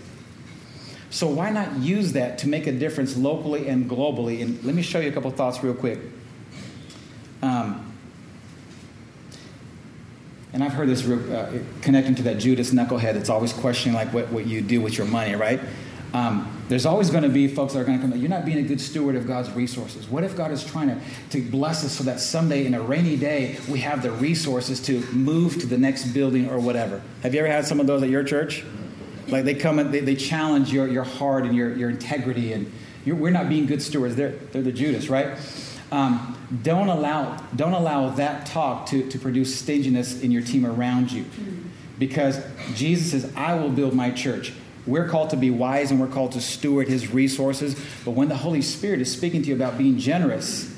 So 1.09 1.29
why 1.29 1.49
not 1.49 1.79
use 1.79 2.12
that 2.12 2.37
to 2.38 2.49
make 2.49 2.66
a 2.66 2.73
difference 2.73 3.16
locally 3.16 3.68
and 3.68 3.88
globally? 3.88 4.42
And 4.42 4.62
let 4.62 4.75
me 4.75 4.83
show 4.83 5.01
you 5.01 5.09
a 5.09 5.12
couple 5.12 5.31
thoughts 5.31 5.64
real 5.64 5.75
quick. 5.75 6.01
Um, 7.40 7.90
and 10.53 10.62
I've 10.62 10.75
heard 10.75 10.90
this 10.90 11.09
uh, 11.09 11.59
connecting 11.81 12.16
to 12.16 12.23
that 12.25 12.38
Judas 12.38 12.70
knucklehead 12.70 13.14
that's 13.14 13.31
always 13.31 13.55
questioning 13.55 13.94
like 13.94 14.12
what, 14.12 14.29
what 14.29 14.47
you 14.47 14.61
do 14.61 14.83
with 14.83 14.99
your 14.99 15.07
money, 15.07 15.35
right? 15.37 15.61
Um, 16.14 16.48
there's 16.68 16.87
always 16.87 17.11
going 17.11 17.24
to 17.24 17.29
be 17.29 17.48
folks 17.48 17.72
that 17.72 17.81
are 17.81 17.85
going 17.85 18.00
to 18.00 18.09
come, 18.09 18.16
you're 18.16 18.31
not 18.31 18.44
being 18.44 18.59
a 18.59 18.62
good 18.62 18.81
steward 18.81 19.16
of 19.16 19.27
God's 19.27 19.50
resources. 19.50 20.09
What 20.09 20.22
if 20.22 20.37
God 20.37 20.53
is 20.53 20.64
trying 20.64 20.88
to, 20.88 21.00
to 21.31 21.42
bless 21.50 21.85
us 21.85 21.90
so 21.90 22.05
that 22.05 22.20
someday 22.20 22.66
in 22.66 22.74
a 22.74 22.81
rainy 22.81 23.16
day 23.16 23.59
we 23.68 23.81
have 23.81 24.00
the 24.00 24.12
resources 24.12 24.81
to 24.83 25.00
move 25.12 25.59
to 25.61 25.66
the 25.66 25.77
next 25.77 26.07
building 26.14 26.48
or 26.48 26.61
whatever? 26.61 27.03
Have 27.24 27.35
you 27.35 27.40
ever 27.40 27.48
had 27.48 27.66
some 27.66 27.81
of 27.81 27.88
those 27.88 28.03
at 28.05 28.11
your 28.11 28.22
church? 28.22 28.64
Like 29.27 29.44
they 29.44 29.55
come 29.55 29.81
and 29.81 29.92
they, 29.92 30.00
they 30.00 30.14
challenge 30.14 30.72
your, 30.72 30.87
your 30.87 31.03
heart 31.03 31.44
and 31.46 31.55
your, 31.55 31.74
your 31.77 31.90
integrity, 31.90 32.53
and 32.53 32.72
we're 33.05 33.31
not 33.31 33.48
being 33.48 33.66
good 33.66 33.83
stewards. 33.83 34.14
They're, 34.14 34.31
they're 34.31 34.62
the 34.62 34.72
Judas, 34.72 35.09
right? 35.09 35.37
Um, 35.90 36.38
don't 36.62 36.88
allow 36.88 37.37
don't 37.57 37.72
allow 37.72 38.11
that 38.11 38.46
talk 38.46 38.87
to, 38.87 39.09
to 39.09 39.18
produce 39.18 39.59
stinginess 39.59 40.20
in 40.20 40.31
your 40.31 40.42
team 40.42 40.66
around 40.66 41.11
you 41.11 41.24
because 41.98 42.40
jesus 42.74 43.11
says 43.11 43.33
i 43.35 43.55
will 43.55 43.70
build 43.70 43.94
my 43.94 44.11
church 44.11 44.53
we're 44.87 45.09
called 45.09 45.31
to 45.31 45.37
be 45.37 45.51
wise 45.51 45.90
and 45.90 46.01
we're 46.01 46.09
called 46.09 46.33
to 46.33 46.40
steward 46.40 46.88
his 46.88 47.12
resources. 47.12 47.75
But 48.05 48.12
when 48.12 48.29
the 48.29 48.37
Holy 48.37 48.62
Spirit 48.62 49.01
is 49.01 49.11
speaking 49.11 49.42
to 49.42 49.49
you 49.49 49.55
about 49.55 49.79
being 49.79 49.99
generous, 49.99 50.75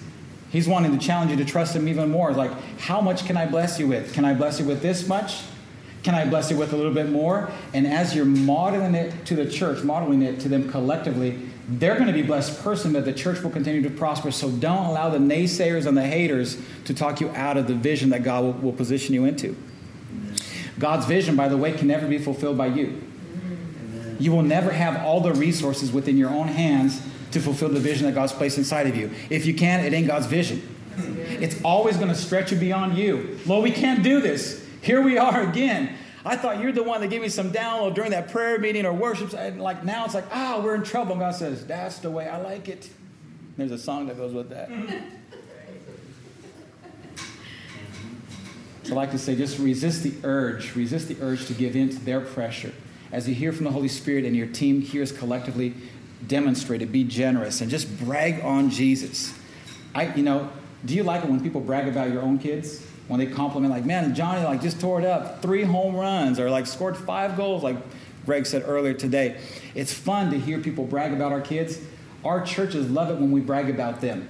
he's 0.51 0.69
wanting 0.69 0.97
to 0.97 1.05
challenge 1.05 1.33
you 1.33 1.37
to 1.39 1.45
trust 1.45 1.75
him 1.75 1.89
even 1.89 2.11
more. 2.11 2.33
Like, 2.33 2.53
how 2.79 3.01
much 3.01 3.27
can 3.27 3.37
I 3.37 3.47
bless 3.47 3.79
you 3.79 3.89
with? 3.89 4.15
Can 4.15 4.25
I 4.25 4.35
bless 4.35 4.61
you 4.61 4.67
with 4.67 4.83
this 4.83 5.09
much? 5.09 5.43
Can 6.05 6.15
I 6.15 6.25
bless 6.25 6.53
you 6.53 6.57
with 6.57 6.73
a 6.73 6.77
little 6.77 6.95
bit 6.95 7.11
more? 7.11 7.51
And 7.75 7.85
as 7.85 8.15
you're 8.15 8.25
modeling 8.25 8.95
it 8.95 9.27
to 9.27 9.35
the 9.35 9.51
church, 9.51 9.83
modeling 9.83 10.23
it 10.23 10.39
to 10.41 10.49
them 10.49 10.71
collectively, 10.71 11.51
they're 11.69 11.95
going 11.95 12.07
to 12.07 12.13
be 12.13 12.23
blessed 12.23 12.63
person, 12.63 12.93
but 12.93 13.05
the 13.05 13.13
church 13.13 13.43
will 13.43 13.51
continue 13.51 13.83
to 13.83 13.91
prosper. 13.91 14.31
So 14.31 14.49
don't 14.53 14.87
allow 14.87 15.09
the 15.09 15.19
naysayers 15.19 15.85
and 15.85 15.97
the 15.97 16.07
haters 16.07 16.59
to 16.85 16.95
talk 16.95 17.21
you 17.21 17.29
out 17.31 17.57
of 17.57 17.67
the 17.67 17.75
vision 17.75 18.11
that 18.11 18.23
God 18.23 18.45
will, 18.45 18.53
will 18.53 18.73
position 18.73 19.15
you 19.15 19.25
into. 19.25 19.57
God's 20.79 21.07
vision, 21.07 21.35
by 21.35 21.49
the 21.49 21.57
way, 21.57 21.73
can 21.73 21.89
never 21.89 22.07
be 22.07 22.19
fulfilled 22.19 22.57
by 22.57 22.67
you. 22.67 23.03
You 24.19 24.33
will 24.33 24.43
never 24.43 24.71
have 24.73 25.05
all 25.05 25.21
the 25.21 25.33
resources 25.33 25.93
within 25.93 26.17
your 26.17 26.31
own 26.31 26.49
hands 26.49 27.03
to 27.33 27.41
fulfill 27.41 27.69
the 27.69 27.81
vision 27.81 28.07
that 28.07 28.15
God's 28.15 28.33
placed 28.33 28.59
inside 28.59 28.87
of 28.87 28.97
you. 28.97 29.11
If 29.31 29.47
you 29.47 29.55
can't, 29.55 29.85
it 29.85 29.93
ain't 29.93 30.07
God's 30.07 30.27
vision. 30.27 30.67
It's 30.97 31.61
always 31.63 31.97
going 31.97 32.09
to 32.09 32.15
stretch 32.15 32.53
you 32.53 32.59
beyond 32.59 32.97
you. 32.97 33.39
Lord, 33.47 33.65
we 33.65 33.71
can't 33.71 34.03
do 34.03 34.21
this. 34.21 34.65
Here 34.81 35.03
we 35.03 35.19
are 35.19 35.43
again. 35.43 35.95
I 36.25 36.37
thought 36.37 36.61
you're 36.61 36.73
the 36.73 36.83
one 36.83 37.01
that 37.03 37.09
gave 37.09 37.23
me 37.23 37.29
some 37.29 37.53
download 37.53 37.95
during 37.95 38.11
that 38.11 38.31
prayer 38.31 38.59
meeting 38.59 38.87
or 38.87 38.93
worship. 38.93 39.33
And 39.35 39.61
like 39.61 39.85
now 39.85 40.05
it's 40.05 40.15
like, 40.15 40.25
ah, 40.33 40.61
we're 40.63 40.75
in 40.75 40.83
trouble. 40.83 41.13
And 41.13 41.21
God 41.21 41.35
says, 41.35 41.67
that's 41.67 41.99
the 41.99 42.11
way 42.11 42.29
I 42.29 42.39
like 42.39 42.69
it. 42.69 42.89
There's 43.57 43.71
a 43.71 43.79
song 43.79 44.07
that 44.07 44.17
goes 44.17 44.33
with 44.33 44.51
that. 44.51 44.71
So 48.83 48.93
I 48.93 48.97
like 48.97 49.11
to 49.11 49.19
say, 49.19 49.35
just 49.35 49.59
resist 49.59 50.05
the 50.05 50.15
urge, 50.23 50.77
resist 50.77 51.09
the 51.09 51.17
urge 51.21 51.47
to 51.47 51.55
give 51.55 51.75
in 51.75 51.91
to 51.91 51.97
their 51.97 52.21
pressure. 52.21 52.73
As 53.13 53.29
you 53.29 53.35
hear 53.35 53.53
from 53.53 53.65
the 53.65 53.71
Holy 53.71 53.89
Spirit 53.89 54.25
and 54.25 54.37
your 54.37 54.47
team 54.47 54.81
hears 54.81 55.13
collectively, 55.13 55.75
demonstrate 56.27 56.83
it, 56.83 56.93
be 56.93 57.05
generous, 57.05 57.61
and 57.61 57.71
just 57.71 57.99
brag 57.99 58.43
on 58.45 58.71
Jesus. 58.71 59.35
I, 59.95 60.15
you 60.15 60.23
know, 60.23 60.51
do 60.85 60.95
you 60.95 61.03
like 61.03 61.25
it 61.25 61.31
when 61.31 61.41
people 61.41 61.61
brag 61.61 61.89
about 61.89 62.11
your 62.11 62.23
own 62.23 62.39
kids? 62.39 62.85
When 63.09 63.21
they 63.21 63.27
compliment, 63.27 63.73
like, 63.73 63.85
man, 63.85 64.15
Johnny 64.15 64.43
like 64.43 64.61
just 64.61 64.81
tore 64.81 65.01
it 65.01 65.07
up, 65.07 65.41
three 65.41 65.63
home 65.63 65.95
runs, 65.95 66.41
or 66.41 66.51
like 66.51 66.67
scored 66.67 66.97
five 66.97 67.37
goals, 67.37 67.63
like 67.63 67.77
Greg 68.25 68.47
said 68.47 68.65
earlier 68.67 68.95
today. 68.95 69.41
It's 69.75 69.93
fun 69.93 70.31
to 70.33 70.39
hear 70.39 70.59
people 70.59 70.85
brag 70.85 71.13
about 71.13 71.31
our 71.31 71.41
kids. 71.41 71.79
Our 72.25 72.45
churches 72.45 72.91
love 72.91 73.11
it 73.11 73.21
when 73.21 73.31
we 73.31 73.41
brag 73.41 73.71
about 73.71 74.01
them. 74.01 74.29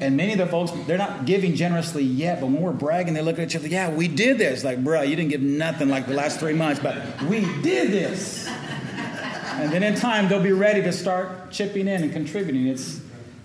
And 0.00 0.16
many 0.16 0.32
of 0.32 0.38
the 0.38 0.46
folks, 0.46 0.72
they're 0.86 0.96
not 0.96 1.26
giving 1.26 1.54
generously 1.54 2.02
yet, 2.02 2.40
but 2.40 2.46
when 2.46 2.62
we're 2.62 2.72
bragging, 2.72 3.12
they 3.12 3.20
look 3.20 3.38
at 3.38 3.48
each 3.48 3.56
other, 3.56 3.68
yeah, 3.68 3.90
we 3.90 4.08
did 4.08 4.38
this. 4.38 4.64
Like, 4.64 4.82
bro, 4.82 5.02
you 5.02 5.14
didn't 5.14 5.30
give 5.30 5.42
nothing 5.42 5.90
like 5.90 6.06
the 6.06 6.14
last 6.14 6.40
three 6.40 6.54
months, 6.54 6.80
but 6.80 7.22
we 7.24 7.40
did 7.60 7.90
this. 7.90 8.48
And 8.48 9.70
then 9.70 9.82
in 9.82 9.94
time, 9.94 10.28
they'll 10.28 10.42
be 10.42 10.52
ready 10.52 10.80
to 10.82 10.92
start 10.92 11.50
chipping 11.50 11.86
in 11.86 12.02
and 12.02 12.12
contributing. 12.12 12.66
It's, 12.66 13.02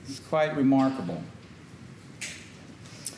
it's 0.08 0.20
quite 0.20 0.56
remarkable. 0.56 1.22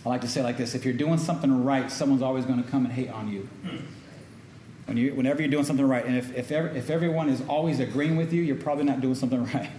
I 0.04 0.10
like 0.10 0.22
to 0.22 0.28
say 0.28 0.42
like 0.42 0.58
this 0.58 0.74
if 0.74 0.84
you're 0.84 0.94
doing 0.94 1.20
something 1.20 1.64
right, 1.64 1.92
someone's 1.92 2.24
always 2.24 2.46
going 2.46 2.64
to 2.64 2.70
come 2.70 2.86
and 2.86 2.94
hate 2.94 3.10
on 3.10 3.32
you. 3.32 3.48
When 4.86 4.98
you, 4.98 5.14
whenever 5.14 5.42
you're 5.42 5.52
doing 5.52 5.66
something 5.66 5.86
right, 5.86 6.06
and 6.06 6.16
if, 6.16 6.36
if, 6.36 6.50
if 6.50 6.90
everyone 6.90 7.30
is 7.30 7.44
always 7.48 7.80
agreeing 7.80 8.16
with 8.16 8.32
you, 8.34 8.42
you're 8.42 8.56
probably 8.56 8.86
not 8.86 9.02
doing 9.02 9.16
something 9.16 9.44
right. 9.54 9.70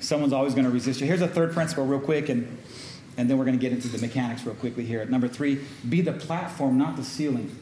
Someone's 0.00 0.32
always 0.32 0.54
going 0.54 0.64
to 0.64 0.70
resist 0.70 1.00
you. 1.00 1.06
Here's 1.06 1.22
a 1.22 1.28
third 1.28 1.52
principle, 1.52 1.86
real 1.86 2.00
quick, 2.00 2.28
and, 2.28 2.58
and 3.16 3.28
then 3.28 3.38
we're 3.38 3.44
going 3.44 3.58
to 3.58 3.60
get 3.60 3.72
into 3.72 3.88
the 3.88 3.98
mechanics 3.98 4.44
real 4.44 4.54
quickly 4.54 4.84
here. 4.84 5.04
Number 5.04 5.28
three, 5.28 5.60
be 5.88 6.00
the 6.00 6.12
platform, 6.12 6.78
not 6.78 6.96
the 6.96 7.04
ceiling. 7.04 7.54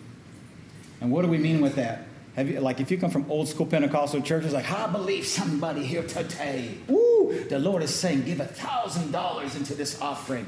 And 1.00 1.10
what 1.10 1.22
do 1.22 1.28
we 1.28 1.38
mean 1.38 1.60
with 1.60 1.76
that? 1.76 2.06
Have 2.36 2.50
you, 2.50 2.60
like 2.60 2.80
if 2.80 2.90
you 2.90 2.98
come 2.98 3.10
from 3.10 3.30
old 3.30 3.48
school 3.48 3.64
Pentecostal 3.64 4.20
churches, 4.20 4.52
like 4.52 4.70
I 4.70 4.86
believe 4.88 5.26
somebody 5.26 5.82
here 5.82 6.02
today. 6.02 6.76
Ooh, 6.90 7.46
the 7.48 7.58
Lord 7.58 7.82
is 7.82 7.94
saying, 7.94 8.24
give 8.24 8.40
a 8.40 8.46
thousand 8.46 9.10
dollars 9.10 9.56
into 9.56 9.74
this 9.74 10.00
offering. 10.02 10.46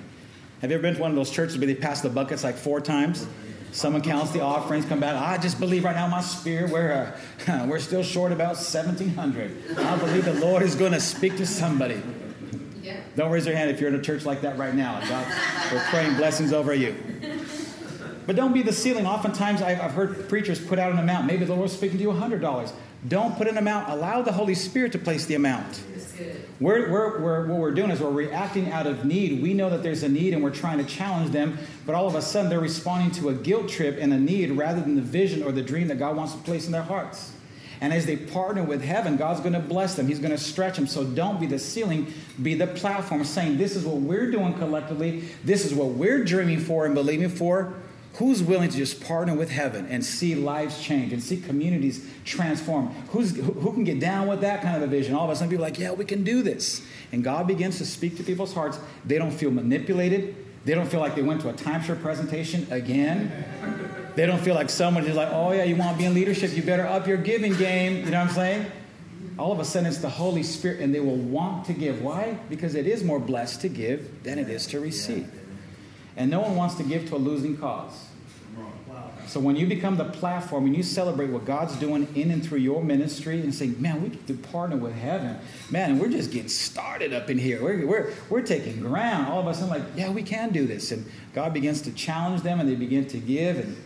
Have 0.61 0.71
you 0.71 0.77
ever 0.77 0.83
been 0.83 0.97
to 0.97 1.01
one 1.01 1.11
of 1.11 1.17
those 1.17 1.31
churches 1.31 1.57
where 1.57 1.67
they 1.67 1.75
pass 1.75 2.03
the 2.03 2.11
buckets 2.11 2.45
like 2.45 2.57
four 2.57 2.83
times? 2.83 3.27
Someone 3.73 4.03
counts 4.03 4.33
the 4.33 4.41
offerings, 4.41 4.85
come 4.87 5.01
back. 5.01 5.15
I 5.15 5.41
just 5.41 5.61
believe 5.61 5.85
right 5.85 5.95
now, 5.95 6.07
my 6.07 6.21
spirit, 6.21 6.71
we're, 6.71 7.15
uh, 7.47 7.67
we're 7.69 7.79
still 7.79 8.03
short 8.03 8.33
about 8.33 8.57
1,700. 8.57 9.79
I 9.79 9.97
believe 9.99 10.25
the 10.25 10.35
Lord 10.35 10.63
is 10.63 10.75
going 10.75 10.93
to 10.93 11.01
speak 11.01 11.37
to 11.37 11.47
somebody. 11.47 12.01
Yeah. 12.83 13.01
Don't 13.17 13.31
raise 13.31 13.47
your 13.47 13.55
hand 13.55 13.71
if 13.71 13.81
you're 13.81 13.91
in 13.91 13.95
a 13.95 14.03
church 14.03 14.25
like 14.25 14.41
that 14.41 14.57
right 14.57 14.75
now. 14.75 15.01
God, 15.07 15.27
we're 15.73 15.85
praying 15.85 16.17
blessings 16.17 16.53
over 16.53 16.73
you. 16.73 16.97
But 18.27 18.37
don't 18.37 18.53
be 18.53 18.63
the 18.63 18.73
ceiling. 18.73 19.07
Oftentimes, 19.07 19.63
I've, 19.63 19.81
I've 19.81 19.93
heard 19.93 20.29
preachers 20.29 20.61
put 20.61 20.79
out 20.79 20.93
an 20.93 20.99
amount. 20.99 21.27
Maybe 21.27 21.45
the 21.45 21.55
Lord's 21.55 21.73
speaking 21.73 21.99
to 21.99 22.03
you 22.05 22.11
$100. 22.11 22.73
Don't 23.07 23.37
put 23.37 23.47
an 23.47 23.59
amount. 23.59 23.89
Allow 23.91 24.23
the 24.23 24.33
Holy 24.33 24.55
Spirit 24.55 24.93
to 24.93 24.99
place 24.99 25.27
the 25.27 25.35
amount. 25.35 25.83
We're, 26.59 26.91
we're, 26.91 27.21
we're, 27.21 27.47
what 27.47 27.59
we're 27.59 27.71
doing 27.71 27.91
is 27.91 28.01
we're 28.01 28.11
reacting 28.11 28.73
out 28.73 28.89
of 28.89 29.05
need. 29.05 29.41
We 29.41 29.55
know 29.55 29.71
that 29.71 29.85
there's 29.85 30.03
a 30.03 30.09
need 30.09 30.35
and 30.35 30.43
we're 30.43 30.51
trying 30.51 30.79
to 30.79 30.85
challenge 30.85 31.31
them, 31.31 31.59
but 31.87 31.95
all 31.95 32.09
of 32.09 32.17
a 32.17 32.23
sudden 32.23 32.51
they're 32.51 32.59
responding 32.59 33.13
to 33.13 33.29
a 33.29 33.35
guilt 33.35 33.69
trip 33.69 33.97
and 34.01 34.13
a 34.13 34.19
need 34.19 34.51
rather 34.53 34.81
than 34.81 34.97
the 34.97 35.03
vision 35.03 35.45
or 35.45 35.53
the 35.53 35.63
dream 35.63 35.87
that 35.89 35.99
God 36.01 36.17
wants 36.17 36.33
to 36.33 36.39
place 36.39 36.67
in 36.67 36.73
their 36.73 36.83
hearts. 36.83 37.33
And 37.81 37.93
as 37.93 38.07
they 38.07 38.17
partner 38.17 38.65
with 38.65 38.83
heaven, 38.83 39.17
God's 39.17 39.39
going 39.39 39.53
to 39.53 39.61
bless 39.61 39.95
them. 39.95 40.09
He's 40.09 40.19
going 40.19 40.33
to 40.33 40.39
stretch 40.39 40.75
them. 40.75 40.89
So 40.89 41.05
don't 41.05 41.39
be 41.39 41.47
the 41.47 41.61
ceiling, 41.61 42.13
be 42.43 42.55
the 42.55 42.67
platform 42.67 43.25
saying, 43.25 43.57
This 43.57 43.77
is 43.77 43.85
what 43.85 43.99
we're 43.99 44.33
doing 44.33 44.55
collectively. 44.55 45.21
This 45.45 45.65
is 45.65 45.73
what 45.73 45.91
we're 45.91 46.25
dreaming 46.25 46.59
for 46.59 46.87
and 46.87 46.95
believing 46.95 47.29
for. 47.29 47.75
Who's 48.19 48.43
willing 48.43 48.69
to 48.69 48.77
just 48.77 49.01
partner 49.01 49.33
with 49.33 49.49
heaven 49.49 49.87
and 49.87 50.05
see 50.05 50.35
lives 50.35 50.83
change 50.83 51.13
and 51.13 51.23
see 51.23 51.37
communities 51.37 52.05
transform? 52.25 52.89
Who's, 53.11 53.37
who 53.37 53.73
can 53.73 53.85
get 53.85 54.01
down 54.01 54.27
with 54.27 54.41
that 54.41 54.61
kind 54.61 54.77
of 54.77 54.83
a 54.83 54.87
vision? 54.89 55.15
All 55.15 55.25
of 55.25 55.31
a 55.31 55.37
sudden, 55.37 55.51
people 55.51 55.65
are 55.65 55.69
like, 55.69 55.79
yeah, 55.79 55.93
we 55.93 56.05
can 56.05 56.25
do 56.25 56.43
this. 56.43 56.85
And 57.13 57.23
God 57.23 57.47
begins 57.47 57.79
to 57.79 57.87
speak 57.87 58.17
to 58.17 58.25
people's 58.25 58.53
hearts. 58.53 58.81
They 59.05 59.19
don't 59.19 59.31
feel 59.31 59.53
manipulated. 59.53 60.35
They 60.65 60.75
don't 60.75 60.89
feel 60.89 60.99
like 60.99 61.15
they 61.15 61.23
went 61.23 61.43
to 61.43 61.49
a 61.49 61.53
timeshare 61.53 62.03
presentation 62.03 62.67
again. 62.73 63.33
They 64.17 64.27
don't 64.27 64.41
feel 64.41 64.57
like 64.57 64.69
someone 64.69 65.07
is 65.07 65.15
like, 65.15 65.29
oh, 65.31 65.53
yeah, 65.53 65.63
you 65.63 65.77
want 65.77 65.93
to 65.93 65.99
be 65.99 66.05
in 66.05 66.13
leadership, 66.13 66.57
you 66.57 66.63
better 66.65 66.87
up 66.87 67.07
your 67.07 67.19
giving 67.19 67.55
game. 67.55 68.05
You 68.05 68.11
know 68.11 68.19
what 68.19 68.31
I'm 68.31 68.35
saying? 68.35 68.67
All 69.39 69.53
of 69.53 69.61
a 69.61 69.65
sudden, 69.65 69.89
it's 69.89 69.99
the 69.99 70.11
Holy 70.11 70.43
Spirit, 70.43 70.81
and 70.81 70.93
they 70.93 70.99
will 70.99 71.15
want 71.15 71.67
to 71.67 71.73
give. 71.73 72.03
Why? 72.03 72.37
Because 72.51 72.75
it 72.75 72.89
is 72.89 73.05
more 73.05 73.21
blessed 73.21 73.61
to 73.61 73.69
give 73.69 74.25
than 74.25 74.41
it 74.41 74.49
is 74.49 74.67
to 74.67 74.81
receive. 74.81 75.31
And 76.17 76.33
no 76.33 76.41
one 76.41 76.57
wants 76.57 76.75
to 76.75 76.83
give 76.83 77.09
to 77.11 77.15
a 77.15 77.19
losing 77.19 77.57
cause. 77.57 78.08
So 79.29 79.41
when 79.41 79.57
you 79.57 79.67
become 79.67 79.97
the 79.99 80.07
platform 80.07 80.65
and 80.65 80.75
you 80.75 80.83
celebrate 80.83 81.29
what 81.29 81.45
God's 81.45 81.77
doing 81.77 82.09
in 82.15 82.31
and 82.31 82.43
through 82.43 82.61
your 82.61 82.83
ministry 82.83 83.41
and 83.41 83.55
say, 83.55 83.67
man, 83.67 84.03
we 84.03 84.09
get 84.09 84.27
to 84.27 84.35
partner 84.35 84.77
with 84.77 84.95
heaven. 84.95 85.39
Man, 85.71 85.99
we're 85.99 86.09
just 86.09 86.33
getting 86.33 86.49
started 86.49 87.13
up 87.13 87.29
in 87.29 87.37
here. 87.37 87.63
We're, 87.63 87.87
we're, 87.87 88.13
we're 88.31 88.43
taking 88.43 88.81
ground. 88.81 89.31
All 89.31 89.41
of 89.41 89.47
a 89.47 89.53
sudden, 89.53 89.69
like, 89.69 89.83
yeah, 89.95 90.11
we 90.11 90.23
can 90.23 90.51
do 90.51 90.67
this. 90.67 90.93
And 90.93 91.05
God 91.35 91.53
begins 91.53 91.83
to 91.83 91.93
challenge 91.93 92.41
them 92.41 92.59
and 92.59 92.67
they 92.67 92.75
begin 92.75 93.07
to 93.09 93.19
give. 93.19 93.59
And 93.59 93.77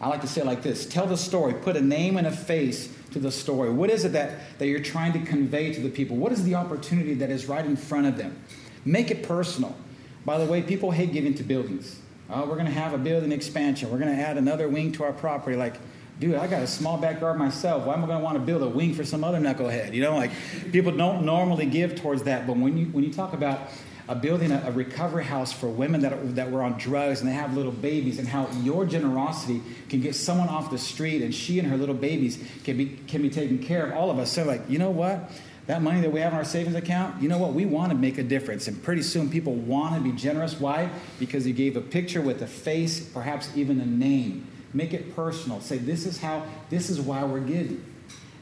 I 0.00 0.08
like 0.08 0.22
to 0.22 0.26
say 0.26 0.42
like 0.42 0.62
this 0.62 0.86
tell 0.86 1.06
the 1.06 1.18
story, 1.18 1.52
put 1.52 1.76
a 1.76 1.82
name 1.82 2.16
and 2.16 2.26
a 2.26 2.32
face 2.32 2.94
to 3.10 3.18
the 3.18 3.30
story. 3.30 3.68
What 3.68 3.90
is 3.90 4.06
it 4.06 4.12
that, 4.12 4.58
that 4.58 4.68
you're 4.68 4.80
trying 4.80 5.12
to 5.12 5.20
convey 5.20 5.74
to 5.74 5.82
the 5.82 5.90
people? 5.90 6.16
What 6.16 6.32
is 6.32 6.44
the 6.44 6.54
opportunity 6.54 7.12
that 7.14 7.28
is 7.28 7.46
right 7.46 7.64
in 7.64 7.76
front 7.76 8.06
of 8.06 8.16
them? 8.16 8.42
Make 8.86 9.10
it 9.10 9.22
personal. 9.22 9.76
By 10.24 10.38
the 10.38 10.50
way, 10.50 10.62
people 10.62 10.92
hate 10.92 11.12
giving 11.12 11.34
to 11.34 11.42
buildings. 11.42 12.00
Oh, 12.30 12.46
we're 12.46 12.54
going 12.54 12.66
to 12.66 12.72
have 12.72 12.92
a 12.92 12.98
building 12.98 13.32
expansion. 13.32 13.90
We're 13.90 13.98
going 13.98 14.14
to 14.14 14.22
add 14.22 14.36
another 14.36 14.68
wing 14.68 14.92
to 14.92 15.04
our 15.04 15.12
property. 15.12 15.56
Like, 15.56 15.76
dude, 16.20 16.34
I 16.34 16.46
got 16.46 16.62
a 16.62 16.66
small 16.66 16.98
backyard 16.98 17.38
myself. 17.38 17.86
Why 17.86 17.94
am 17.94 18.04
I 18.04 18.06
going 18.06 18.18
to 18.18 18.24
want 18.24 18.36
to 18.36 18.42
build 18.42 18.62
a 18.62 18.68
wing 18.68 18.94
for 18.94 19.04
some 19.04 19.24
other 19.24 19.38
knucklehead? 19.38 19.94
You 19.94 20.02
know, 20.02 20.14
like 20.14 20.30
people 20.70 20.92
don't 20.92 21.24
normally 21.24 21.64
give 21.64 21.96
towards 21.96 22.24
that. 22.24 22.46
But 22.46 22.58
when 22.58 22.76
you 22.76 22.86
when 22.86 23.02
you 23.02 23.12
talk 23.12 23.32
about 23.32 23.70
a 24.08 24.14
building 24.14 24.52
a, 24.52 24.62
a 24.66 24.72
recovery 24.72 25.24
house 25.24 25.52
for 25.52 25.68
women 25.68 26.02
that, 26.02 26.34
that 26.34 26.50
were 26.50 26.62
on 26.62 26.78
drugs 26.78 27.20
and 27.20 27.28
they 27.28 27.34
have 27.34 27.56
little 27.56 27.72
babies, 27.72 28.18
and 28.18 28.28
how 28.28 28.48
your 28.62 28.84
generosity 28.84 29.62
can 29.88 30.00
get 30.00 30.14
someone 30.14 30.48
off 30.48 30.70
the 30.70 30.78
street 30.78 31.22
and 31.22 31.34
she 31.34 31.58
and 31.58 31.68
her 31.68 31.76
little 31.76 31.94
babies 31.94 32.42
can 32.64 32.76
be 32.76 32.98
can 33.06 33.22
be 33.22 33.30
taken 33.30 33.58
care 33.58 33.86
of. 33.86 33.92
All 33.94 34.10
of 34.10 34.18
us. 34.18 34.30
So, 34.30 34.44
like, 34.44 34.68
you 34.68 34.78
know 34.78 34.90
what? 34.90 35.30
That 35.68 35.82
money 35.82 36.00
that 36.00 36.10
we 36.10 36.18
have 36.20 36.32
in 36.32 36.38
our 36.38 36.46
savings 36.46 36.74
account, 36.74 37.22
you 37.22 37.28
know 37.28 37.36
what? 37.36 37.52
We 37.52 37.66
want 37.66 37.92
to 37.92 37.96
make 37.96 38.16
a 38.16 38.22
difference. 38.22 38.68
And 38.68 38.82
pretty 38.82 39.02
soon 39.02 39.28
people 39.28 39.52
want 39.52 39.94
to 39.94 40.00
be 40.00 40.12
generous. 40.12 40.58
Why? 40.58 40.88
Because 41.20 41.46
you 41.46 41.52
gave 41.52 41.76
a 41.76 41.80
picture 41.82 42.22
with 42.22 42.40
a 42.40 42.46
face, 42.46 43.00
perhaps 43.00 43.54
even 43.54 43.78
a 43.78 43.84
name. 43.84 44.46
Make 44.72 44.94
it 44.94 45.14
personal. 45.14 45.60
Say, 45.60 45.76
this 45.76 46.06
is 46.06 46.18
how, 46.18 46.46
this 46.70 46.88
is 46.88 47.02
why 47.02 47.22
we're 47.22 47.40
giving. 47.40 47.84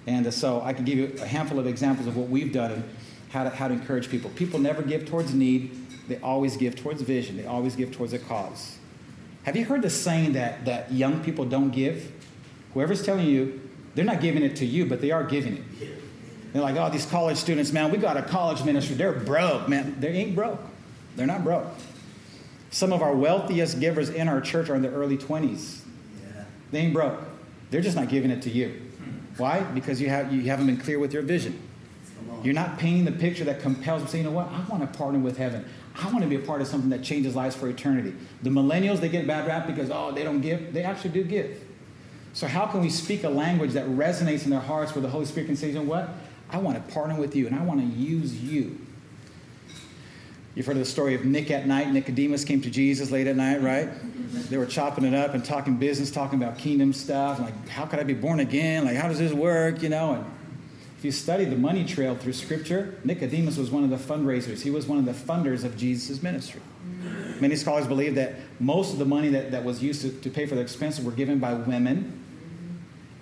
And 0.06 0.24
uh, 0.24 0.30
so 0.30 0.62
I 0.62 0.72
can 0.72 0.84
give 0.84 0.98
you 0.98 1.16
a 1.20 1.26
handful 1.26 1.58
of 1.58 1.66
examples 1.66 2.06
of 2.06 2.16
what 2.16 2.28
we've 2.28 2.52
done 2.52 2.70
and 2.70 2.84
how 3.30 3.42
to, 3.42 3.50
how 3.50 3.66
to 3.66 3.74
encourage 3.74 4.08
people. 4.08 4.30
People 4.30 4.60
never 4.60 4.82
give 4.82 5.06
towards 5.06 5.34
need, 5.34 5.76
they 6.06 6.18
always 6.18 6.56
give 6.56 6.76
towards 6.76 7.02
vision, 7.02 7.36
they 7.36 7.46
always 7.46 7.74
give 7.74 7.90
towards 7.90 8.12
a 8.12 8.20
cause. 8.20 8.78
Have 9.42 9.56
you 9.56 9.64
heard 9.64 9.82
the 9.82 9.90
saying 9.90 10.34
that, 10.34 10.64
that 10.64 10.92
young 10.92 11.24
people 11.24 11.44
don't 11.44 11.70
give? 11.70 12.12
Whoever's 12.74 13.04
telling 13.04 13.26
you, 13.26 13.68
they're 13.96 14.04
not 14.04 14.20
giving 14.20 14.44
it 14.44 14.54
to 14.56 14.64
you, 14.64 14.86
but 14.86 15.00
they 15.00 15.10
are 15.10 15.24
giving 15.24 15.56
it. 15.56 15.95
They're 16.56 16.64
like, 16.64 16.76
oh, 16.76 16.88
these 16.88 17.04
college 17.04 17.36
students, 17.36 17.70
man, 17.70 17.90
we 17.90 17.98
got 17.98 18.16
a 18.16 18.22
college 18.22 18.64
ministry. 18.64 18.96
They're 18.96 19.12
broke, 19.12 19.68
man. 19.68 19.94
They 20.00 20.08
ain't 20.08 20.34
broke. 20.34 20.58
They're 21.14 21.26
not 21.26 21.44
broke. 21.44 21.66
Some 22.70 22.94
of 22.94 23.02
our 23.02 23.14
wealthiest 23.14 23.78
givers 23.78 24.08
in 24.08 24.26
our 24.26 24.40
church 24.40 24.70
are 24.70 24.74
in 24.74 24.80
their 24.80 24.92
early 24.92 25.18
20s. 25.18 25.82
Yeah. 26.18 26.44
They 26.70 26.78
ain't 26.78 26.94
broke. 26.94 27.20
They're 27.70 27.82
just 27.82 27.94
not 27.94 28.08
giving 28.08 28.30
it 28.30 28.40
to 28.40 28.50
you. 28.50 28.80
Why? 29.36 29.60
Because 29.60 30.00
you, 30.00 30.08
have, 30.08 30.32
you 30.32 30.40
haven't 30.44 30.64
been 30.64 30.78
clear 30.78 30.98
with 30.98 31.12
your 31.12 31.20
vision. 31.20 31.60
You're 32.42 32.54
not 32.54 32.78
painting 32.78 33.04
the 33.04 33.12
picture 33.12 33.44
that 33.44 33.60
compels 33.60 34.00
them, 34.00 34.08
saying, 34.08 34.24
you 34.24 34.30
know 34.30 34.36
what? 34.36 34.48
I 34.48 34.64
want 34.70 34.80
to 34.80 34.98
partner 34.98 35.18
with 35.18 35.36
heaven. 35.36 35.62
I 35.94 36.06
want 36.06 36.22
to 36.22 36.26
be 36.26 36.36
a 36.36 36.38
part 36.38 36.62
of 36.62 36.68
something 36.68 36.88
that 36.88 37.02
changes 37.02 37.36
lives 37.36 37.54
for 37.54 37.68
eternity. 37.68 38.14
The 38.42 38.48
millennials, 38.48 39.00
they 39.00 39.10
get 39.10 39.26
bad 39.26 39.46
rap 39.46 39.66
because, 39.66 39.90
oh, 39.90 40.10
they 40.10 40.24
don't 40.24 40.40
give. 40.40 40.72
They 40.72 40.84
actually 40.84 41.10
do 41.10 41.22
give. 41.22 41.62
So, 42.32 42.46
how 42.46 42.64
can 42.64 42.80
we 42.80 42.88
speak 42.88 43.24
a 43.24 43.28
language 43.28 43.72
that 43.72 43.86
resonates 43.88 44.44
in 44.44 44.50
their 44.50 44.60
hearts 44.60 44.94
where 44.94 45.02
the 45.02 45.08
Holy 45.08 45.26
Spirit 45.26 45.48
can 45.48 45.56
say, 45.56 45.68
you 45.68 45.74
know 45.74 45.82
what? 45.82 46.08
I 46.50 46.58
want 46.58 46.76
to 46.76 46.92
partner 46.92 47.18
with 47.18 47.34
you 47.34 47.46
and 47.46 47.56
I 47.56 47.62
want 47.62 47.80
to 47.80 47.86
use 47.86 48.34
you. 48.42 48.78
You've 50.54 50.64
heard 50.64 50.76
of 50.76 50.80
the 50.80 50.86
story 50.86 51.14
of 51.14 51.24
Nick 51.24 51.50
at 51.50 51.66
night. 51.66 51.92
Nicodemus 51.92 52.44
came 52.44 52.62
to 52.62 52.70
Jesus 52.70 53.10
late 53.10 53.26
at 53.26 53.36
night, 53.36 53.60
right? 53.60 53.90
They 54.48 54.56
were 54.56 54.64
chopping 54.64 55.04
it 55.04 55.12
up 55.12 55.34
and 55.34 55.44
talking 55.44 55.76
business, 55.76 56.10
talking 56.10 56.42
about 56.42 56.56
kingdom 56.56 56.94
stuff. 56.94 57.38
Like, 57.38 57.68
how 57.68 57.84
could 57.84 57.98
I 57.98 58.04
be 58.04 58.14
born 58.14 58.40
again? 58.40 58.86
Like, 58.86 58.96
how 58.96 59.06
does 59.06 59.18
this 59.18 59.34
work? 59.34 59.82
You 59.82 59.90
know, 59.90 60.14
and 60.14 60.24
if 60.96 61.04
you 61.04 61.12
study 61.12 61.44
the 61.44 61.56
money 61.56 61.84
trail 61.84 62.16
through 62.16 62.32
Scripture, 62.32 62.98
Nicodemus 63.04 63.58
was 63.58 63.70
one 63.70 63.84
of 63.84 63.90
the 63.90 63.96
fundraisers. 63.96 64.62
He 64.62 64.70
was 64.70 64.86
one 64.86 64.98
of 64.98 65.04
the 65.04 65.12
funders 65.12 65.62
of 65.62 65.76
Jesus' 65.76 66.22
ministry. 66.22 66.62
Many 67.38 67.56
scholars 67.56 67.86
believe 67.86 68.14
that 68.14 68.36
most 68.58 68.94
of 68.94 68.98
the 68.98 69.04
money 69.04 69.28
that, 69.28 69.50
that 69.50 69.62
was 69.62 69.82
used 69.82 70.00
to, 70.02 70.10
to 70.10 70.30
pay 70.30 70.46
for 70.46 70.54
the 70.54 70.62
expenses 70.62 71.04
were 71.04 71.12
given 71.12 71.38
by 71.38 71.52
women. 71.52 72.24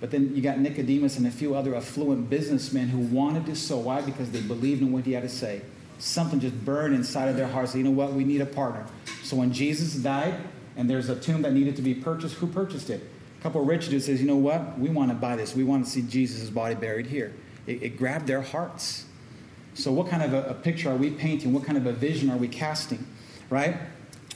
But 0.01 0.11
then 0.11 0.35
you 0.35 0.41
got 0.41 0.59
Nicodemus 0.59 1.17
and 1.17 1.25
a 1.25 1.31
few 1.31 1.55
other 1.55 1.75
affluent 1.75 2.29
businessmen 2.29 2.89
who 2.89 2.99
wanted 2.99 3.45
to 3.45 3.55
sow. 3.55 3.77
Why? 3.77 4.01
Because 4.01 4.29
they 4.31 4.41
believed 4.41 4.81
in 4.81 4.91
what 4.91 5.05
he 5.05 5.13
had 5.13 5.23
to 5.23 5.29
say 5.29 5.61
something 5.97 6.39
just 6.39 6.65
burned 6.65 6.95
inside 6.95 7.29
of 7.29 7.35
their 7.35 7.47
hearts. 7.47 7.75
You 7.75 7.83
know 7.83 7.91
what? 7.91 8.13
We 8.13 8.23
need 8.23 8.41
a 8.41 8.45
partner. 8.45 8.85
So 9.23 9.35
when 9.35 9.53
Jesus 9.53 9.95
died 9.95 10.35
and 10.75 10.89
there's 10.89 11.09
a 11.09 11.15
tomb 11.15 11.41
that 11.43 11.53
needed 11.53 11.75
to 11.77 11.81
be 11.81 11.93
purchased, 11.93 12.35
who 12.35 12.47
purchased 12.47 12.89
it? 12.89 13.01
A 13.39 13.43
couple 13.43 13.61
of 13.61 13.67
rich 13.67 13.89
dudes 13.89 14.05
says, 14.05 14.21
you 14.21 14.27
know 14.27 14.35
what? 14.35 14.77
We 14.77 14.89
want 14.89 15.11
to 15.11 15.15
buy 15.15 15.35
this. 15.35 15.55
We 15.55 15.63
want 15.63 15.85
to 15.85 15.91
see 15.91 16.01
Jesus' 16.01 16.49
body 16.49 16.75
buried 16.75 17.07
here. 17.07 17.33
It, 17.67 17.83
it 17.83 17.97
grabbed 17.97 18.27
their 18.27 18.41
hearts. 18.41 19.05
So 19.73 19.91
what 19.91 20.09
kind 20.09 20.23
of 20.23 20.33
a, 20.33 20.49
a 20.49 20.53
picture 20.53 20.89
are 20.89 20.95
we 20.95 21.11
painting? 21.11 21.53
What 21.53 21.63
kind 21.63 21.77
of 21.77 21.85
a 21.85 21.93
vision 21.93 22.29
are 22.29 22.37
we 22.37 22.47
casting? 22.47 23.05
Right? 23.49 23.77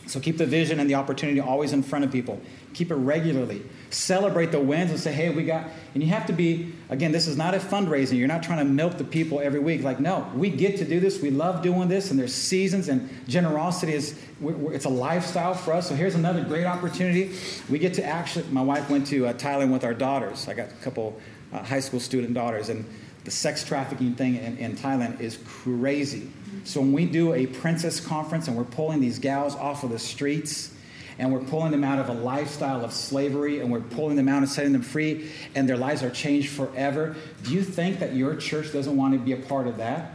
So 0.09 0.19
keep 0.19 0.39
the 0.39 0.45
vision 0.45 0.79
and 0.79 0.89
the 0.89 0.95
opportunity 0.95 1.39
always 1.39 1.71
in 1.71 1.83
front 1.83 2.03
of 2.03 2.11
people. 2.11 2.41
Keep 2.73 2.89
it 2.89 2.95
regularly. 2.95 3.61
Celebrate 3.91 4.51
the 4.51 4.59
wins 4.59 4.89
and 4.89 4.99
say, 4.99 5.13
hey, 5.13 5.29
we 5.29 5.43
got, 5.43 5.67
and 5.93 6.01
you 6.01 6.09
have 6.09 6.25
to 6.25 6.33
be, 6.33 6.73
again, 6.89 7.11
this 7.11 7.27
is 7.27 7.37
not 7.37 7.53
a 7.53 7.59
fundraising. 7.59 8.17
You're 8.17 8.27
not 8.27 8.41
trying 8.41 8.57
to 8.57 8.65
milk 8.65 8.97
the 8.97 9.03
people 9.03 9.39
every 9.39 9.59
week. 9.59 9.83
Like, 9.83 9.99
no, 9.99 10.27
we 10.35 10.49
get 10.49 10.77
to 10.77 10.85
do 10.85 10.99
this. 10.99 11.21
We 11.21 11.29
love 11.29 11.61
doing 11.61 11.89
this, 11.89 12.09
and 12.09 12.19
there's 12.19 12.33
seasons, 12.33 12.89
and 12.89 13.07
generosity 13.27 13.93
is, 13.93 14.19
it's 14.41 14.85
a 14.85 14.89
lifestyle 14.89 15.53
for 15.53 15.73
us. 15.73 15.89
So 15.89 15.95
here's 15.95 16.15
another 16.15 16.43
great 16.43 16.65
opportunity. 16.65 17.35
We 17.69 17.77
get 17.77 17.93
to 17.95 18.03
actually, 18.03 18.45
my 18.51 18.63
wife 18.63 18.89
went 18.89 19.05
to 19.07 19.27
uh, 19.27 19.33
Thailand 19.33 19.71
with 19.71 19.83
our 19.83 19.93
daughters. 19.93 20.47
I 20.47 20.55
got 20.55 20.69
a 20.69 20.83
couple 20.83 21.19
uh, 21.53 21.63
high 21.63 21.81
school 21.81 21.99
student 21.99 22.33
daughters, 22.33 22.69
and 22.69 22.83
the 23.29 23.35
sex 23.35 23.63
trafficking 23.63 24.15
thing 24.15 24.37
in, 24.37 24.57
in 24.57 24.75
Thailand 24.75 25.21
is 25.21 25.37
crazy. 25.45 26.31
So 26.63 26.81
when 26.81 26.93
we 26.93 27.05
do 27.05 27.35
a 27.35 27.45
princess 27.45 27.99
conference 27.99 28.47
and 28.47 28.57
we're 28.57 28.63
pulling 28.63 29.01
these 29.01 29.19
gals 29.19 29.55
off 29.55 29.83
of 29.83 29.91
the 29.91 29.99
streets, 29.99 30.73
and 31.19 31.31
we're 31.31 31.43
pulling 31.43 31.69
them 31.69 31.83
out 31.83 31.99
of 31.99 32.09
a 32.09 32.13
lifestyle 32.13 32.83
of 32.83 32.91
slavery 32.91 33.59
and 33.59 33.69
we're 33.69 33.81
pulling 33.81 34.15
them 34.15 34.27
out 34.27 34.39
and 34.39 34.49
setting 34.49 34.71
them 34.71 34.81
free 34.81 35.29
and 35.53 35.69
their 35.69 35.77
lives 35.77 36.01
are 36.01 36.09
changed 36.09 36.49
forever. 36.49 37.15
Do 37.43 37.53
you 37.53 37.61
think 37.61 37.99
that 37.99 38.15
your 38.15 38.35
church 38.35 38.73
doesn't 38.73 38.97
want 38.97 39.13
to 39.13 39.19
be 39.19 39.33
a 39.33 39.37
part 39.37 39.67
of 39.67 39.77
that? 39.77 40.13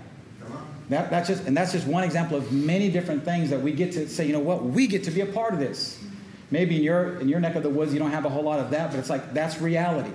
That, 0.89 1.11
that's 1.11 1.29
just, 1.29 1.45
and 1.45 1.57
that's 1.57 1.71
just 1.71 1.87
one 1.87 2.03
example 2.03 2.37
of 2.37 2.51
many 2.53 2.91
different 2.91 3.25
things 3.25 3.51
that 3.51 3.61
we 3.61 3.71
get 3.73 3.93
to 3.93 4.09
say, 4.09 4.27
you 4.27 4.33
know 4.33 4.41
what, 4.41 4.65
we 4.65 4.89
get 4.89 5.05
to 5.05 5.13
be 5.13 5.21
a 5.21 5.27
part 5.27 5.53
of 5.53 5.61
this. 5.61 6.03
Maybe 6.51 6.79
in 6.79 6.83
your, 6.83 7.21
in 7.21 7.29
your 7.29 7.39
neck 7.39 7.55
of 7.55 7.63
the 7.63 7.71
woods, 7.71 7.93
you 7.93 8.01
don't 8.01 8.11
have 8.11 8.25
a 8.25 8.31
whole 8.31 8.43
lot 8.43 8.59
of 8.59 8.71
that, 8.71 8.91
but 8.91 8.99
it's 8.99 9.11
like 9.11 9.35
that's 9.35 9.61
reality. 9.61 10.11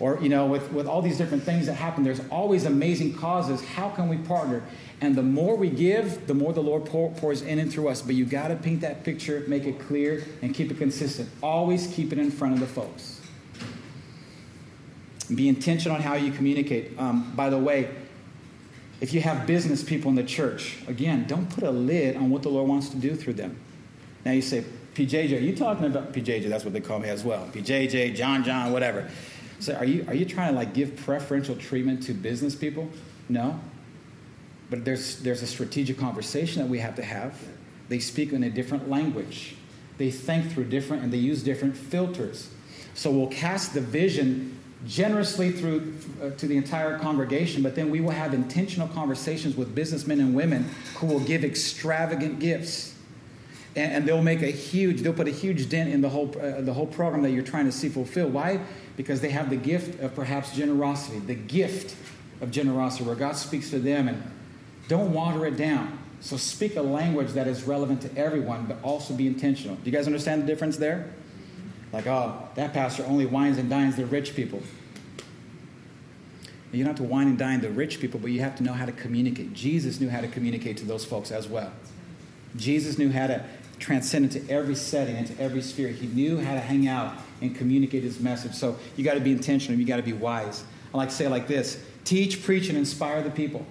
Or, 0.00 0.18
you 0.22 0.28
know, 0.28 0.46
with, 0.46 0.70
with 0.72 0.86
all 0.86 1.02
these 1.02 1.18
different 1.18 1.42
things 1.42 1.66
that 1.66 1.74
happen, 1.74 2.04
there's 2.04 2.20
always 2.30 2.66
amazing 2.66 3.14
causes. 3.14 3.64
How 3.64 3.90
can 3.90 4.08
we 4.08 4.16
partner? 4.16 4.62
And 5.00 5.16
the 5.16 5.22
more 5.22 5.56
we 5.56 5.70
give, 5.70 6.26
the 6.26 6.34
more 6.34 6.52
the 6.52 6.62
Lord 6.62 6.84
pour, 6.86 7.10
pours 7.12 7.42
in 7.42 7.58
and 7.58 7.72
through 7.72 7.88
us. 7.88 8.02
But 8.02 8.14
you 8.14 8.24
got 8.24 8.48
to 8.48 8.56
paint 8.56 8.80
that 8.82 9.04
picture, 9.04 9.44
make 9.48 9.64
it 9.64 9.80
clear, 9.80 10.24
and 10.40 10.54
keep 10.54 10.70
it 10.70 10.78
consistent. 10.78 11.28
Always 11.42 11.88
keep 11.88 12.12
it 12.12 12.18
in 12.18 12.30
front 12.30 12.54
of 12.54 12.60
the 12.60 12.66
folks. 12.66 13.20
Be 15.34 15.48
intentional 15.48 15.96
on 15.96 16.02
how 16.02 16.14
you 16.14 16.32
communicate. 16.32 16.98
Um, 16.98 17.32
by 17.34 17.50
the 17.50 17.58
way, 17.58 17.90
if 19.00 19.12
you 19.12 19.20
have 19.20 19.46
business 19.46 19.82
people 19.82 20.10
in 20.10 20.16
the 20.16 20.24
church, 20.24 20.78
again, 20.86 21.26
don't 21.26 21.48
put 21.50 21.64
a 21.64 21.70
lid 21.70 22.16
on 22.16 22.30
what 22.30 22.42
the 22.42 22.48
Lord 22.48 22.68
wants 22.68 22.88
to 22.90 22.96
do 22.96 23.14
through 23.14 23.34
them. 23.34 23.56
Now 24.24 24.32
you 24.32 24.42
say, 24.42 24.64
PJJ, 24.94 25.36
are 25.36 25.40
you 25.40 25.54
talking 25.54 25.86
about 25.86 26.12
PJJ? 26.12 26.48
That's 26.48 26.64
what 26.64 26.72
they 26.72 26.80
call 26.80 26.98
me 26.98 27.08
as 27.08 27.22
well. 27.22 27.48
PJJ, 27.52 28.16
John, 28.16 28.42
John, 28.42 28.72
whatever. 28.72 29.08
So 29.60 29.74
are 29.74 29.84
you 29.84 30.04
are 30.08 30.14
you 30.14 30.24
trying 30.24 30.52
to 30.52 30.56
like 30.56 30.74
give 30.74 30.96
preferential 30.96 31.56
treatment 31.56 32.02
to 32.04 32.14
business 32.14 32.54
people? 32.54 32.88
No. 33.28 33.60
But 34.70 34.84
there's, 34.84 35.20
there's 35.20 35.42
a 35.42 35.46
strategic 35.46 35.98
conversation 35.98 36.62
that 36.62 36.68
we 36.68 36.78
have 36.78 36.94
to 36.96 37.02
have. 37.02 37.40
They 37.88 38.00
speak 38.00 38.32
in 38.32 38.42
a 38.42 38.50
different 38.50 38.88
language. 38.88 39.56
They 39.96 40.10
think 40.10 40.52
through 40.52 40.64
different, 40.64 41.02
and 41.02 41.12
they 41.12 41.18
use 41.18 41.42
different 41.42 41.76
filters. 41.76 42.50
So 42.94 43.10
we'll 43.10 43.28
cast 43.28 43.74
the 43.74 43.80
vision 43.80 44.58
generously 44.86 45.50
through 45.50 45.94
uh, 46.22 46.30
to 46.30 46.46
the 46.46 46.56
entire 46.56 46.98
congregation, 46.98 47.62
but 47.62 47.74
then 47.74 47.90
we 47.90 48.00
will 48.00 48.10
have 48.10 48.34
intentional 48.34 48.86
conversations 48.88 49.56
with 49.56 49.74
businessmen 49.74 50.20
and 50.20 50.34
women 50.34 50.68
who 50.96 51.06
will 51.06 51.20
give 51.20 51.44
extravagant 51.44 52.38
gifts. 52.38 52.94
And, 53.78 53.92
and 53.92 54.06
they'll 54.06 54.22
make 54.22 54.42
a 54.42 54.50
huge, 54.50 55.02
they'll 55.02 55.12
put 55.12 55.28
a 55.28 55.32
huge 55.32 55.68
dent 55.68 55.88
in 55.90 56.00
the 56.00 56.08
whole, 56.08 56.34
uh, 56.40 56.60
the 56.60 56.72
whole 56.72 56.86
program 56.86 57.22
that 57.22 57.30
you're 57.30 57.44
trying 57.44 57.66
to 57.66 57.72
see 57.72 57.88
fulfilled. 57.88 58.32
Why? 58.32 58.60
Because 58.96 59.20
they 59.20 59.30
have 59.30 59.50
the 59.50 59.56
gift 59.56 60.00
of 60.00 60.16
perhaps 60.16 60.54
generosity, 60.54 61.20
the 61.20 61.36
gift 61.36 61.94
of 62.40 62.50
generosity, 62.50 63.04
where 63.04 63.14
God 63.14 63.36
speaks 63.36 63.70
to 63.70 63.78
them 63.78 64.08
and 64.08 64.20
don't 64.88 65.12
water 65.12 65.46
it 65.46 65.56
down. 65.56 65.96
So 66.20 66.36
speak 66.36 66.74
a 66.74 66.82
language 66.82 67.28
that 67.34 67.46
is 67.46 67.62
relevant 67.62 68.02
to 68.02 68.18
everyone, 68.18 68.66
but 68.66 68.78
also 68.82 69.14
be 69.14 69.28
intentional. 69.28 69.76
Do 69.76 69.88
you 69.88 69.96
guys 69.96 70.06
understand 70.06 70.42
the 70.42 70.46
difference 70.46 70.76
there? 70.76 71.12
Like, 71.92 72.08
oh, 72.08 72.48
that 72.56 72.72
pastor 72.72 73.04
only 73.06 73.26
wines 73.26 73.58
and 73.58 73.70
dines 73.70 73.94
the 73.94 74.06
rich 74.06 74.34
people. 74.34 74.60
You 76.72 76.84
don't 76.84 76.88
have 76.88 76.96
to 76.96 77.04
wine 77.04 77.28
and 77.28 77.38
dine 77.38 77.60
the 77.60 77.70
rich 77.70 78.00
people, 78.00 78.18
but 78.18 78.32
you 78.32 78.40
have 78.40 78.56
to 78.56 78.64
know 78.64 78.72
how 78.72 78.86
to 78.86 78.92
communicate. 78.92 79.54
Jesus 79.54 80.00
knew 80.00 80.10
how 80.10 80.20
to 80.20 80.28
communicate 80.28 80.76
to 80.78 80.84
those 80.84 81.04
folks 81.04 81.30
as 81.30 81.46
well. 81.46 81.72
Jesus 82.56 82.98
knew 82.98 83.10
how 83.10 83.26
to 83.26 83.44
transcend 83.78 84.32
into 84.32 84.52
every 84.52 84.74
setting, 84.74 85.16
into 85.16 85.38
every 85.40 85.62
sphere. 85.62 85.88
He 85.88 86.06
knew 86.06 86.38
how 86.38 86.54
to 86.54 86.60
hang 86.60 86.88
out 86.88 87.14
and 87.40 87.54
communicate 87.54 88.02
his 88.02 88.20
message. 88.20 88.54
So 88.54 88.76
you 88.96 89.04
got 89.04 89.14
to 89.14 89.20
be 89.20 89.32
intentional. 89.32 89.78
You 89.78 89.86
got 89.86 89.96
to 89.96 90.02
be 90.02 90.12
wise. 90.12 90.64
I 90.92 90.96
like 90.96 91.10
to 91.10 91.14
say 91.14 91.28
like 91.28 91.46
this 91.46 91.82
teach, 92.04 92.42
preach, 92.42 92.68
and 92.68 92.78
inspire 92.78 93.22
the 93.22 93.30
people. 93.30 93.66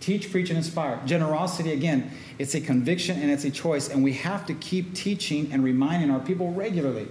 Teach, 0.00 0.30
preach, 0.30 0.50
and 0.50 0.56
inspire. 0.56 1.00
Generosity, 1.06 1.72
again, 1.72 2.10
it's 2.38 2.54
a 2.54 2.60
conviction 2.60 3.20
and 3.20 3.30
it's 3.30 3.44
a 3.44 3.50
choice, 3.50 3.88
and 3.88 4.04
we 4.04 4.12
have 4.12 4.46
to 4.46 4.54
keep 4.54 4.94
teaching 4.94 5.50
and 5.52 5.64
reminding 5.64 6.10
our 6.10 6.20
people 6.20 6.52
regularly. 6.52 7.08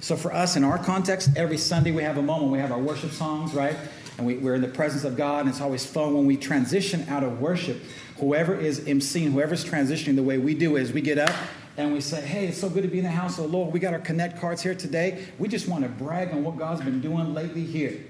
So, 0.00 0.16
for 0.16 0.32
us, 0.32 0.56
in 0.56 0.64
our 0.64 0.78
context, 0.78 1.30
every 1.36 1.58
Sunday 1.58 1.90
we 1.90 2.02
have 2.02 2.18
a 2.18 2.22
moment. 2.22 2.50
We 2.50 2.58
have 2.58 2.72
our 2.72 2.78
worship 2.78 3.10
songs, 3.10 3.54
right? 3.54 3.76
And 4.18 4.26
we, 4.26 4.46
are 4.46 4.54
in 4.54 4.60
the 4.60 4.68
presence 4.68 5.04
of 5.04 5.16
God, 5.16 5.40
and 5.40 5.48
it's 5.48 5.60
always 5.60 5.86
fun 5.86 6.14
when 6.14 6.26
we 6.26 6.36
transition 6.36 7.08
out 7.08 7.24
of 7.24 7.40
worship. 7.40 7.80
Whoever 8.18 8.54
is 8.54 8.80
emceeing, 8.80 9.32
whoever's 9.32 9.64
transitioning 9.64 10.16
the 10.16 10.22
way 10.22 10.38
we 10.38 10.54
do 10.54 10.76
is 10.76 10.92
we 10.92 11.00
get 11.00 11.18
up 11.18 11.34
and 11.76 11.92
we 11.92 12.00
say, 12.00 12.20
Hey, 12.20 12.46
it's 12.46 12.58
so 12.58 12.68
good 12.68 12.82
to 12.82 12.88
be 12.88 12.98
in 12.98 13.04
the 13.04 13.10
house 13.10 13.38
of 13.38 13.44
the 13.44 13.56
Lord. 13.56 13.72
We 13.72 13.80
got 13.80 13.94
our 13.94 14.00
Connect 14.00 14.38
cards 14.40 14.62
here 14.62 14.74
today. 14.74 15.26
We 15.38 15.48
just 15.48 15.66
want 15.66 15.84
to 15.84 15.88
brag 15.88 16.32
on 16.32 16.44
what 16.44 16.58
God's 16.58 16.82
been 16.82 17.00
doing 17.00 17.32
lately 17.34 17.64
here. 17.64 18.04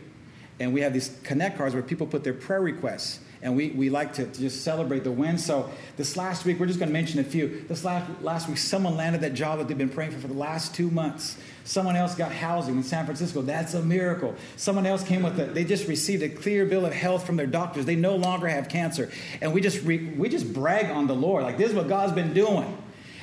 And 0.58 0.74
we 0.74 0.80
have 0.80 0.92
these 0.92 1.16
Connect 1.22 1.56
cards 1.56 1.74
where 1.74 1.82
people 1.82 2.06
put 2.06 2.24
their 2.24 2.34
prayer 2.34 2.60
requests 2.60 3.20
and 3.42 3.56
we, 3.56 3.70
we 3.70 3.90
like 3.90 4.14
to, 4.14 4.24
to 4.24 4.40
just 4.40 4.62
celebrate 4.62 5.02
the 5.02 5.10
win. 5.10 5.36
So 5.36 5.68
this 5.96 6.16
last 6.16 6.44
week, 6.44 6.60
we're 6.60 6.66
just 6.66 6.78
going 6.78 6.88
to 6.88 6.92
mention 6.92 7.18
a 7.18 7.24
few. 7.24 7.64
This 7.68 7.84
last, 7.84 8.08
last 8.22 8.48
week, 8.48 8.56
someone 8.56 8.96
landed 8.96 9.20
that 9.22 9.34
job 9.34 9.58
that 9.58 9.66
they've 9.66 9.76
been 9.76 9.88
praying 9.88 10.12
for 10.12 10.20
for 10.20 10.28
the 10.28 10.34
last 10.34 10.74
two 10.74 10.90
months. 10.90 11.36
Someone 11.64 11.96
else 11.96 12.14
got 12.14 12.30
housing 12.30 12.76
in 12.76 12.84
San 12.84 13.04
Francisco. 13.04 13.42
That's 13.42 13.74
a 13.74 13.82
miracle. 13.82 14.36
Someone 14.56 14.86
else 14.86 15.02
came 15.02 15.24
with 15.24 15.40
it. 15.40 15.54
They 15.54 15.64
just 15.64 15.88
received 15.88 16.22
a 16.22 16.28
clear 16.28 16.66
bill 16.66 16.86
of 16.86 16.92
health 16.92 17.26
from 17.26 17.36
their 17.36 17.46
doctors. 17.46 17.84
They 17.84 17.96
no 17.96 18.14
longer 18.14 18.46
have 18.46 18.68
cancer. 18.68 19.10
And 19.40 19.52
we 19.52 19.60
just, 19.60 19.82
re, 19.84 19.98
we 19.98 20.28
just 20.28 20.52
brag 20.52 20.90
on 20.90 21.08
the 21.08 21.14
Lord. 21.14 21.42
Like, 21.42 21.58
this 21.58 21.70
is 21.70 21.74
what 21.74 21.88
God's 21.88 22.12
been 22.12 22.32
doing. 22.32 22.78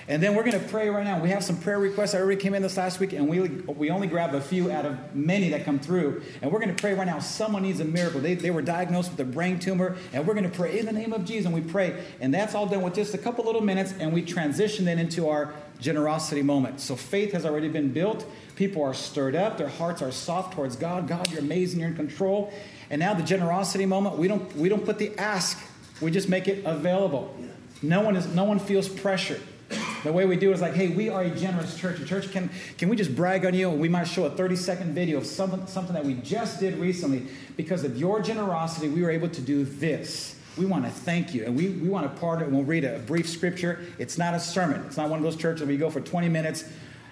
And 0.10 0.24
then 0.24 0.34
we're 0.34 0.44
going 0.44 0.60
to 0.60 0.68
pray 0.70 0.90
right 0.90 1.04
now. 1.04 1.22
We 1.22 1.30
have 1.30 1.44
some 1.44 1.56
prayer 1.56 1.78
requests 1.78 2.14
that 2.14 2.22
already 2.22 2.42
came 2.42 2.56
in 2.56 2.64
this 2.64 2.78
last 2.78 3.00
week, 3.00 3.14
and 3.14 3.30
we, 3.30 3.42
we 3.42 3.92
only 3.92 4.08
grab 4.08 4.34
a 4.34 4.42
few 4.42 4.72
out 4.72 4.84
of 4.84 5.16
many 5.16 5.50
that 5.50 5.66
come 5.66 5.78
through. 5.78 6.24
And 6.42 6.52
we're 6.52 6.60
going 6.60 6.76
to 6.76 6.82
pray 6.82 6.96
right 6.96 7.06
now. 7.06 7.20
Someone 7.20 7.62
needs 7.62 7.80
a 7.80 7.86
miracle. 7.86 8.20
They, 8.20 8.34
they 8.34 8.50
were 8.50 8.64
diagnosed 8.64 9.12
with 9.12 9.20
a 9.20 9.24
brain 9.24 9.60
tumor, 9.60 9.96
and 10.12 10.26
we're 10.26 10.34
going 10.34 10.50
to 10.50 10.58
pray 10.58 10.80
in 10.80 10.88
the 10.88 10.92
name 10.92 11.14
of 11.14 11.26
Jesus. 11.26 11.46
And 11.46 11.54
we 11.54 11.62
pray. 11.62 12.04
And 12.22 12.34
that's 12.34 12.56
all 12.56 12.66
done 12.66 12.82
with 12.82 12.96
just 12.96 13.14
a 13.14 13.20
couple 13.20 13.46
little 13.46 13.62
minutes, 13.62 13.94
and 14.00 14.12
we 14.12 14.24
transition 14.24 14.84
then 14.84 14.98
into 14.98 15.30
our 15.30 15.54
generosity 15.80 16.42
moment. 16.42 16.82
So 16.82 16.96
faith 16.96 17.32
has 17.34 17.46
already 17.46 17.70
been 17.70 17.94
built. 17.94 18.26
People 18.56 18.82
are 18.82 18.96
stirred 18.96 19.36
up. 19.36 19.60
Their 19.60 19.70
hearts 19.70 20.02
are 20.02 20.12
soft 20.12 20.56
towards 20.56 20.76
God. 20.76 21.08
God, 21.08 21.30
you're 21.30 21.40
amazing. 21.40 21.82
You're 21.82 21.90
in 21.90 21.96
control. 21.96 22.52
And 22.90 23.00
now 23.00 23.14
the 23.14 23.22
generosity 23.22 23.86
moment, 23.86 24.18
we 24.18 24.28
don't, 24.28 24.56
we 24.56 24.70
don't 24.70 24.84
put 24.84 24.98
the 24.98 25.16
ask. 25.20 25.64
We 26.02 26.10
just 26.10 26.30
make 26.30 26.48
it 26.48 26.66
available. 26.66 27.38
No 27.84 28.02
one, 28.02 28.16
is, 28.16 28.26
no 28.26 28.44
one 28.44 28.58
feels 28.58 28.90
pressure. 28.90 29.40
The 30.04 30.14
way 30.14 30.26
we 30.26 30.38
do 30.38 30.52
it 30.52 30.54
is 30.54 30.62
like, 30.62 30.76
hey, 30.76 30.88
we 30.88 31.10
are 31.10 31.24
a 31.24 31.30
generous 31.30 31.78
church. 31.78 32.00
A 32.00 32.06
church 32.06 32.32
can, 32.32 32.50
can 32.78 32.88
we 32.88 32.96
just 32.96 33.16
brag 33.16 33.46
on 33.46 33.54
you? 33.54 33.70
And 33.70 33.82
we 33.82 33.90
might 33.90 34.06
show 34.06 34.26
a 34.26 34.30
30 34.30 34.56
second 34.56 34.96
video 34.96 35.18
of 35.18 35.26
something, 35.26 35.68
something 35.68 35.94
that 35.94 36.06
we 36.06 36.14
just 36.16 36.60
did 36.60 36.78
recently. 36.78 37.28
Because 37.58 37.84
of 37.84 37.98
your 37.98 38.22
generosity, 38.22 38.88
we 38.88 39.02
were 39.02 39.10
able 39.10 39.30
to 39.30 39.42
do 39.42 39.66
this. 39.66 40.38
We 40.58 40.66
want 40.66 40.86
to 40.86 40.92
thank 40.92 41.34
you. 41.34 41.46
And 41.46 41.56
we, 41.56 41.70
we 41.70 41.90
want 41.90 42.14
to 42.14 42.20
partner 42.20 42.46
and 42.46 42.54
we'll 42.54 42.64
read 42.64 42.86
a 42.86 43.00
brief 43.00 43.28
scripture. 43.28 43.80
It's 43.98 44.18
not 44.18 44.34
a 44.34 44.40
sermon. 44.40 44.84
It's 44.88 44.98
not 44.98 45.10
one 45.10 45.20
of 45.20 45.24
those 45.24 45.36
churches 45.36 45.64
where 45.64 45.72
you 45.72 45.78
go 45.78 45.90
for 45.90 46.02
20 46.02 46.30
minutes. 46.30 46.64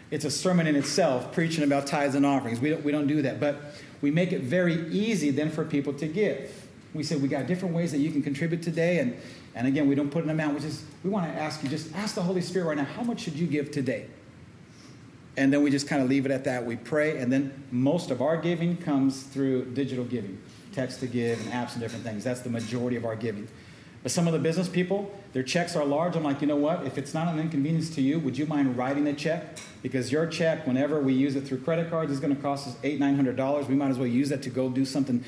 It's 0.09 0.23
a 0.23 0.31
sermon 0.31 0.67
in 0.67 0.77
itself, 0.77 1.33
preaching 1.33 1.65
about 1.65 1.87
tithes 1.87 2.15
and 2.15 2.25
offerings. 2.25 2.61
We 2.61 2.69
don't, 2.69 2.83
we 2.85 2.93
don't 2.93 3.07
do 3.07 3.21
that. 3.23 3.41
But 3.41 3.61
we 4.01 4.11
make 4.11 4.31
it 4.31 4.43
very 4.43 4.87
easy 4.89 5.31
then 5.31 5.49
for 5.49 5.65
people 5.65 5.91
to 5.93 6.07
give. 6.07 6.69
we 6.93 7.03
say 7.03 7.17
we 7.17 7.27
got 7.27 7.47
different 7.47 7.75
ways 7.75 7.91
that 7.91 7.99
you 7.99 8.11
can 8.11 8.23
contribute 8.23 8.61
today. 8.61 8.99
And, 8.99 9.17
and 9.57 9.67
again, 9.67 9.87
we 9.87 9.95
don't 9.95 10.11
put 10.11 10.23
an 10.23 10.29
amount. 10.29 10.53
We 10.53 10.59
just 10.61 10.83
we 11.03 11.09
want 11.09 11.25
to 11.31 11.39
ask 11.39 11.63
you, 11.63 11.69
just 11.69 11.93
ask 11.95 12.13
the 12.13 12.21
Holy 12.21 12.41
Spirit 12.41 12.67
right 12.67 12.77
now, 12.77 12.83
how 12.83 13.01
much 13.01 13.21
should 13.21 13.33
you 13.33 13.47
give 13.47 13.71
today? 13.71 14.05
And 15.35 15.51
then 15.51 15.63
we 15.63 15.71
just 15.71 15.87
kind 15.87 16.01
of 16.01 16.09
leave 16.09 16.25
it 16.25 16.31
at 16.31 16.43
that. 16.45 16.65
We 16.65 16.75
pray, 16.75 17.17
and 17.19 17.31
then 17.31 17.51
most 17.71 18.11
of 18.11 18.21
our 18.21 18.37
giving 18.37 18.77
comes 18.77 19.23
through 19.23 19.65
digital 19.73 20.05
giving, 20.05 20.39
text 20.73 20.99
to 21.01 21.07
give, 21.07 21.39
and 21.41 21.51
apps 21.51 21.73
and 21.73 21.81
different 21.81 22.05
things. 22.05 22.23
That's 22.23 22.41
the 22.41 22.49
majority 22.49 22.97
of 22.97 23.05
our 23.05 23.15
giving. 23.15 23.47
But 24.03 24.11
some 24.11 24.27
of 24.27 24.33
the 24.33 24.39
business 24.39 24.69
people, 24.69 25.11
their 25.33 25.43
checks 25.43 25.75
are 25.75 25.83
large. 25.83 26.15
I'm 26.15 26.23
like, 26.23 26.39
you 26.39 26.47
know 26.47 26.55
what? 26.55 26.85
If 26.85 26.97
it's 26.97 27.13
not 27.13 27.27
an 27.27 27.39
inconvenience 27.39 27.89
to 27.95 28.01
you, 28.01 28.19
would 28.19 28.37
you 28.37 28.45
mind 28.45 28.77
writing 28.77 29.07
a 29.07 29.13
check? 29.13 29.57
Because 29.81 30.11
your 30.11 30.27
check, 30.27 30.65
whenever 30.67 30.99
we 30.99 31.13
use 31.13 31.35
it 31.35 31.41
through 31.41 31.59
credit 31.59 31.89
cards, 31.89 32.11
is 32.11 32.19
going 32.19 32.35
to 32.35 32.41
cost 32.41 32.67
us 32.67 32.75
eight, 32.83 32.99
nine 32.99 33.15
hundred 33.15 33.35
dollars. 33.35 33.67
We 33.67 33.75
might 33.75 33.89
as 33.89 33.97
well 33.97 34.07
use 34.07 34.29
that 34.29 34.43
to 34.43 34.49
go 34.49 34.69
do 34.69 34.85
something 34.85 35.23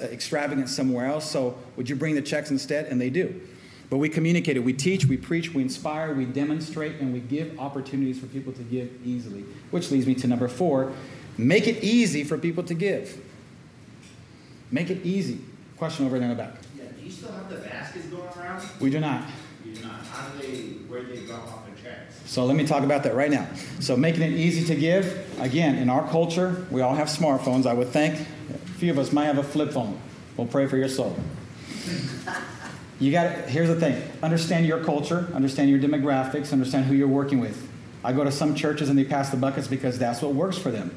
uh, 0.00 0.04
extravagant 0.06 0.68
somewhere 0.68 1.06
else. 1.06 1.30
So 1.30 1.56
would 1.76 1.88
you 1.88 1.96
bring 1.96 2.14
the 2.14 2.22
checks 2.22 2.50
instead? 2.50 2.86
And 2.86 3.00
they 3.00 3.10
do. 3.10 3.40
But 3.90 3.98
we 3.98 4.08
communicate 4.08 4.56
it. 4.56 4.60
We 4.60 4.72
teach, 4.72 5.06
we 5.06 5.16
preach, 5.16 5.52
we 5.52 5.62
inspire, 5.62 6.14
we 6.14 6.24
demonstrate, 6.24 7.00
and 7.00 7.12
we 7.12 7.20
give 7.20 7.58
opportunities 7.58 8.18
for 8.18 8.26
people 8.26 8.52
to 8.54 8.62
give 8.62 8.90
easily. 9.04 9.44
Which 9.70 9.90
leads 9.90 10.06
me 10.06 10.14
to 10.16 10.26
number 10.26 10.48
four 10.48 10.92
make 11.36 11.66
it 11.66 11.82
easy 11.82 12.24
for 12.24 12.38
people 12.38 12.62
to 12.64 12.74
give. 12.74 13.20
Make 14.70 14.90
it 14.90 15.04
easy. 15.04 15.40
Question 15.76 16.06
over 16.06 16.18
there 16.18 16.30
in 16.30 16.36
the 16.36 16.42
back. 16.42 16.54
Yeah, 16.76 16.84
do 16.96 17.04
you 17.04 17.10
still 17.10 17.32
have 17.32 17.48
the 17.48 17.56
baskets 17.56 18.06
going 18.06 18.22
around? 18.36 18.64
We 18.80 18.90
do 18.90 19.00
not. 19.00 19.28
You 19.64 19.74
do 19.74 19.82
not. 19.82 20.04
How 20.06 20.28
do 20.28 20.38
they, 20.46 20.56
where 20.88 21.02
do 21.02 21.14
they 21.14 21.26
drop 21.26 21.46
off 21.52 21.66
their 21.66 21.74
checks? 21.92 22.20
So 22.26 22.44
let 22.44 22.56
me 22.56 22.66
talk 22.66 22.84
about 22.84 23.02
that 23.02 23.14
right 23.14 23.30
now. 23.30 23.48
So 23.80 23.96
making 23.96 24.22
it 24.22 24.32
easy 24.32 24.64
to 24.66 24.74
give. 24.74 25.40
Again, 25.40 25.76
in 25.76 25.90
our 25.90 26.08
culture, 26.08 26.66
we 26.70 26.80
all 26.80 26.94
have 26.94 27.08
smartphones. 27.08 27.66
I 27.66 27.74
would 27.74 27.88
think 27.88 28.20
a 28.20 28.58
few 28.78 28.92
of 28.92 28.98
us 28.98 29.12
might 29.12 29.26
have 29.26 29.38
a 29.38 29.42
flip 29.42 29.72
phone. 29.72 29.98
We'll 30.36 30.46
pray 30.46 30.66
for 30.66 30.76
your 30.76 30.88
soul. 30.88 31.16
You 33.04 33.12
got 33.12 33.50
here's 33.50 33.68
the 33.68 33.78
thing. 33.78 34.02
Understand 34.22 34.64
your 34.64 34.82
culture, 34.82 35.28
understand 35.34 35.68
your 35.68 35.78
demographics, 35.78 36.54
understand 36.54 36.86
who 36.86 36.94
you're 36.94 37.06
working 37.06 37.38
with. 37.38 37.68
I 38.02 38.14
go 38.14 38.24
to 38.24 38.32
some 38.32 38.54
churches 38.54 38.88
and 38.88 38.98
they 38.98 39.04
pass 39.04 39.28
the 39.28 39.36
buckets 39.36 39.68
because 39.68 39.98
that's 39.98 40.22
what 40.22 40.32
works 40.32 40.56
for 40.56 40.70
them. 40.70 40.90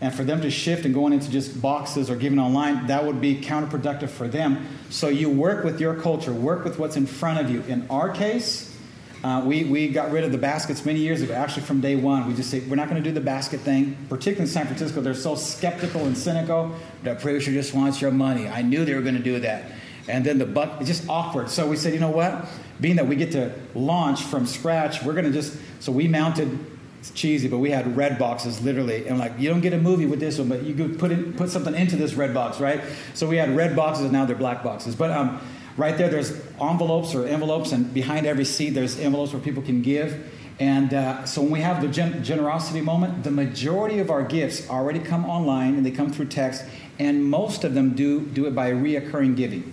And 0.00 0.14
for 0.14 0.24
them 0.24 0.40
to 0.40 0.50
shift 0.50 0.86
and 0.86 0.94
going 0.94 1.12
into 1.12 1.30
just 1.30 1.60
boxes 1.60 2.08
or 2.08 2.16
giving 2.16 2.38
online, 2.38 2.86
that 2.86 3.04
would 3.04 3.20
be 3.20 3.42
counterproductive 3.42 4.08
for 4.08 4.26
them. 4.26 4.66
So 4.88 5.08
you 5.08 5.28
work 5.28 5.62
with 5.62 5.82
your 5.82 5.94
culture, 5.94 6.32
work 6.32 6.64
with 6.64 6.78
what's 6.78 6.96
in 6.96 7.04
front 7.04 7.38
of 7.38 7.50
you. 7.50 7.60
In 7.68 7.86
our 7.90 8.08
case, 8.08 8.74
uh, 9.22 9.42
we, 9.44 9.64
we 9.64 9.88
got 9.88 10.10
rid 10.10 10.24
of 10.24 10.32
the 10.32 10.38
baskets 10.38 10.86
many 10.86 11.00
years 11.00 11.20
ago, 11.20 11.34
actually 11.34 11.64
from 11.64 11.82
day 11.82 11.94
one. 11.94 12.26
We 12.26 12.32
just 12.32 12.50
say, 12.50 12.60
we're 12.60 12.76
not 12.76 12.88
going 12.88 13.02
to 13.02 13.06
do 13.06 13.12
the 13.12 13.20
basket 13.20 13.60
thing. 13.60 13.98
Particularly 14.08 14.44
in 14.44 14.48
San 14.48 14.64
Francisco, 14.64 15.02
they're 15.02 15.12
so 15.12 15.34
skeptical 15.34 16.06
and 16.06 16.16
cynical. 16.16 16.74
The 17.02 17.16
preacher 17.16 17.52
just 17.52 17.74
wants 17.74 18.00
your 18.00 18.12
money. 18.12 18.48
I 18.48 18.62
knew 18.62 18.86
they 18.86 18.94
were 18.94 19.02
going 19.02 19.18
to 19.18 19.22
do 19.22 19.40
that. 19.40 19.72
And 20.08 20.24
then 20.24 20.38
the 20.38 20.46
buck, 20.46 20.80
it's 20.80 20.88
just 20.88 21.08
awkward. 21.08 21.50
So 21.50 21.68
we 21.68 21.76
said, 21.76 21.92
you 21.94 22.00
know 22.00 22.10
what? 22.10 22.46
Being 22.80 22.96
that 22.96 23.06
we 23.06 23.16
get 23.16 23.32
to 23.32 23.52
launch 23.74 24.22
from 24.22 24.46
scratch, 24.46 25.02
we're 25.02 25.12
going 25.12 25.26
to 25.26 25.32
just, 25.32 25.58
so 25.80 25.92
we 25.92 26.08
mounted 26.08 26.58
it's 27.00 27.10
cheesy, 27.12 27.48
but 27.48 27.58
we 27.58 27.70
had 27.70 27.96
red 27.96 28.18
boxes 28.18 28.60
literally, 28.60 29.08
and 29.08 29.18
like 29.18 29.32
you 29.38 29.48
don't 29.48 29.62
get 29.62 29.72
a 29.72 29.78
movie 29.78 30.04
with 30.04 30.20
this 30.20 30.38
one, 30.38 30.50
but 30.50 30.64
you 30.64 30.74
could 30.74 30.98
put 30.98 31.10
it, 31.10 31.34
put 31.34 31.48
something 31.48 31.74
into 31.74 31.96
this 31.96 32.12
red 32.12 32.34
box, 32.34 32.60
right? 32.60 32.82
So 33.14 33.26
we 33.26 33.38
had 33.38 33.56
red 33.56 33.74
boxes, 33.74 34.04
and 34.04 34.12
now 34.12 34.26
they're 34.26 34.36
black 34.36 34.62
boxes. 34.62 34.94
But 34.94 35.10
um, 35.10 35.40
right 35.78 35.96
there, 35.96 36.10
there's 36.10 36.38
envelopes 36.60 37.14
or 37.14 37.26
envelopes, 37.26 37.72
and 37.72 37.92
behind 37.94 38.26
every 38.26 38.44
seat, 38.44 38.70
there's 38.70 39.00
envelopes 39.00 39.32
where 39.32 39.40
people 39.40 39.62
can 39.62 39.80
give. 39.80 40.30
And 40.58 40.92
uh, 40.92 41.24
so 41.24 41.40
when 41.40 41.52
we 41.52 41.60
have 41.60 41.80
the 41.80 41.88
gen- 41.88 42.22
generosity 42.22 42.82
moment, 42.82 43.24
the 43.24 43.30
majority 43.30 43.98
of 44.00 44.10
our 44.10 44.22
gifts 44.22 44.68
already 44.68 44.98
come 44.98 45.24
online 45.24 45.76
and 45.76 45.86
they 45.86 45.90
come 45.90 46.12
through 46.12 46.26
text, 46.26 46.64
and 46.98 47.24
most 47.24 47.64
of 47.64 47.72
them 47.72 47.94
do 47.94 48.20
do 48.20 48.44
it 48.44 48.54
by 48.54 48.72
reoccurring 48.72 49.36
giving. 49.36 49.72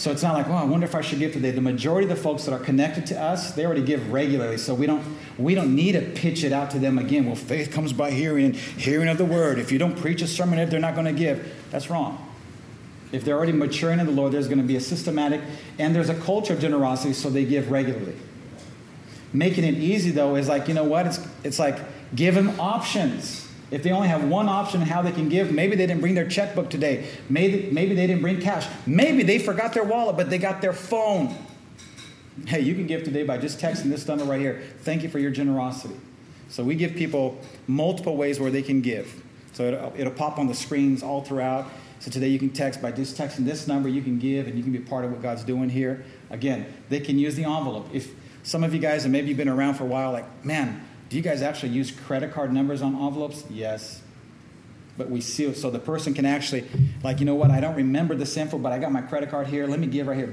So 0.00 0.10
it's 0.10 0.22
not 0.22 0.32
like, 0.32 0.48
well, 0.48 0.56
I 0.56 0.64
wonder 0.64 0.86
if 0.86 0.94
I 0.94 1.02
should 1.02 1.18
give 1.18 1.34
today. 1.34 1.50
The 1.50 1.60
majority 1.60 2.10
of 2.10 2.16
the 2.16 2.22
folks 2.22 2.46
that 2.46 2.54
are 2.54 2.58
connected 2.58 3.04
to 3.08 3.20
us, 3.20 3.52
they 3.52 3.66
already 3.66 3.82
give 3.82 4.10
regularly. 4.10 4.56
So 4.56 4.74
we 4.74 4.86
don't 4.86 5.04
we 5.36 5.54
don't 5.54 5.74
need 5.74 5.92
to 5.92 6.00
pitch 6.00 6.42
it 6.42 6.54
out 6.54 6.70
to 6.70 6.78
them 6.78 6.98
again. 6.98 7.26
Well, 7.26 7.34
faith 7.34 7.70
comes 7.70 7.92
by 7.92 8.10
hearing 8.10 8.46
and 8.46 8.56
hearing 8.56 9.08
of 9.08 9.18
the 9.18 9.26
word. 9.26 9.58
If 9.58 9.70
you 9.70 9.78
don't 9.78 9.94
preach 9.94 10.22
a 10.22 10.26
sermon, 10.26 10.58
if 10.58 10.70
they're 10.70 10.80
not 10.80 10.94
going 10.94 11.04
to 11.04 11.12
give, 11.12 11.54
that's 11.70 11.90
wrong. 11.90 12.16
If 13.12 13.26
they're 13.26 13.36
already 13.36 13.52
maturing 13.52 14.00
in 14.00 14.06
the 14.06 14.12
Lord, 14.12 14.32
there's 14.32 14.48
going 14.48 14.62
to 14.62 14.64
be 14.64 14.76
a 14.76 14.80
systematic 14.80 15.42
and 15.78 15.94
there's 15.94 16.08
a 16.08 16.14
culture 16.14 16.54
of 16.54 16.60
generosity, 16.60 17.12
so 17.12 17.28
they 17.28 17.44
give 17.44 17.70
regularly. 17.70 18.16
Making 19.34 19.64
it 19.64 19.74
easy 19.74 20.12
though 20.12 20.34
is 20.36 20.48
like, 20.48 20.66
you 20.66 20.72
know 20.72 20.84
what? 20.84 21.08
It's 21.08 21.28
it's 21.44 21.58
like 21.58 21.78
give 22.14 22.34
them 22.34 22.58
options. 22.58 23.49
If 23.70 23.82
they 23.82 23.92
only 23.92 24.08
have 24.08 24.24
one 24.24 24.48
option 24.48 24.80
how 24.80 25.02
they 25.02 25.12
can 25.12 25.28
give, 25.28 25.52
maybe 25.52 25.76
they 25.76 25.86
didn't 25.86 26.00
bring 26.00 26.14
their 26.14 26.28
checkbook 26.28 26.70
today. 26.70 27.08
Maybe, 27.28 27.70
maybe 27.70 27.94
they 27.94 28.06
didn't 28.06 28.22
bring 28.22 28.40
cash. 28.40 28.66
Maybe 28.86 29.22
they 29.22 29.38
forgot 29.38 29.72
their 29.72 29.84
wallet, 29.84 30.16
but 30.16 30.28
they 30.28 30.38
got 30.38 30.60
their 30.60 30.72
phone. 30.72 31.36
Hey, 32.46 32.60
you 32.60 32.74
can 32.74 32.86
give 32.86 33.04
today 33.04 33.22
by 33.22 33.38
just 33.38 33.60
texting 33.60 33.90
this 33.90 34.08
number 34.08 34.24
right 34.24 34.40
here. 34.40 34.62
Thank 34.80 35.02
you 35.02 35.08
for 35.08 35.18
your 35.18 35.30
generosity. 35.30 35.94
So 36.48 36.64
we 36.64 36.74
give 36.74 36.94
people 36.94 37.38
multiple 37.68 38.16
ways 38.16 38.40
where 38.40 38.50
they 38.50 38.62
can 38.62 38.80
give. 38.80 39.22
So 39.52 39.64
it'll, 39.64 39.92
it'll 39.96 40.12
pop 40.12 40.38
on 40.38 40.48
the 40.48 40.54
screens 40.54 41.02
all 41.02 41.22
throughout. 41.22 41.70
So 42.00 42.10
today 42.10 42.28
you 42.28 42.38
can 42.38 42.50
text 42.50 42.80
by 42.80 42.92
just 42.92 43.16
texting 43.16 43.44
this 43.44 43.68
number, 43.68 43.88
you 43.88 44.02
can 44.02 44.18
give 44.18 44.46
and 44.46 44.56
you 44.56 44.62
can 44.62 44.72
be 44.72 44.78
part 44.78 45.04
of 45.04 45.12
what 45.12 45.22
God's 45.22 45.44
doing 45.44 45.68
here. 45.68 46.04
Again, 46.30 46.66
they 46.88 46.98
can 46.98 47.18
use 47.18 47.36
the 47.36 47.44
envelope. 47.44 47.88
If 47.92 48.12
some 48.42 48.64
of 48.64 48.72
you 48.72 48.80
guys, 48.80 49.04
and 49.04 49.12
maybe 49.12 49.28
you've 49.28 49.36
been 49.36 49.48
around 49.48 49.74
for 49.74 49.84
a 49.84 49.88
while, 49.88 50.10
like, 50.10 50.44
man, 50.44 50.82
do 51.10 51.16
you 51.16 51.22
guys 51.22 51.42
actually 51.42 51.70
use 51.70 51.90
credit 51.90 52.32
card 52.32 52.52
numbers 52.52 52.80
on 52.82 52.94
envelopes? 52.94 53.44
Yes. 53.50 54.00
But 54.96 55.10
we 55.10 55.20
seal 55.20 55.54
so 55.54 55.68
the 55.68 55.80
person 55.80 56.14
can 56.14 56.24
actually, 56.24 56.66
like, 57.02 57.18
you 57.18 57.26
know 57.26 57.34
what? 57.34 57.50
I 57.50 57.58
don't 57.60 57.74
remember 57.74 58.14
this 58.14 58.36
info, 58.36 58.58
but 58.58 58.72
I 58.72 58.78
got 58.78 58.92
my 58.92 59.02
credit 59.02 59.28
card 59.28 59.48
here. 59.48 59.66
Let 59.66 59.80
me 59.80 59.88
give 59.88 60.06
right 60.06 60.16
here. 60.16 60.32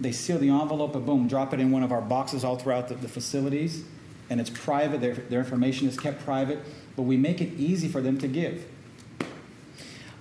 They 0.00 0.12
seal 0.12 0.38
the 0.38 0.48
envelope 0.48 0.94
and 0.94 1.04
boom, 1.04 1.28
drop 1.28 1.52
it 1.52 1.60
in 1.60 1.70
one 1.70 1.82
of 1.82 1.92
our 1.92 2.00
boxes 2.00 2.42
all 2.42 2.56
throughout 2.56 2.88
the, 2.88 2.94
the 2.94 3.08
facilities. 3.08 3.84
And 4.30 4.40
it's 4.40 4.50
private, 4.50 5.00
their, 5.00 5.14
their 5.14 5.40
information 5.40 5.88
is 5.88 5.98
kept 5.98 6.24
private, 6.24 6.58
but 6.96 7.02
we 7.02 7.16
make 7.16 7.40
it 7.40 7.52
easy 7.58 7.86
for 7.86 8.00
them 8.00 8.18
to 8.18 8.28
give 8.28 8.66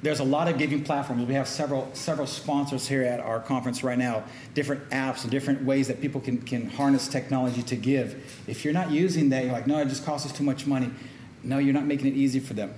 there's 0.05 0.19
a 0.19 0.23
lot 0.23 0.47
of 0.47 0.59
giving 0.59 0.83
platforms. 0.83 1.25
We 1.25 1.33
have 1.33 1.47
several 1.47 1.89
several 1.93 2.27
sponsors 2.27 2.87
here 2.87 3.01
at 3.01 3.19
our 3.19 3.39
conference 3.39 3.83
right 3.83 3.97
now, 3.97 4.23
different 4.53 4.87
apps 4.91 5.23
and 5.23 5.31
different 5.31 5.63
ways 5.63 5.87
that 5.87 5.99
people 5.99 6.21
can, 6.21 6.39
can 6.43 6.69
harness 6.69 7.07
technology 7.07 7.63
to 7.63 7.75
give. 7.75 8.43
If 8.45 8.63
you're 8.63 8.73
not 8.73 8.91
using 8.91 9.29
that, 9.29 9.45
you're 9.45 9.51
like, 9.51 9.65
no, 9.65 9.79
it 9.79 9.87
just 9.87 10.05
costs 10.05 10.29
us 10.29 10.37
too 10.37 10.43
much 10.43 10.67
money. 10.67 10.91
No, 11.41 11.57
you're 11.57 11.73
not 11.73 11.85
making 11.85 12.05
it 12.05 12.13
easy 12.13 12.39
for 12.39 12.53
them. 12.53 12.75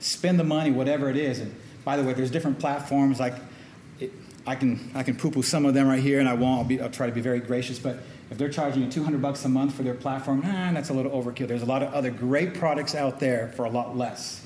Spend 0.00 0.40
the 0.40 0.44
money, 0.44 0.70
whatever 0.70 1.10
it 1.10 1.18
is. 1.18 1.40
And 1.40 1.54
by 1.84 1.98
the 1.98 2.02
way, 2.02 2.14
there's 2.14 2.30
different 2.30 2.58
platforms 2.58 3.20
like 3.20 3.34
it, 4.00 4.10
I 4.46 4.54
can 4.54 4.90
I 4.94 5.02
can 5.02 5.14
poo-poo 5.14 5.42
some 5.42 5.66
of 5.66 5.74
them 5.74 5.86
right 5.86 6.02
here, 6.02 6.20
and 6.20 6.28
I 6.28 6.32
won't. 6.32 6.60
I'll, 6.60 6.64
be, 6.64 6.80
I'll 6.80 6.88
try 6.88 7.06
to 7.06 7.12
be 7.12 7.20
very 7.20 7.40
gracious, 7.40 7.78
but 7.78 7.98
if 8.30 8.38
they're 8.38 8.48
charging 8.48 8.82
you 8.82 8.90
200 8.90 9.20
bucks 9.20 9.44
a 9.44 9.50
month 9.50 9.74
for 9.74 9.82
their 9.82 9.94
platform, 9.94 10.40
ah, 10.46 10.70
that's 10.72 10.88
a 10.88 10.94
little 10.94 11.12
overkill. 11.12 11.48
There's 11.48 11.60
a 11.60 11.66
lot 11.66 11.82
of 11.82 11.92
other 11.92 12.10
great 12.10 12.54
products 12.54 12.94
out 12.94 13.20
there 13.20 13.52
for 13.56 13.66
a 13.66 13.70
lot 13.70 13.94
less 13.94 14.45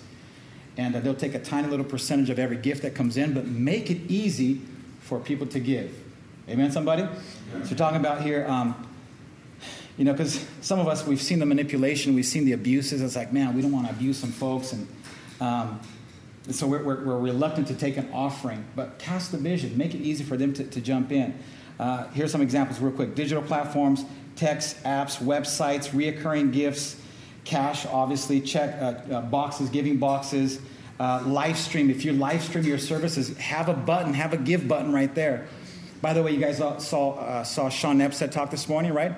and 0.77 0.95
uh, 0.95 1.01
they'll 1.01 1.15
take 1.15 1.35
a 1.35 1.39
tiny 1.39 1.69
little 1.69 1.85
percentage 1.85 2.31
of 2.31 2.39
every 2.39 2.57
gift 2.57 2.83
that 2.83 2.95
comes 2.95 3.17
in, 3.17 3.35
but 3.35 3.47
make 3.47 3.91
it 3.91 4.01
easy 4.11 4.61
for 5.01 5.19
people 5.19 5.47
to 5.49 5.61
give. 5.61 5.93
Amen, 6.49 6.73
somebody? 6.73 7.03
Yeah. 7.03 7.65
So, 7.65 7.75
talking 7.75 7.99
about 7.99 8.23
here, 8.23 8.47
um, 8.49 8.87
you 9.97 10.05
know, 10.05 10.13
because 10.13 10.45
some 10.61 10.79
of 10.81 10.89
us, 10.89 11.07
we've 11.07 11.21
seen 11.21 11.39
the 11.39 11.47
manipulation, 11.47 12.15
we've 12.15 12.25
seen 12.25 12.45
the 12.45 12.53
abuses. 12.53 13.03
It's 13.03 13.17
like, 13.17 13.33
man, 13.33 13.55
we 13.55 13.63
don't 13.63 13.73
want 13.73 13.87
to 13.87 13.93
abuse 13.93 14.19
some 14.19 14.33
folks. 14.33 14.73
And, 14.73 14.89
um, 15.41 15.81
and 16.47 16.55
so 16.55 16.67
we're, 16.67 16.83
we're, 16.83 17.05
we're, 17.05 17.19
reluctant 17.19 17.69
to 17.69 17.75
take 17.75 17.97
an 17.97 18.09
offering, 18.13 18.65
but 18.75 18.99
cast 18.99 19.31
the 19.33 19.39
vision, 19.39 19.77
make 19.77 19.95
it 19.95 19.99
easy 19.99 20.25
for 20.25 20.37
them 20.37 20.53
to, 20.55 20.65
to 20.65 20.81
jump 20.81 21.13
in. 21.13 21.39
Uh, 21.79 22.09
here's 22.09 22.33
some 22.33 22.43
examples, 22.43 22.81
real 22.81 22.93
quick 22.93 23.15
digital 23.15 23.43
platforms, 23.43 24.05
text, 24.37 24.83
apps, 24.85 25.19
websites, 25.23 25.91
reoccurring 25.91 26.53
gifts 26.53 27.00
cash, 27.51 27.85
obviously, 27.85 28.41
check 28.41 28.81
uh, 28.81 29.15
uh, 29.15 29.21
boxes, 29.23 29.69
giving 29.71 29.97
boxes, 29.99 30.61
uh, 31.01 31.23
live 31.27 31.59
stream. 31.59 31.91
If 31.91 32.05
you 32.05 32.13
live 32.13 32.43
stream 32.43 32.65
your 32.65 32.79
services, 32.79 33.37
have 33.39 33.69
a 33.69 33.75
button, 33.75 34.15
have 34.15 34.33
a 34.33 34.37
give 34.37 34.69
button 34.69 34.93
right 34.93 35.13
there. 35.15 35.49
By 36.01 36.13
the 36.13 36.23
way, 36.23 36.31
you 36.31 36.39
guys 36.39 36.59
saw, 36.59 37.11
uh, 37.11 37.43
saw 37.43 37.69
Sean 37.69 37.99
Nepstead 37.99 38.31
talk 38.31 38.51
this 38.51 38.69
morning, 38.69 38.95
right? 38.95 39.13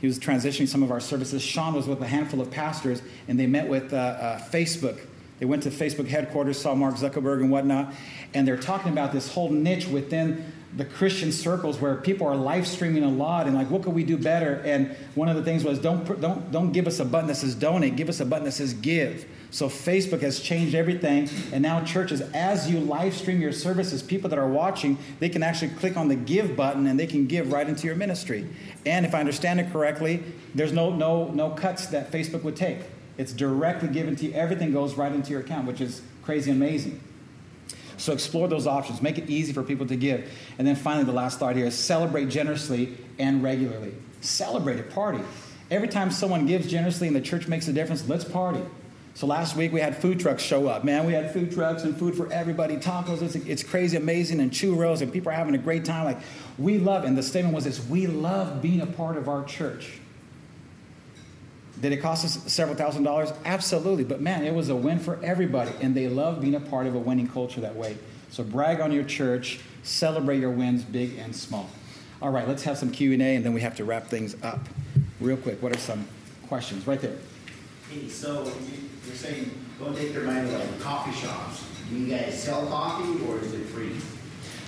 He 0.00 0.06
was 0.06 0.18
transitioning 0.18 0.66
some 0.66 0.82
of 0.82 0.90
our 0.90 0.98
services. 0.98 1.42
Sean 1.42 1.74
was 1.74 1.86
with 1.86 2.00
a 2.00 2.06
handful 2.06 2.40
of 2.40 2.50
pastors, 2.50 3.02
and 3.28 3.38
they 3.38 3.46
met 3.46 3.68
with 3.68 3.92
uh, 3.92 3.96
uh, 3.96 4.38
Facebook. 4.38 4.98
They 5.38 5.46
went 5.46 5.62
to 5.64 5.70
Facebook 5.70 6.08
headquarters, 6.08 6.58
saw 6.58 6.74
Mark 6.74 6.94
Zuckerberg 6.94 7.40
and 7.40 7.50
whatnot, 7.50 7.92
and 8.32 8.48
they're 8.48 8.56
talking 8.56 8.92
about 8.92 9.12
this 9.12 9.28
whole 9.28 9.50
niche 9.50 9.88
within 9.88 10.52
the 10.76 10.84
Christian 10.84 11.30
circles 11.30 11.80
where 11.80 11.94
people 11.94 12.26
are 12.26 12.34
live 12.34 12.66
streaming 12.66 13.04
a 13.04 13.08
lot 13.08 13.46
and 13.46 13.54
like, 13.54 13.70
what 13.70 13.82
could 13.82 13.94
we 13.94 14.02
do 14.02 14.16
better? 14.16 14.60
And 14.64 14.96
one 15.14 15.28
of 15.28 15.36
the 15.36 15.42
things 15.42 15.62
was, 15.62 15.78
don't, 15.78 16.20
don't, 16.20 16.50
don't 16.50 16.72
give 16.72 16.88
us 16.88 16.98
a 16.98 17.04
button 17.04 17.28
that 17.28 17.36
says 17.36 17.54
donate, 17.54 17.94
give 17.94 18.08
us 18.08 18.18
a 18.18 18.24
button 18.24 18.44
that 18.44 18.52
says 18.52 18.74
give. 18.74 19.24
So 19.50 19.68
Facebook 19.68 20.20
has 20.22 20.40
changed 20.40 20.74
everything. 20.74 21.30
And 21.52 21.62
now 21.62 21.84
churches, 21.84 22.20
as 22.20 22.68
you 22.68 22.80
live 22.80 23.14
stream 23.14 23.40
your 23.40 23.52
services, 23.52 24.02
people 24.02 24.28
that 24.30 24.38
are 24.38 24.48
watching, 24.48 24.98
they 25.20 25.28
can 25.28 25.44
actually 25.44 25.70
click 25.70 25.96
on 25.96 26.08
the 26.08 26.16
give 26.16 26.56
button 26.56 26.88
and 26.88 26.98
they 26.98 27.06
can 27.06 27.26
give 27.26 27.52
right 27.52 27.68
into 27.68 27.86
your 27.86 27.94
ministry. 27.94 28.48
And 28.84 29.06
if 29.06 29.14
I 29.14 29.20
understand 29.20 29.60
it 29.60 29.70
correctly, 29.70 30.24
there's 30.56 30.72
no, 30.72 30.90
no, 30.90 31.28
no 31.28 31.50
cuts 31.50 31.86
that 31.88 32.10
Facebook 32.10 32.42
would 32.42 32.56
take. 32.56 32.78
It's 33.16 33.32
directly 33.32 33.88
given 33.88 34.16
to 34.16 34.26
you. 34.26 34.32
Everything 34.32 34.72
goes 34.72 34.94
right 34.94 35.12
into 35.12 35.30
your 35.30 35.40
account, 35.40 35.68
which 35.68 35.80
is 35.80 36.02
crazy 36.24 36.50
amazing. 36.50 37.00
So 37.96 38.12
explore 38.12 38.48
those 38.48 38.66
options. 38.66 39.00
Make 39.00 39.18
it 39.18 39.30
easy 39.30 39.52
for 39.52 39.62
people 39.62 39.86
to 39.86 39.96
give. 39.96 40.30
And 40.58 40.66
then 40.66 40.76
finally, 40.76 41.04
the 41.04 41.12
last 41.12 41.38
thought 41.38 41.56
here 41.56 41.66
is 41.66 41.74
celebrate 41.74 42.28
generously 42.28 42.96
and 43.18 43.42
regularly. 43.42 43.94
Celebrate 44.20 44.78
it, 44.78 44.90
party. 44.90 45.20
Every 45.70 45.88
time 45.88 46.10
someone 46.10 46.46
gives 46.46 46.70
generously 46.70 47.06
and 47.06 47.16
the 47.16 47.20
church 47.20 47.48
makes 47.48 47.68
a 47.68 47.72
difference, 47.72 48.08
let's 48.08 48.24
party. 48.24 48.62
So 49.16 49.28
last 49.28 49.54
week 49.54 49.72
we 49.72 49.80
had 49.80 49.96
food 49.96 50.18
trucks 50.18 50.42
show 50.42 50.66
up. 50.66 50.82
Man, 50.82 51.06
we 51.06 51.12
had 51.12 51.32
food 51.32 51.52
trucks 51.52 51.84
and 51.84 51.96
food 51.96 52.16
for 52.16 52.30
everybody, 52.32 52.76
tacos. 52.76 53.22
It's, 53.22 53.36
it's 53.36 53.62
crazy, 53.62 53.96
amazing, 53.96 54.40
and 54.40 54.50
churros, 54.50 55.02
and 55.02 55.12
people 55.12 55.30
are 55.30 55.34
having 55.34 55.54
a 55.54 55.58
great 55.58 55.84
time. 55.84 56.04
Like 56.04 56.18
we 56.58 56.78
love, 56.78 57.04
and 57.04 57.16
the 57.16 57.22
statement 57.22 57.54
was 57.54 57.64
this: 57.64 57.84
we 57.86 58.08
love 58.08 58.60
being 58.60 58.80
a 58.80 58.86
part 58.86 59.16
of 59.16 59.28
our 59.28 59.44
church. 59.44 60.00
Did 61.80 61.92
it 61.92 61.98
cost 61.98 62.24
us 62.24 62.52
several 62.52 62.76
thousand 62.76 63.02
dollars? 63.02 63.32
Absolutely, 63.44 64.04
but 64.04 64.20
man, 64.20 64.44
it 64.44 64.54
was 64.54 64.68
a 64.68 64.76
win 64.76 64.98
for 64.98 65.18
everybody, 65.22 65.72
and 65.80 65.94
they 65.94 66.08
love 66.08 66.40
being 66.40 66.54
a 66.54 66.60
part 66.60 66.86
of 66.86 66.94
a 66.94 66.98
winning 66.98 67.28
culture 67.28 67.60
that 67.60 67.74
way. 67.74 67.96
So 68.30 68.42
brag 68.42 68.80
on 68.80 68.92
your 68.92 69.04
church, 69.04 69.60
celebrate 69.82 70.40
your 70.40 70.50
wins, 70.50 70.82
big 70.82 71.18
and 71.18 71.34
small. 71.34 71.68
All 72.22 72.30
right, 72.30 72.48
let's 72.48 72.62
have 72.64 72.78
some 72.78 72.90
Q 72.90 73.12
and 73.12 73.44
then 73.44 73.52
we 73.52 73.60
have 73.60 73.76
to 73.76 73.84
wrap 73.84 74.06
things 74.06 74.36
up. 74.42 74.60
Real 75.20 75.36
quick, 75.36 75.62
what 75.62 75.74
are 75.74 75.78
some 75.78 76.06
questions? 76.48 76.86
Right 76.86 77.00
there. 77.00 77.16
Hey, 77.90 78.08
so 78.08 78.44
you're 79.06 79.14
saying 79.14 79.50
don't 79.78 79.96
take 79.96 80.14
their 80.14 80.22
money 80.24 80.50
like 80.50 80.80
coffee 80.80 81.12
shops. 81.12 81.64
Do 81.90 81.96
you 81.96 82.06
guys 82.06 82.42
sell 82.42 82.66
coffee 82.66 83.24
or 83.26 83.38
is 83.38 83.52
it 83.52 83.66
free? 83.66 83.94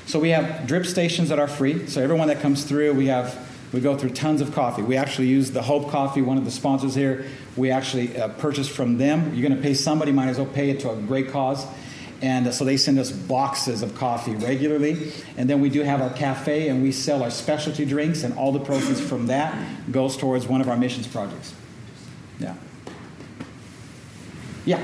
So 0.06 0.20
we 0.20 0.30
have 0.30 0.66
drip 0.66 0.86
stations 0.86 1.30
that 1.30 1.38
are 1.38 1.48
free. 1.48 1.86
So 1.88 2.02
everyone 2.02 2.28
that 2.28 2.40
comes 2.40 2.64
through, 2.64 2.94
we 2.94 3.06
have 3.06 3.34
we 3.72 3.80
go 3.80 3.96
through 3.96 4.10
tons 4.10 4.40
of 4.40 4.52
coffee. 4.54 4.82
We 4.82 4.96
actually 4.96 5.26
use 5.26 5.50
the 5.50 5.62
Hope 5.62 5.90
Coffee, 5.90 6.22
one 6.22 6.38
of 6.38 6.44
the 6.44 6.50
sponsors 6.50 6.94
here. 6.94 7.26
We 7.56 7.70
actually 7.70 8.16
uh, 8.16 8.28
purchase 8.28 8.68
from 8.68 8.98
them. 8.98 9.34
You're 9.34 9.46
going 9.46 9.56
to 9.56 9.62
pay 9.62 9.74
somebody, 9.74 10.12
might 10.12 10.28
as 10.28 10.38
well 10.38 10.46
pay 10.46 10.70
it 10.70 10.80
to 10.80 10.90
a 10.90 10.96
great 10.96 11.30
cause. 11.30 11.66
And 12.22 12.46
uh, 12.46 12.52
so 12.52 12.64
they 12.64 12.76
send 12.76 12.98
us 12.98 13.10
boxes 13.10 13.82
of 13.82 13.94
coffee 13.94 14.34
regularly. 14.34 15.12
And 15.36 15.50
then 15.50 15.60
we 15.60 15.68
do 15.68 15.82
have 15.82 16.00
our 16.00 16.10
cafe, 16.10 16.68
and 16.68 16.82
we 16.82 16.92
sell 16.92 17.22
our 17.22 17.30
specialty 17.30 17.84
drinks, 17.84 18.22
and 18.22 18.36
all 18.38 18.52
the 18.52 18.60
proceeds 18.60 19.00
from 19.00 19.26
that 19.26 19.92
goes 19.92 20.16
towards 20.16 20.46
one 20.46 20.60
of 20.60 20.68
our 20.68 20.76
missions 20.76 21.06
projects. 21.06 21.52
Yeah. 22.38 22.54
Yeah. 24.64 24.78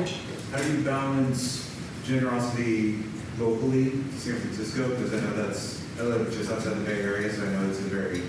How 0.50 0.62
do 0.62 0.72
you 0.72 0.84
balance 0.84 1.74
generosity 2.04 2.98
locally 3.38 3.90
to 3.90 4.18
San 4.18 4.38
Francisco? 4.38 4.90
Because 4.90 5.14
I 5.14 5.20
know 5.20 5.32
that's, 5.34 5.82
I 5.98 6.02
live 6.02 6.30
just 6.32 6.50
outside 6.50 6.74
the 6.74 6.84
Bay 6.84 7.00
Area, 7.00 7.32
so 7.32 7.42
I 7.46 7.48
know 7.52 7.68
it's 7.70 7.78
a 7.78 7.82
very 7.82 8.22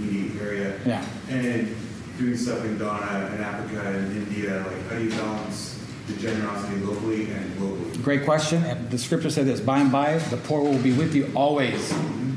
needy 0.00 0.38
area. 0.40 0.78
Yeah. 0.84 1.04
And 1.28 1.74
doing 2.18 2.36
stuff 2.36 2.64
in 2.64 2.78
Ghana 2.78 3.30
and 3.32 3.42
Africa 3.42 3.80
and 3.88 4.16
India, 4.16 4.64
like 4.66 4.88
how 4.88 4.96
do 4.96 5.04
you 5.04 5.10
balance 5.10 5.82
the 6.06 6.14
generosity 6.14 6.76
locally 6.84 7.30
and 7.30 7.58
globally? 7.58 8.02
Great 8.02 8.24
question. 8.24 8.88
The 8.90 8.98
scripture 8.98 9.30
said 9.30 9.46
this 9.46 9.60
by 9.60 9.80
and 9.80 9.92
by, 9.92 10.18
the 10.18 10.36
poor 10.36 10.62
will 10.62 10.78
be 10.78 10.92
with 10.92 11.14
you 11.14 11.30
always. 11.34 11.94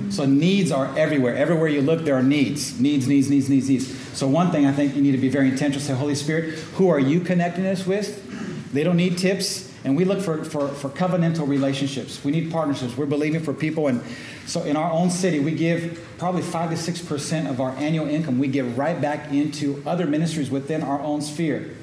So 0.10 0.26
needs 0.26 0.72
are 0.72 0.96
everywhere. 0.98 1.36
Everywhere 1.36 1.68
you 1.68 1.82
look, 1.82 2.06
there 2.06 2.16
are 2.16 2.24
needs. 2.24 2.80
Needs, 2.80 3.08
needs, 3.08 3.30
needs, 3.32 3.50
needs, 3.50 3.68
needs. 3.68 4.18
So 4.18 4.28
one 4.28 4.52
thing 4.52 4.68
I 4.68 4.72
think 4.72 4.96
you 4.96 5.02
need 5.02 5.14
to 5.14 5.18
be 5.18 5.30
very 5.30 5.50
intentional. 5.50 5.82
Say, 5.82 5.96
Holy 5.96 6.14
Spirit, 6.14 6.54
who 6.76 6.90
are 6.90 7.00
you 7.00 7.20
connecting 7.20 7.66
us 7.66 7.88
with? 7.88 8.72
They 8.74 8.84
don't 8.84 8.98
need 8.98 9.18
tips. 9.18 9.73
And 9.84 9.98
we 9.98 10.06
look 10.06 10.22
for, 10.22 10.44
for, 10.46 10.70
for 10.70 10.90
covenantal 10.90 11.48
relationships. 11.48 12.24
We 12.24 12.32
need 12.32 12.52
partnerships. 12.52 12.96
We're 12.96 13.06
believing 13.06 13.42
for 13.42 13.54
people. 13.54 13.88
And 13.88 14.02
so 14.46 14.64
in 14.64 14.78
our 14.78 14.92
own 14.92 15.10
city, 15.10 15.40
we 15.40 15.52
give 15.52 16.08
probably 16.18 16.42
5 16.42 16.70
to 16.70 16.76
6% 16.76 17.50
of 17.50 17.60
our 17.60 17.72
annual 17.72 18.08
income. 18.08 18.40
We 18.40 18.48
give 18.48 18.78
right 18.78 19.00
back 19.00 19.32
into 19.32 19.84
other 19.86 20.06
ministries 20.06 20.50
within 20.50 20.84
our 20.84 21.00
own 21.02 21.22
sphere 21.22 21.76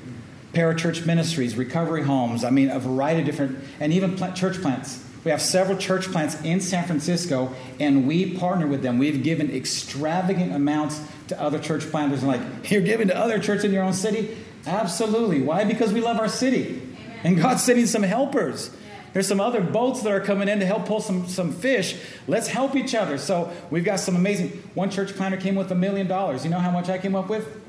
parachurch 0.53 1.07
ministries, 1.07 1.57
recovery 1.57 2.03
homes, 2.03 2.45
I 2.45 2.51
mean, 2.51 2.71
a 2.71 2.79
variety 2.79 3.21
of 3.21 3.27
different, 3.27 3.59
and 3.79 3.93
even 3.93 4.17
plant, 4.17 4.37
church 4.37 4.61
plants. 4.61 5.05
We 5.23 5.31
have 5.31 5.43
several 5.43 5.77
church 5.77 6.11
plants 6.11 6.41
in 6.43 6.61
San 6.61 6.85
Francisco, 6.87 7.55
and 7.79 8.09
we 8.09 8.37
partner 8.37 8.67
with 8.67 8.83
them. 8.83 8.99
We've 8.99 9.23
given 9.23 9.55
extravagant 9.55 10.53
amounts 10.53 11.01
to 11.29 11.41
other 11.41 11.59
church 11.59 11.89
planters. 11.91 12.23
And 12.23 12.29
like, 12.29 12.41
you're 12.71 12.81
giving 12.81 13.09
to 13.09 13.17
other 13.17 13.39
churches 13.39 13.65
in 13.65 13.73
your 13.73 13.85
own 13.85 13.93
city? 13.93 14.37
Absolutely. 14.67 15.43
Why? 15.43 15.65
Because 15.65 15.93
we 15.93 16.01
love 16.01 16.19
our 16.19 16.29
city. 16.29 16.83
And 17.25 17.37
God's 17.37 17.63
sending 17.63 17.87
some 17.87 18.03
helpers. 18.03 18.71
There's 19.13 19.27
some 19.27 19.41
other 19.41 19.61
boats 19.61 20.03
that 20.03 20.13
are 20.13 20.21
coming 20.21 20.49
in 20.49 20.61
to 20.61 20.67
help 20.67 20.87
pull 20.87 21.01
some, 21.01 21.27
some 21.27 21.53
fish. 21.53 22.01
Let's 22.29 22.47
help 22.47 22.77
each 22.77 22.95
other. 22.95 23.19
So 23.19 23.53
we've 23.71 23.85
got 23.85 23.99
some 23.99 24.15
amazing. 24.15 24.51
One 24.75 24.91
church 24.91 25.15
planter 25.15 25.37
came 25.37 25.57
with 25.57 25.73
a 25.73 25.75
million 25.75 26.07
dollars. 26.07 26.45
You 26.45 26.51
know 26.51 26.61
how 26.61 26.71
much 26.71 26.89
I 26.89 26.99
came 26.99 27.17
up 27.17 27.29
with? 27.29 27.61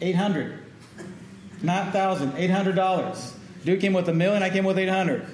800. 0.00 0.58
Not 1.62 1.92
dollars. 1.92 3.34
Dude 3.64 3.80
came 3.80 3.92
with 3.92 4.08
a 4.08 4.14
million, 4.14 4.42
I 4.42 4.50
came 4.50 4.64
with 4.64 4.78
eight 4.78 4.88
hundred. 4.88 5.26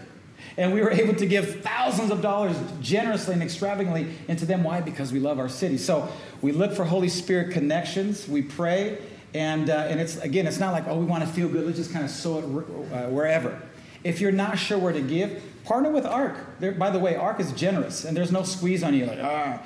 And 0.56 0.72
we 0.72 0.80
were 0.80 0.90
able 0.90 1.14
to 1.14 1.26
give 1.26 1.62
thousands 1.62 2.10
of 2.10 2.20
dollars 2.20 2.56
generously 2.80 3.34
and 3.34 3.42
extravagantly 3.42 4.14
into 4.28 4.44
them. 4.44 4.64
Why? 4.64 4.80
Because 4.80 5.12
we 5.12 5.18
love 5.18 5.38
our 5.38 5.48
city. 5.48 5.78
So 5.78 6.08
we 6.40 6.52
look 6.52 6.72
for 6.72 6.84
Holy 6.84 7.08
Spirit 7.08 7.52
connections. 7.52 8.28
We 8.28 8.42
pray. 8.42 8.98
And, 9.34 9.70
uh, 9.70 9.86
and 9.88 10.00
it's, 10.00 10.16
again, 10.18 10.46
it's 10.46 10.58
not 10.58 10.72
like, 10.72 10.86
oh, 10.86 10.98
we 10.98 11.06
want 11.06 11.24
to 11.24 11.30
feel 11.30 11.48
good. 11.48 11.64
Let's 11.64 11.78
just 11.78 11.92
kind 11.92 12.04
of 12.04 12.10
sow 12.10 12.38
it 12.38 12.44
uh, 12.44 13.08
wherever. 13.08 13.60
If 14.04 14.20
you're 14.20 14.32
not 14.32 14.58
sure 14.58 14.78
where 14.78 14.92
to 14.92 15.00
give, 15.00 15.42
partner 15.64 15.90
with 15.90 16.04
ARC. 16.04 16.60
There, 16.60 16.72
by 16.72 16.90
the 16.90 16.98
way, 16.98 17.16
ARC 17.16 17.40
is 17.40 17.52
generous, 17.52 18.04
and 18.04 18.16
there's 18.16 18.32
no 18.32 18.42
squeeze 18.42 18.82
on 18.82 18.94
you. 18.94 19.06
Like, 19.06 19.20
ah. 19.22 19.62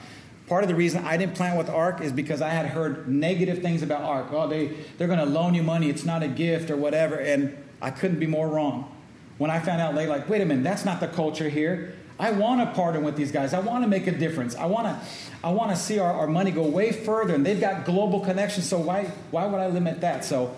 Part 0.46 0.62
of 0.62 0.68
the 0.68 0.76
reason 0.76 1.04
I 1.04 1.16
didn't 1.16 1.34
plant 1.34 1.58
with 1.58 1.68
ARC 1.68 2.00
is 2.00 2.12
because 2.12 2.40
I 2.40 2.50
had 2.50 2.66
heard 2.66 3.08
negative 3.08 3.62
things 3.62 3.82
about 3.82 4.02
ARC. 4.02 4.32
Oh, 4.32 4.46
they, 4.46 4.68
they're 4.96 5.08
going 5.08 5.18
to 5.18 5.26
loan 5.26 5.54
you 5.54 5.64
money. 5.64 5.90
It's 5.90 6.04
not 6.04 6.22
a 6.22 6.28
gift 6.28 6.70
or 6.70 6.76
whatever. 6.76 7.16
And 7.16 7.56
I 7.82 7.90
couldn't 7.90 8.20
be 8.20 8.28
more 8.28 8.48
wrong. 8.48 8.94
When 9.38 9.50
I 9.50 9.58
found 9.58 9.82
out 9.82 9.96
later, 9.96 10.10
like, 10.10 10.28
wait 10.28 10.40
a 10.40 10.44
minute, 10.44 10.62
that's 10.62 10.84
not 10.84 11.00
the 11.00 11.08
culture 11.08 11.48
here. 11.48 11.94
I 12.18 12.32
want 12.32 12.66
to 12.66 12.74
partner 12.74 13.00
with 13.00 13.16
these 13.16 13.30
guys. 13.30 13.52
I 13.52 13.60
want 13.60 13.84
to 13.84 13.88
make 13.88 14.06
a 14.06 14.12
difference. 14.12 14.56
I 14.56 14.66
want 14.66 14.86
to, 14.86 15.08
I 15.44 15.50
want 15.50 15.70
to 15.70 15.76
see 15.76 15.98
our, 15.98 16.12
our 16.12 16.26
money 16.26 16.50
go 16.50 16.62
way 16.62 16.92
further. 16.92 17.34
And 17.34 17.44
they've 17.44 17.60
got 17.60 17.84
global 17.84 18.20
connections. 18.20 18.68
So 18.68 18.78
why, 18.78 19.04
why 19.30 19.46
would 19.46 19.60
I 19.60 19.66
limit 19.66 20.00
that? 20.00 20.24
So 20.24 20.54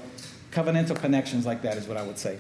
covenantal 0.53 0.97
connections 0.97 1.47
like 1.47 1.63
that 1.63 1.77
is 1.77 1.89
what 1.89 1.97
I 1.97 2.03
would 2.03 2.19
say. 2.19 2.39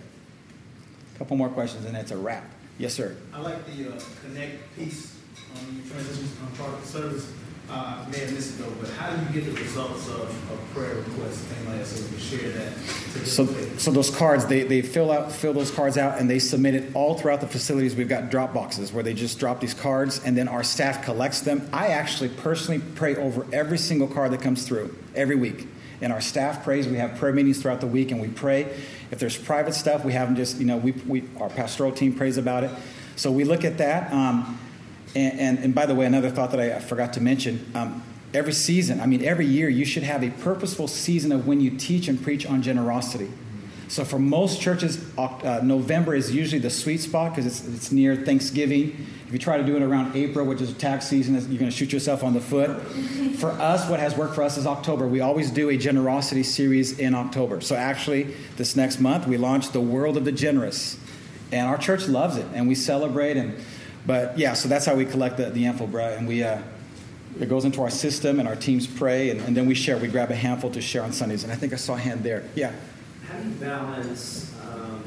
A 1.14 1.18
couple 1.18 1.36
more 1.36 1.48
questions 1.48 1.84
and 1.84 1.96
it's 1.96 2.12
a 2.12 2.16
wrap. 2.16 2.44
Yes, 2.78 2.94
sir. 2.94 3.16
I 3.34 3.40
like 3.40 3.66
the 3.66 3.88
uh, 3.88 4.00
connect 4.22 4.76
piece 4.76 5.16
on 5.56 5.74
your 5.74 5.84
transitions 5.86 6.36
on 6.40 6.52
product 6.52 6.86
service. 6.86 7.32
Uh, 7.70 8.06
may 8.10 8.20
have 8.20 8.32
missed 8.32 8.58
it 8.58 8.62
though, 8.62 8.72
but 8.80 8.88
how 8.90 9.14
do 9.14 9.26
you 9.26 9.40
get 9.40 9.52
the 9.52 9.60
results 9.60 10.08
of, 10.08 10.22
of 10.22 10.70
prayer 10.72 10.94
requests 10.94 11.42
and 11.42 11.50
things 11.50 11.66
like 11.66 11.78
that 11.78 11.86
so 11.86 12.02
we 12.02 12.08
can 12.08 12.18
share 12.18 12.50
that? 12.50 12.72
So, 13.24 13.46
so 13.76 13.90
those 13.90 14.10
cards, 14.10 14.46
they, 14.46 14.62
they 14.62 14.82
fill 14.82 15.10
out 15.10 15.32
fill 15.32 15.52
those 15.52 15.70
cards 15.70 15.98
out 15.98 16.18
and 16.18 16.28
they 16.28 16.38
submit 16.38 16.74
it 16.74 16.94
all 16.94 17.18
throughout 17.18 17.40
the 17.40 17.46
facilities. 17.46 17.94
We've 17.94 18.08
got 18.08 18.30
drop 18.30 18.54
boxes 18.54 18.92
where 18.92 19.02
they 19.02 19.14
just 19.14 19.38
drop 19.38 19.60
these 19.60 19.74
cards 19.74 20.22
and 20.24 20.36
then 20.36 20.48
our 20.48 20.62
staff 20.62 21.04
collects 21.04 21.40
them. 21.40 21.68
I 21.72 21.88
actually 21.88 22.28
personally 22.30 22.80
pray 22.94 23.16
over 23.16 23.46
every 23.52 23.78
single 23.78 24.08
card 24.08 24.32
that 24.32 24.40
comes 24.40 24.66
through 24.66 24.96
every 25.14 25.36
week. 25.36 25.66
And 26.00 26.12
our 26.12 26.20
staff 26.20 26.62
prays. 26.62 26.86
We 26.86 26.96
have 26.98 27.16
prayer 27.16 27.32
meetings 27.32 27.60
throughout 27.60 27.80
the 27.80 27.86
week 27.86 28.12
and 28.12 28.20
we 28.20 28.28
pray. 28.28 28.64
If 29.10 29.18
there's 29.18 29.36
private 29.36 29.74
stuff, 29.74 30.04
we 30.04 30.12
have 30.12 30.28
them 30.28 30.36
just, 30.36 30.58
you 30.58 30.66
know, 30.66 30.76
we, 30.76 30.92
we 30.92 31.24
our 31.40 31.48
pastoral 31.48 31.92
team 31.92 32.14
prays 32.14 32.36
about 32.36 32.64
it. 32.64 32.70
So 33.16 33.32
we 33.32 33.44
look 33.44 33.64
at 33.64 33.78
that. 33.78 34.12
Um, 34.12 34.60
and, 35.16 35.40
and, 35.40 35.58
and, 35.58 35.74
by 35.74 35.86
the 35.86 35.94
way, 35.94 36.06
another 36.06 36.30
thought 36.30 36.50
that 36.50 36.60
I 36.60 36.78
forgot 36.78 37.14
to 37.14 37.20
mention 37.20 37.70
um, 37.74 38.02
every 38.34 38.52
season, 38.52 39.00
I 39.00 39.06
mean, 39.06 39.24
every 39.24 39.46
year, 39.46 39.68
you 39.68 39.84
should 39.84 40.02
have 40.02 40.22
a 40.22 40.30
purposeful 40.30 40.88
season 40.88 41.32
of 41.32 41.46
when 41.46 41.60
you 41.60 41.70
teach 41.70 42.08
and 42.08 42.22
preach 42.22 42.46
on 42.46 42.62
generosity. 42.62 43.30
So 43.88 44.04
for 44.04 44.18
most 44.18 44.60
churches, 44.60 45.02
uh, 45.16 45.60
November 45.64 46.14
is 46.14 46.34
usually 46.34 46.60
the 46.60 46.68
sweet 46.68 46.98
spot 46.98 47.34
because 47.34 47.46
it's, 47.46 47.66
it's 47.74 47.90
near 47.90 48.16
Thanksgiving. 48.16 49.06
If 49.26 49.32
you 49.32 49.38
try 49.38 49.56
to 49.56 49.64
do 49.64 49.76
it 49.76 49.82
around 49.82 50.14
April, 50.14 50.44
which 50.44 50.60
is 50.60 50.72
tax 50.74 51.06
season, 51.06 51.34
you're 51.34 51.58
going 51.58 51.70
to 51.70 51.76
shoot 51.76 51.92
yourself 51.92 52.22
on 52.22 52.34
the 52.34 52.40
foot. 52.40 52.80
For 53.38 53.50
us, 53.50 53.88
what 53.88 54.00
has 54.00 54.16
worked 54.16 54.34
for 54.34 54.42
us 54.42 54.58
is 54.58 54.66
October. 54.66 55.06
We 55.06 55.20
always 55.20 55.52
do 55.52 55.68
a 55.68 55.76
generosity 55.76 56.42
series 56.42 56.98
in 56.98 57.14
October. 57.14 57.60
So 57.60 57.76
actually, 57.76 58.34
this 58.56 58.74
next 58.74 58.98
month, 58.98 59.28
we 59.28 59.36
launched 59.36 59.72
The 59.72 59.80
World 59.80 60.16
of 60.16 60.24
the 60.24 60.32
Generous. 60.32 60.98
And 61.52 61.68
our 61.68 61.78
church 61.78 62.08
loves 62.08 62.36
it, 62.36 62.46
and 62.52 62.66
we 62.66 62.74
celebrate 62.74 63.36
and 63.36 63.54
but 64.08 64.38
yeah, 64.38 64.54
so 64.54 64.70
that's 64.70 64.86
how 64.86 64.94
we 64.94 65.04
collect 65.04 65.36
the, 65.36 65.50
the 65.50 65.66
info, 65.66 65.86
bro. 65.86 66.08
And 66.08 66.26
we, 66.26 66.42
uh, 66.42 66.62
it 67.40 67.48
goes 67.48 67.64
into 67.64 67.82
our 67.82 67.90
system, 67.90 68.40
and 68.40 68.48
our 68.48 68.56
teams 68.56 68.86
pray, 68.86 69.30
and, 69.30 69.40
and, 69.42 69.56
then 69.56 69.66
we 69.66 69.74
share. 69.74 69.96
We 69.96 70.08
grab 70.08 70.30
a 70.30 70.34
handful 70.34 70.70
to 70.70 70.80
share 70.80 71.02
on 71.02 71.12
Sundays. 71.12 71.44
And 71.44 71.52
I 71.52 71.56
think 71.56 71.72
I 71.72 71.76
saw 71.76 71.94
a 71.94 71.98
hand 71.98 72.24
there. 72.24 72.44
Yeah. 72.54 72.72
How 73.28 73.38
do 73.38 73.48
you 73.48 73.54
balance 73.56 74.54
um, 74.62 75.04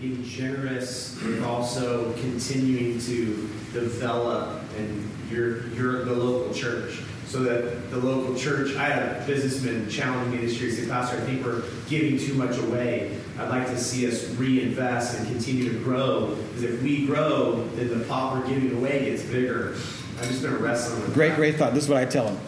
being 0.00 0.24
generous 0.24 1.20
with 1.22 1.44
also 1.44 2.12
continuing 2.14 2.98
to 3.00 3.48
develop 3.72 4.62
and 4.76 5.10
your, 5.30 5.68
your 5.68 6.04
the 6.04 6.12
local 6.12 6.52
church? 6.52 7.00
So 7.26 7.42
that 7.42 7.90
the 7.90 7.98
local 7.98 8.36
church, 8.36 8.76
I 8.76 8.88
had 8.88 9.22
a 9.22 9.26
businessman 9.26 9.88
challenge 9.88 10.32
me 10.32 10.46
this 10.46 10.60
year. 10.60 10.70
He 10.70 10.76
said, 10.76 10.88
Pastor, 10.88 11.16
I 11.16 11.20
think 11.20 11.44
we're 11.44 11.62
giving 11.88 12.18
too 12.18 12.34
much 12.34 12.58
away. 12.58 13.18
I'd 13.38 13.48
like 13.48 13.66
to 13.68 13.78
see 13.78 14.06
us 14.06 14.28
reinvest 14.34 15.18
and 15.18 15.26
continue 15.26 15.72
to 15.72 15.78
grow. 15.80 16.36
Because 16.36 16.62
if 16.62 16.82
we 16.82 17.06
grow, 17.06 17.66
then 17.74 17.98
the 17.98 18.04
pot 18.04 18.36
we're 18.36 18.48
giving 18.48 18.76
away 18.76 19.06
gets 19.06 19.22
bigger. 19.24 19.76
I've 20.20 20.28
just 20.28 20.42
been 20.42 20.56
wrestling 20.58 21.02
with 21.02 21.14
Great, 21.14 21.30
that. 21.30 21.36
great 21.36 21.56
thought. 21.56 21.74
This 21.74 21.84
is 21.84 21.90
what 21.90 21.98
I 21.98 22.04
tell 22.04 22.26
them. 22.26 22.38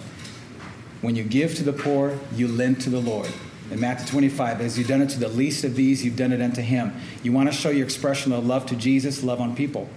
When 1.02 1.16
you 1.16 1.24
give 1.24 1.54
to 1.56 1.62
the 1.62 1.72
poor, 1.72 2.18
you 2.34 2.48
lend 2.48 2.80
to 2.82 2.90
the 2.90 3.00
Lord. 3.00 3.28
In 3.70 3.80
Matthew 3.80 4.06
25, 4.06 4.60
as 4.60 4.78
you've 4.78 4.88
done 4.88 5.02
it 5.02 5.10
to 5.10 5.18
the 5.18 5.28
least 5.28 5.64
of 5.64 5.74
these, 5.74 6.04
you've 6.04 6.16
done 6.16 6.32
it 6.32 6.40
unto 6.40 6.62
him. 6.62 6.92
You 7.22 7.32
want 7.32 7.50
to 7.50 7.54
show 7.54 7.70
your 7.70 7.84
expression 7.84 8.32
of 8.32 8.46
love 8.46 8.66
to 8.66 8.76
Jesus, 8.76 9.22
love 9.24 9.40
on 9.40 9.56
people. 9.56 9.88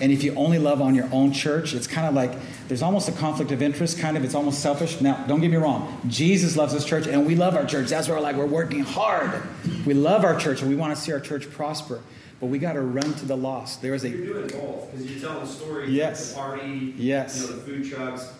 And 0.00 0.12
if 0.12 0.22
you 0.22 0.34
only 0.34 0.58
love 0.58 0.80
on 0.80 0.94
your 0.94 1.08
own 1.12 1.32
church, 1.32 1.74
it's 1.74 1.86
kind 1.86 2.06
of 2.06 2.14
like 2.14 2.32
there's 2.68 2.82
almost 2.82 3.08
a 3.08 3.12
conflict 3.12 3.52
of 3.52 3.62
interest, 3.62 3.98
kind 3.98 4.16
of. 4.16 4.24
It's 4.24 4.34
almost 4.34 4.60
selfish. 4.60 5.00
Now, 5.00 5.24
don't 5.26 5.40
get 5.40 5.50
me 5.50 5.56
wrong. 5.56 6.00
Jesus 6.08 6.56
loves 6.56 6.72
his 6.72 6.84
church, 6.84 7.06
and 7.06 7.26
we 7.26 7.34
love 7.34 7.54
our 7.54 7.66
church. 7.66 7.88
That's 7.88 8.08
why 8.08 8.14
we're 8.14 8.20
like, 8.20 8.36
we're 8.36 8.46
working 8.46 8.80
hard. 8.80 9.42
We 9.84 9.94
love 9.94 10.24
our 10.24 10.38
church, 10.38 10.60
and 10.60 10.70
we 10.70 10.76
want 10.76 10.94
to 10.94 11.00
see 11.00 11.12
our 11.12 11.20
church 11.20 11.50
prosper. 11.50 12.00
But 12.40 12.46
we 12.46 12.58
got 12.58 12.74
to 12.74 12.82
run 12.82 13.14
to 13.14 13.26
the 13.26 13.36
lost. 13.36 13.80
There 13.80 13.94
is 13.94 14.04
a 14.04 14.08
You're 14.10 14.26
doing 14.26 14.48
both 14.48 14.90
because 14.90 15.10
you're 15.10 15.20
telling 15.30 15.46
stories. 15.46 15.90
Yes. 15.90 16.30
The 16.30 16.34
party. 16.36 16.94
Yes. 16.96 17.40
You 17.40 17.46
know 17.48 17.52
the 17.56 17.62
food 17.62 17.90
trucks. 17.90 18.32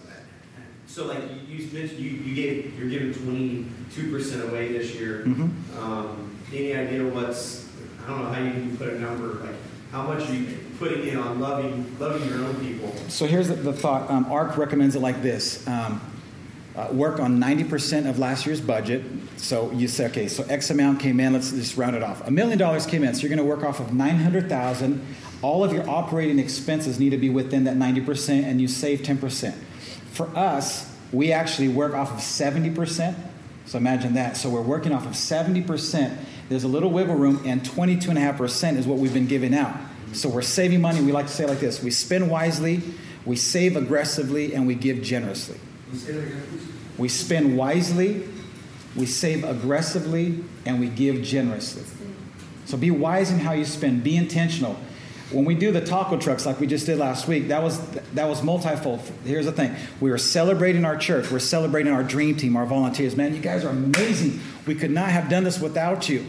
So 0.87 1.07
like 1.07 1.23
you, 1.49 1.57
you 1.57 1.73
mentioned, 1.73 1.99
you, 2.01 2.11
you 2.11 2.35
gave 2.35 2.79
you're 2.79 2.89
giving 2.89 3.15
twenty 3.15 3.67
two 3.93 4.11
percent 4.11 4.45
away 4.45 4.73
this 4.73 4.95
year. 4.95 5.25
Mhm. 5.27 5.51
Um, 5.79 6.37
any 6.53 6.75
idea 6.75 7.05
what's 7.05 7.67
I 8.05 8.09
don't 8.11 8.23
know 8.25 8.33
how 8.33 8.43
you 8.43 8.51
can 8.53 8.77
put 8.77 8.89
a 8.91 8.99
number 9.01 9.35
like 9.45 9.55
how 9.91 10.03
much 10.03 10.29
are 10.29 10.35
you 10.35 10.59
putting 10.79 11.07
in 11.07 11.17
on 11.17 11.41
loving 11.41 11.97
loving 11.99 12.29
your 12.29 12.45
own 12.45 12.55
people? 12.57 12.93
So 13.09 13.27
here's 13.27 13.49
the, 13.49 13.55
the 13.55 13.73
thought. 13.73 14.11
Um, 14.11 14.31
ARC 14.31 14.57
recommends 14.59 14.95
it 14.97 15.01
like 15.01 15.23
this: 15.23 15.67
um, 15.67 16.01
uh, 16.77 16.89
work 16.91 17.21
on 17.21 17.39
90% 17.39 18.09
of 18.09 18.19
last 18.19 18.47
year's 18.47 18.61
budget. 18.61 19.03
So 19.37 19.71
you 19.73 19.87
say, 19.87 20.07
okay, 20.07 20.29
so 20.29 20.45
X 20.45 20.71
amount 20.71 21.01
came 21.01 21.21
in. 21.21 21.33
Let's 21.33 21.53
just 21.53 21.77
round 21.77 21.95
it 21.95 22.03
off. 22.03 22.27
A 22.27 22.31
million 22.31 22.59
dollars 22.59 22.85
came 22.87 23.05
in. 23.05 23.15
So 23.15 23.23
you're 23.23 23.35
going 23.35 23.39
to 23.39 23.45
work 23.45 23.65
off 23.65 23.81
of 23.81 23.93
900,000. 23.93 25.07
All 25.43 25.63
of 25.63 25.73
your 25.73 25.89
operating 25.89 26.39
expenses 26.39 26.99
need 26.99 27.11
to 27.11 27.19
be 27.19 27.31
within 27.31 27.65
that 27.65 27.77
90%, 27.77 28.45
and 28.45 28.61
you 28.61 28.67
save 28.67 29.03
10%. 29.03 29.55
For 30.13 30.27
us, 30.37 30.93
we 31.13 31.33
actually 31.33 31.69
work 31.69 31.95
off 31.95 32.13
of 32.13 32.19
70%. 32.19 33.15
So 33.67 33.79
imagine 33.79 34.15
that. 34.15 34.37
So 34.37 34.51
we're 34.51 34.61
working 34.61 34.93
off 34.93 35.07
of 35.07 35.13
70%. 35.13 36.17
There's 36.49 36.65
a 36.65 36.69
little 36.69 36.91
wiggle 36.91 37.15
room, 37.15 37.43
and 37.45 37.63
22.5% 37.63 38.77
is 38.77 38.87
what 38.87 38.99
we've 38.99 39.15
been 39.15 39.27
giving 39.27 39.55
out. 39.55 39.77
So 40.13 40.29
we're 40.29 40.43
saving 40.43 40.81
money. 40.81 41.01
We 41.01 41.13
like 41.13 41.27
to 41.27 41.33
say 41.33 41.47
like 41.47 41.61
this 41.61 41.83
we 41.83 41.91
spend 41.91 42.31
wisely, 42.31 42.83
we 43.25 43.37
save 43.37 43.77
aggressively, 43.77 44.55
and 44.55 44.67
we 44.67 44.75
give 44.75 45.03
generously. 45.03 45.59
We 46.99 47.09
spend 47.09 47.57
wisely, 47.57 48.29
we 48.97 49.07
save 49.07 49.45
aggressively, 49.45 50.45
and 50.65 50.81
we 50.81 50.89
give 50.89 51.23
generously. 51.23 51.83
So 52.67 52.77
be 52.77 52.91
wise 52.91 53.31
in 53.31 53.41
how 53.41 53.53
you 53.53 53.65
spend. 53.65 54.05
Be 54.05 54.17
intentional. 54.17 54.77
When 55.31 55.45
we 55.45 55.55
do 55.55 55.73
the 55.73 55.81
taco 55.81 56.19
trucks 56.19 56.47
like 56.47 56.61
we 56.61 56.67
just 56.67 56.87
did 56.87 56.99
last 56.99 57.27
week, 57.27 57.49
that 57.49 57.63
was 57.63 57.81
that 58.15 58.29
was 58.29 58.43
multifold. 58.43 59.01
Here's 59.25 59.47
the 59.47 59.53
thing: 59.53 59.75
we 60.01 60.11
are 60.11 60.19
celebrating 60.19 60.85
our 60.85 60.97
church. 60.97 61.31
We're 61.31 61.39
celebrating 61.41 61.93
our 61.93 62.05
dream 62.05 62.37
team, 62.37 62.57
our 62.57 62.67
volunteers. 62.67 63.17
Man, 63.17 63.35
you 63.35 63.41
guys 63.41 63.65
are 63.65 63.71
amazing. 63.71 64.41
We 64.67 64.75
could 64.75 64.91
not 64.91 65.11
have 65.11 65.29
done 65.29 65.45
this 65.45 65.61
without 65.61 66.09
you. 66.09 66.25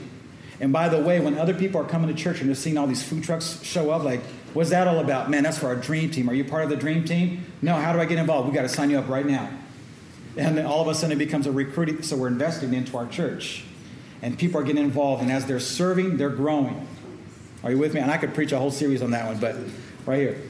And 0.60 0.72
by 0.72 0.90
the 0.90 1.00
way, 1.00 1.20
when 1.20 1.38
other 1.38 1.54
people 1.54 1.82
are 1.82 1.86
coming 1.86 2.08
to 2.08 2.16
church 2.22 2.40
and 2.40 2.50
they're 2.50 2.56
seeing 2.56 2.78
all 2.78 2.88
these 2.88 3.04
food 3.04 3.24
trucks 3.24 3.62
show 3.62 3.92
up, 3.92 4.04
like, 4.04 4.22
what's 4.56 4.70
that 4.72 4.88
all 4.88 5.00
about? 5.00 5.30
Man, 5.30 5.44
that's 5.44 5.60
for 5.60 5.68
our 5.68 5.76
dream 5.76 6.10
team. 6.10 6.30
Are 6.30 6.34
you 6.34 6.46
part 6.46 6.64
of 6.64 6.70
the 6.70 6.78
dream 6.78 7.04
team? 7.04 7.46
No. 7.62 7.76
How 7.76 7.94
do 7.94 8.00
I 8.00 8.06
get 8.06 8.18
involved? 8.18 8.48
We 8.48 8.56
got 8.56 8.64
to 8.64 8.70
sign 8.70 8.90
you 8.90 8.98
up 8.98 9.08
right 9.08 9.26
now. 9.26 9.50
And 10.38 10.58
then 10.58 10.66
all 10.66 10.82
of 10.82 10.88
a 10.88 10.96
sudden 10.96 11.16
it 11.16 11.20
becomes 11.20 11.46
a 11.46 11.52
recruiting. 11.52 12.02
So 12.02 12.16
we're 12.16 12.28
investing 12.28 12.74
into 12.74 12.98
our 12.98 13.08
church. 13.08 13.64
And 14.22 14.40
people 14.40 14.60
are 14.60 14.64
getting 14.64 14.84
involved. 14.84 15.22
And 15.22 15.32
as 15.32 15.46
they're 15.46 15.60
serving, 15.60 16.18
they're 16.18 16.30
growing. 16.30 16.88
Are 17.64 17.72
you 17.72 17.78
with 17.78 17.94
me? 17.94 18.00
And 18.00 18.10
I 18.10 18.18
could 18.18 18.34
preach 18.34 18.52
a 18.52 18.58
whole 18.58 18.72
series 18.72 19.02
on 19.02 19.12
that 19.12 19.26
one, 19.26 19.38
but 19.40 19.56
right 20.06 20.20
here. 20.20 20.42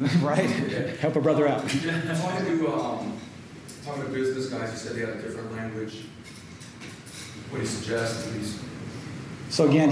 right? 0.20 0.48
Help 0.98 1.16
a 1.16 1.20
brother 1.20 1.48
out. 1.48 1.60
Talking 1.68 2.58
to, 2.58 2.72
um, 2.72 3.18
talking 3.84 4.02
to 4.02 4.08
business 4.08 4.48
guys, 4.48 4.70
you 4.72 4.78
said 4.78 4.96
they 4.96 5.00
had 5.00 5.10
a 5.10 5.22
different 5.22 5.52
language. 5.52 6.04
What 7.50 7.58
do 7.58 7.62
you 7.62 7.68
suggest? 7.68 8.30
Please. 8.30 8.58
So 9.48 9.68
again, 9.68 9.90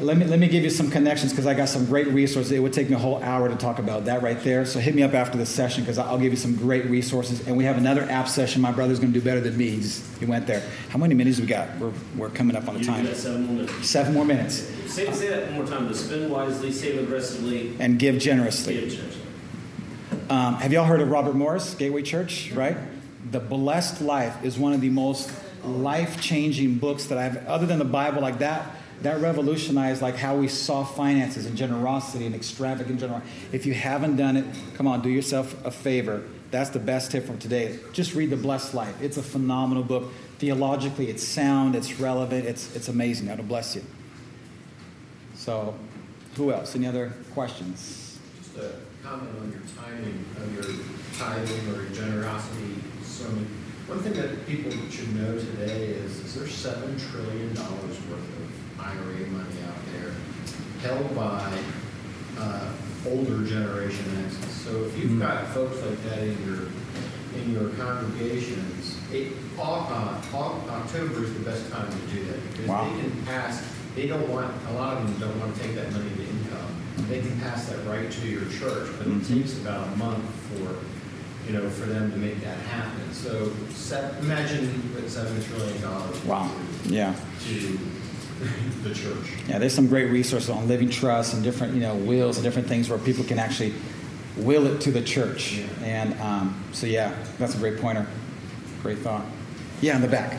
let 0.00 0.16
me 0.16 0.24
let 0.26 0.38
me 0.38 0.48
give 0.48 0.62
you 0.64 0.70
some 0.70 0.90
connections 0.90 1.32
because 1.32 1.46
I 1.46 1.54
got 1.54 1.68
some 1.68 1.86
great 1.86 2.08
resources. 2.08 2.52
It 2.52 2.58
would 2.60 2.72
take 2.72 2.88
me 2.88 2.94
a 2.96 2.98
whole 2.98 3.22
hour 3.22 3.48
to 3.48 3.56
talk 3.56 3.78
about 3.78 4.04
that 4.06 4.22
right 4.22 4.40
there. 4.42 4.64
So 4.64 4.78
hit 4.78 4.94
me 4.94 5.02
up 5.02 5.14
after 5.14 5.36
the 5.38 5.46
session 5.46 5.82
because 5.84 5.98
I'll 5.98 6.18
give 6.18 6.32
you 6.32 6.36
some 6.36 6.54
great 6.56 6.86
resources. 6.86 7.46
And 7.46 7.56
we 7.56 7.64
have 7.64 7.76
another 7.76 8.02
app 8.02 8.28
session. 8.28 8.62
My 8.62 8.72
brother's 8.72 8.98
going 9.00 9.12
to 9.12 9.18
do 9.18 9.24
better 9.24 9.40
than 9.40 9.56
me. 9.56 9.70
He's, 9.70 10.06
he 10.18 10.26
went 10.26 10.46
there. 10.46 10.62
How 10.90 10.98
many 10.98 11.14
minutes 11.14 11.40
we 11.40 11.46
got? 11.46 11.76
We're, 11.78 11.92
we're 12.16 12.30
coming 12.30 12.56
up 12.56 12.68
on 12.68 12.74
the 12.74 12.80
You 12.80 12.86
time. 12.86 13.14
seven 13.14 13.44
more 13.46 13.54
minutes. 13.56 13.88
Seven 13.88 14.14
more 14.14 14.24
minutes. 14.24 14.54
Say, 14.86 15.10
say 15.12 15.28
that 15.28 15.44
one 15.46 15.54
more 15.54 15.66
time. 15.66 15.88
To 15.88 15.94
spend 15.94 16.30
wisely, 16.30 16.72
save 16.72 16.98
aggressively, 17.02 17.74
And 17.78 17.98
give 17.98 18.18
generously. 18.18 18.74
give 18.80 18.90
generously. 18.90 19.22
Um, 20.30 20.56
have 20.56 20.72
y'all 20.72 20.84
heard 20.84 21.00
of 21.00 21.10
Robert 21.10 21.34
Morris, 21.36 21.74
Gateway 21.74 22.02
Church? 22.02 22.52
Right? 22.52 22.76
The 23.30 23.40
Blessed 23.40 24.00
Life 24.02 24.44
is 24.44 24.58
one 24.58 24.72
of 24.72 24.80
the 24.80 24.90
most 24.90 25.30
life-changing 25.64 26.74
books 26.76 27.06
that 27.06 27.18
I've, 27.18 27.46
other 27.46 27.66
than 27.66 27.78
the 27.78 27.84
Bible, 27.84 28.22
like 28.22 28.38
that. 28.38 28.70
That 29.02 29.20
revolutionized 29.20 30.00
like 30.02 30.16
how 30.16 30.36
we 30.36 30.48
saw 30.48 30.84
finances 30.84 31.46
and 31.46 31.56
generosity 31.56 32.26
and 32.26 32.34
extravagant 32.34 33.00
generosity. 33.00 33.30
If 33.52 33.66
you 33.66 33.74
haven't 33.74 34.16
done 34.16 34.36
it, 34.36 34.44
come 34.74 34.86
on, 34.86 35.02
do 35.02 35.10
yourself 35.10 35.64
a 35.64 35.70
favor. 35.70 36.24
That's 36.50 36.70
the 36.70 36.78
best 36.78 37.10
tip 37.10 37.26
from 37.26 37.38
today. 37.38 37.78
Just 37.92 38.14
read 38.14 38.30
The 38.30 38.36
Blessed 38.36 38.72
Life. 38.72 39.00
It's 39.02 39.16
a 39.16 39.22
phenomenal 39.22 39.82
book. 39.82 40.12
Theologically, 40.38 41.08
it's 41.10 41.22
sound, 41.22 41.74
it's 41.74 41.98
relevant, 41.98 42.46
it's, 42.46 42.74
it's 42.74 42.88
amazing. 42.88 43.26
That'll 43.26 43.44
bless 43.44 43.74
you. 43.74 43.82
So, 45.34 45.74
who 46.36 46.52
else? 46.52 46.74
Any 46.74 46.86
other 46.86 47.12
questions? 47.34 48.18
Just 48.42 48.56
a 48.58 48.72
comment 49.02 49.30
on 49.40 49.50
your 49.50 49.62
timing 49.76 50.24
of 50.36 50.54
your 50.54 50.84
tithing 51.18 51.74
or 51.74 51.82
your 51.82 51.92
generosity 51.92 52.76
sermon. 53.02 53.46
One 53.86 54.00
thing 54.00 54.14
that 54.14 54.46
people 54.46 54.72
should 54.90 55.14
know 55.14 55.38
today 55.38 55.86
is, 55.86 56.18
is 56.18 56.34
there's 56.34 56.52
seven 56.52 56.98
trillion 56.98 57.54
dollars 57.54 58.00
worth 58.10 58.18
of 58.18 58.35
IRA 58.90 59.26
money 59.30 59.58
out 59.66 59.80
there 59.92 60.12
held 60.82 61.14
by 61.16 61.52
uh, 62.38 62.70
older 63.06 63.44
generation 63.44 64.04
X. 64.26 64.36
So 64.64 64.84
if 64.84 64.96
you've 64.98 65.18
got 65.20 65.46
folks 65.48 65.80
like 65.82 66.02
that 66.04 66.18
in 66.22 66.36
your 66.46 66.68
in 67.42 67.52
your 67.52 67.68
congregations, 67.70 68.96
it, 69.12 69.32
uh, 69.58 69.62
October 70.32 71.24
is 71.24 71.34
the 71.34 71.40
best 71.44 71.70
time 71.70 71.86
to 71.90 72.14
do 72.14 72.24
that 72.24 72.50
because 72.52 72.66
Wow. 72.66 72.84
they 72.94 73.00
can 73.02 73.24
pass. 73.26 73.62
They 73.94 74.06
don't 74.06 74.28
want 74.28 74.52
a 74.70 74.72
lot 74.74 74.96
of 74.98 75.06
them 75.06 75.28
don't 75.28 75.38
want 75.40 75.54
to 75.54 75.62
take 75.62 75.74
that 75.74 75.92
money 75.92 76.08
to 76.16 76.22
income. 76.22 76.74
They 77.08 77.20
can 77.20 77.38
pass 77.40 77.66
that 77.68 77.84
right 77.86 78.10
to 78.10 78.26
your 78.28 78.42
church, 78.58 78.88
but 78.98 79.06
it 79.06 79.20
Mhm. 79.20 79.28
takes 79.28 79.52
about 79.58 79.88
a 79.92 79.96
month 79.96 80.24
for 80.50 80.76
you 81.46 81.52
know 81.56 81.68
for 81.70 81.86
them 81.86 82.10
to 82.10 82.16
make 82.16 82.42
that 82.42 82.58
happen. 82.58 83.12
So 83.12 83.52
se- 83.74 84.14
imagine 84.20 84.82
that 84.96 85.08
seven 85.10 85.42
trillion 85.44 85.80
dollars 85.82 86.16
Wow. 86.24 86.50
Yeah. 86.86 87.14
to 87.48 87.78
the 88.82 88.94
church. 88.94 89.32
Yeah, 89.48 89.58
there's 89.58 89.74
some 89.74 89.86
great 89.88 90.10
resources 90.10 90.50
on 90.50 90.68
living 90.68 90.90
trust 90.90 91.34
and 91.34 91.42
different, 91.42 91.74
you 91.74 91.80
know, 91.80 91.94
wills 91.94 92.36
and 92.36 92.44
different 92.44 92.68
things 92.68 92.88
where 92.88 92.98
people 92.98 93.24
can 93.24 93.38
actually 93.38 93.72
will 94.36 94.66
it 94.66 94.80
to 94.82 94.90
the 94.90 95.02
church. 95.02 95.54
Yeah. 95.54 95.66
And 95.82 96.20
um, 96.20 96.64
so, 96.72 96.86
yeah, 96.86 97.14
that's 97.38 97.54
a 97.54 97.58
great 97.58 97.78
pointer. 97.80 98.06
Great 98.82 98.98
thought. 98.98 99.24
Yeah, 99.80 99.96
in 99.96 100.02
the 100.02 100.08
back. 100.08 100.38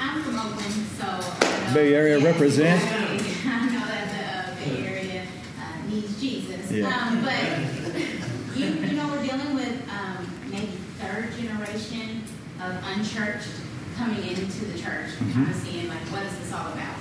I'm 0.00 0.22
from 0.22 0.36
Oakland, 0.38 0.72
so. 0.98 1.06
I 1.06 1.66
know- 1.68 1.74
Bay 1.74 1.94
Area 1.94 2.18
yeah, 2.18 2.24
represent. 2.24 2.82
I 3.46 3.66
know 3.66 3.86
that 3.86 4.56
the 4.58 4.64
Bay 4.70 4.86
Area 4.86 5.22
uh, 5.58 5.88
needs 5.90 6.20
Jesus. 6.20 6.70
Yeah. 6.70 6.86
Um, 6.88 7.24
But, 7.24 8.56
you, 8.56 8.66
you 8.66 8.96
know, 8.96 9.08
we're 9.08 9.24
dealing 9.26 9.54
with 9.54 9.82
um, 9.90 10.28
maybe 10.50 10.72
third 11.00 11.30
generation 11.38 12.22
of 12.62 12.74
unchurched 12.96 13.48
coming 13.96 14.22
into 14.28 14.64
the 14.66 14.78
church, 14.78 15.10
Mhm. 15.18 15.32
kind 15.34 15.50
of 15.50 15.56
seeing 15.56 15.88
like, 15.88 15.98
what 16.12 16.22
is 16.24 16.38
this 16.38 16.52
all 16.52 16.72
about? 16.72 16.94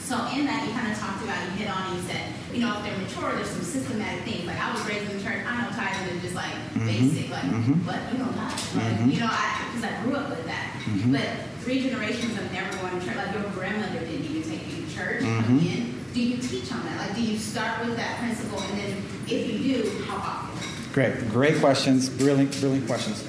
So 0.00 0.16
in 0.36 0.46
that, 0.46 0.66
you 0.66 0.72
kind 0.72 0.90
of 0.92 0.98
talked 0.98 1.15
about, 1.26 1.42
you 1.50 1.66
hit 1.66 1.68
on, 1.68 1.82
and 1.90 1.94
you 1.98 2.02
said, 2.08 2.22
you 2.54 2.60
know, 2.62 2.70
if 2.78 2.86
they're 2.86 2.96
mature, 2.98 3.34
there's 3.36 3.50
some 3.50 3.62
systematic 3.66 4.22
things. 4.24 4.46
Like 4.46 4.58
I 4.62 4.72
was 4.72 4.80
raised 4.86 5.10
in 5.10 5.18
the 5.18 5.22
church, 5.22 5.42
I 5.44 5.52
know 5.62 5.68
tithing 5.74 6.16
is 6.16 6.22
just 6.22 6.34
like 6.38 6.54
Mhm. 6.74 6.86
basic, 6.86 7.30
like, 7.30 7.44
Mhm. 7.50 7.84
what, 7.84 8.00
you 8.12 8.18
know, 8.18 8.30
God, 8.32 8.52
like, 8.78 8.96
Mhm. 9.02 9.12
you 9.12 9.20
know, 9.20 9.28
I, 9.30 9.44
because 9.74 9.84
I 9.90 9.92
grew 10.02 10.14
up 10.14 10.30
with 10.30 10.46
that. 10.46 10.66
Mhm. 10.86 11.12
But 11.12 11.28
three 11.62 11.82
generations 11.82 12.38
of 12.38 12.46
never 12.52 12.70
going 12.78 13.00
to 13.00 13.04
church, 13.06 13.16
like 13.16 13.32
your 13.34 13.42
grandmother 13.52 13.98
didn't 14.00 14.24
even 14.24 14.42
take 14.48 14.62
you 14.70 14.86
to 14.86 14.88
church, 14.94 15.22
Mhm. 15.22 15.44
come. 15.46 15.92
Do 16.14 16.20
you 16.22 16.36
teach 16.38 16.72
on 16.72 16.80
that? 16.86 16.96
Like, 16.98 17.14
do 17.14 17.20
you 17.20 17.36
start 17.38 17.84
with 17.84 17.96
that 17.98 18.18
principle, 18.20 18.62
and 18.70 18.78
then 18.80 18.96
if 19.26 19.46
you 19.50 19.58
do, 19.82 19.90
how 20.08 20.16
often? 20.16 20.56
Great. 20.94 21.28
Great 21.30 21.60
questions. 21.60 22.08
Brilliant, 22.08 22.58
brilliant 22.58 22.86
questions. 22.86 23.22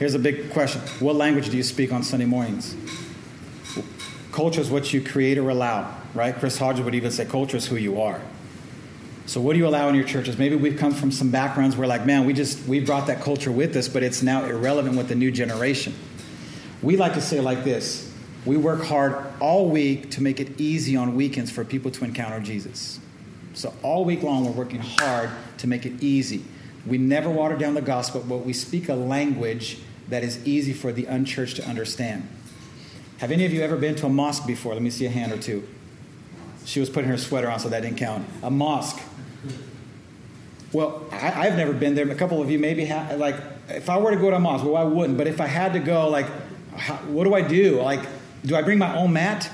Here's 0.00 0.14
a 0.14 0.18
big 0.18 0.50
question 0.50 0.80
What 0.98 1.14
language 1.14 1.48
do 1.50 1.56
you 1.56 1.62
speak 1.62 1.92
on 1.92 2.02
Sunday 2.02 2.26
mornings? 2.26 2.74
Culture 4.32 4.60
is 4.60 4.68
what 4.68 4.92
you 4.92 5.00
create 5.00 5.38
or 5.38 5.48
allow, 5.48 5.86
right? 6.14 6.34
Chris 6.34 6.58
Hodges 6.58 6.84
would 6.84 6.94
even 6.94 7.10
say 7.10 7.24
culture 7.24 7.56
is 7.56 7.66
who 7.66 7.76
you 7.76 8.00
are. 8.00 8.20
So 9.26 9.40
what 9.40 9.54
do 9.54 9.58
you 9.58 9.66
allow 9.66 9.88
in 9.88 9.94
your 9.94 10.04
churches? 10.04 10.38
Maybe 10.38 10.54
we've 10.54 10.78
come 10.78 10.92
from 10.92 11.10
some 11.10 11.30
backgrounds 11.30 11.76
where 11.76 11.88
like, 11.88 12.04
man, 12.04 12.26
we 12.26 12.34
just 12.34 12.66
we 12.68 12.80
brought 12.80 13.06
that 13.06 13.22
culture 13.22 13.50
with 13.50 13.74
us, 13.76 13.88
but 13.88 14.02
it's 14.02 14.22
now 14.22 14.44
irrelevant 14.44 14.96
with 14.96 15.08
the 15.08 15.14
new 15.14 15.30
generation. 15.30 15.94
We 16.82 16.96
like 16.96 17.14
to 17.14 17.22
say 17.22 17.40
like 17.40 17.64
this. 17.64 18.12
We 18.44 18.58
work 18.58 18.84
hard 18.84 19.24
all 19.40 19.70
week 19.70 20.10
to 20.12 20.22
make 20.22 20.40
it 20.40 20.60
easy 20.60 20.96
on 20.96 21.16
weekends 21.16 21.50
for 21.50 21.64
people 21.64 21.90
to 21.92 22.04
encounter 22.04 22.40
Jesus. 22.40 23.00
So 23.54 23.72
all 23.82 24.04
week 24.04 24.22
long 24.22 24.44
we're 24.44 24.52
working 24.52 24.80
hard 24.80 25.30
to 25.58 25.66
make 25.66 25.86
it 25.86 26.02
easy. 26.02 26.44
We 26.86 26.98
never 26.98 27.30
water 27.30 27.56
down 27.56 27.72
the 27.72 27.80
gospel, 27.80 28.22
but 28.28 28.38
we 28.38 28.52
speak 28.52 28.90
a 28.90 28.94
language 28.94 29.78
that 30.10 30.22
is 30.22 30.46
easy 30.46 30.74
for 30.74 30.92
the 30.92 31.06
unchurched 31.06 31.56
to 31.56 31.66
understand. 31.66 32.28
Have 33.18 33.30
any 33.30 33.46
of 33.46 33.54
you 33.54 33.62
ever 33.62 33.76
been 33.76 33.94
to 33.96 34.06
a 34.06 34.10
mosque 34.10 34.46
before? 34.46 34.74
Let 34.74 34.82
me 34.82 34.90
see 34.90 35.06
a 35.06 35.10
hand 35.10 35.32
or 35.32 35.38
two. 35.38 35.66
She 36.64 36.80
was 36.80 36.90
putting 36.90 37.10
her 37.10 37.18
sweater 37.18 37.50
on, 37.50 37.58
so 37.58 37.68
that 37.68 37.80
didn't 37.80 37.98
count. 37.98 38.26
A 38.42 38.50
mosque. 38.50 39.00
Well, 40.72 41.04
I, 41.12 41.46
I've 41.46 41.56
never 41.56 41.72
been 41.72 41.94
there. 41.94 42.10
A 42.10 42.14
couple 42.14 42.42
of 42.42 42.50
you 42.50 42.58
maybe 42.58 42.84
have. 42.86 43.18
Like, 43.18 43.36
if 43.68 43.88
I 43.88 43.98
were 43.98 44.10
to 44.10 44.16
go 44.16 44.30
to 44.30 44.36
a 44.36 44.40
mosque, 44.40 44.64
well, 44.64 44.76
I 44.76 44.84
wouldn't. 44.84 45.16
But 45.16 45.28
if 45.28 45.40
I 45.40 45.46
had 45.46 45.72
to 45.74 45.78
go, 45.78 46.08
like, 46.08 46.26
how, 46.76 46.96
what 46.96 47.24
do 47.24 47.34
I 47.34 47.42
do? 47.42 47.80
Like, 47.80 48.00
do 48.44 48.56
I 48.56 48.62
bring 48.62 48.78
my 48.78 48.96
own 48.96 49.12
mat? 49.12 49.50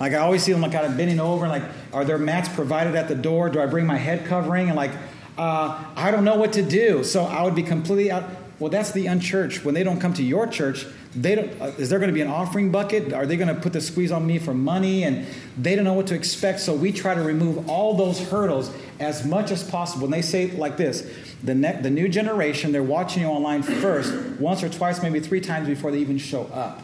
Like, 0.00 0.14
I 0.14 0.16
always 0.16 0.42
see 0.42 0.52
them 0.52 0.62
like 0.62 0.72
kind 0.72 0.86
of 0.86 0.96
bending 0.96 1.20
over. 1.20 1.46
Like, 1.46 1.62
are 1.92 2.04
there 2.04 2.18
mats 2.18 2.48
provided 2.48 2.94
at 2.94 3.08
the 3.08 3.14
door? 3.14 3.50
Do 3.50 3.60
I 3.60 3.66
bring 3.66 3.86
my 3.86 3.98
head 3.98 4.24
covering? 4.26 4.68
And 4.68 4.76
like, 4.76 4.92
uh, 5.38 5.84
I 5.94 6.10
don't 6.10 6.24
know 6.24 6.36
what 6.36 6.54
to 6.54 6.62
do. 6.62 7.04
So 7.04 7.24
I 7.24 7.42
would 7.42 7.54
be 7.54 7.62
completely 7.62 8.10
out. 8.10 8.24
Well, 8.58 8.70
that's 8.70 8.92
the 8.92 9.06
unchurched. 9.06 9.64
When 9.64 9.74
they 9.74 9.84
don't 9.84 10.00
come 10.00 10.14
to 10.14 10.22
your 10.22 10.46
church, 10.46 10.86
they 11.14 11.34
don't. 11.34 11.60
Uh, 11.60 11.66
is 11.78 11.90
there 11.90 11.98
going 11.98 12.08
to 12.08 12.14
be 12.14 12.22
an 12.22 12.28
offering 12.28 12.70
bucket? 12.70 13.12
Are 13.12 13.26
they 13.26 13.36
going 13.36 13.54
to 13.54 13.60
put 13.60 13.72
the 13.72 13.80
squeeze 13.80 14.10
on 14.10 14.26
me 14.26 14.38
for 14.38 14.54
money? 14.54 15.04
And 15.04 15.26
they 15.58 15.76
don't 15.76 15.84
know 15.84 15.92
what 15.92 16.06
to 16.06 16.14
expect. 16.14 16.60
So 16.60 16.74
we 16.74 16.90
try 16.90 17.14
to 17.14 17.22
remove 17.22 17.68
all 17.68 17.94
those 17.94 18.20
hurdles 18.20 18.70
as 18.98 19.26
much 19.26 19.50
as 19.50 19.62
possible. 19.62 20.04
And 20.06 20.14
they 20.14 20.22
say 20.22 20.50
like 20.52 20.76
this: 20.76 21.06
the 21.42 21.54
ne- 21.54 21.80
the 21.82 21.90
new 21.90 22.08
generation, 22.08 22.72
they're 22.72 22.82
watching 22.82 23.22
you 23.22 23.28
online 23.28 23.62
first, 23.62 24.14
once 24.40 24.62
or 24.62 24.70
twice, 24.70 25.02
maybe 25.02 25.20
three 25.20 25.40
times 25.40 25.68
before 25.68 25.90
they 25.90 25.98
even 25.98 26.18
show 26.18 26.44
up. 26.44 26.82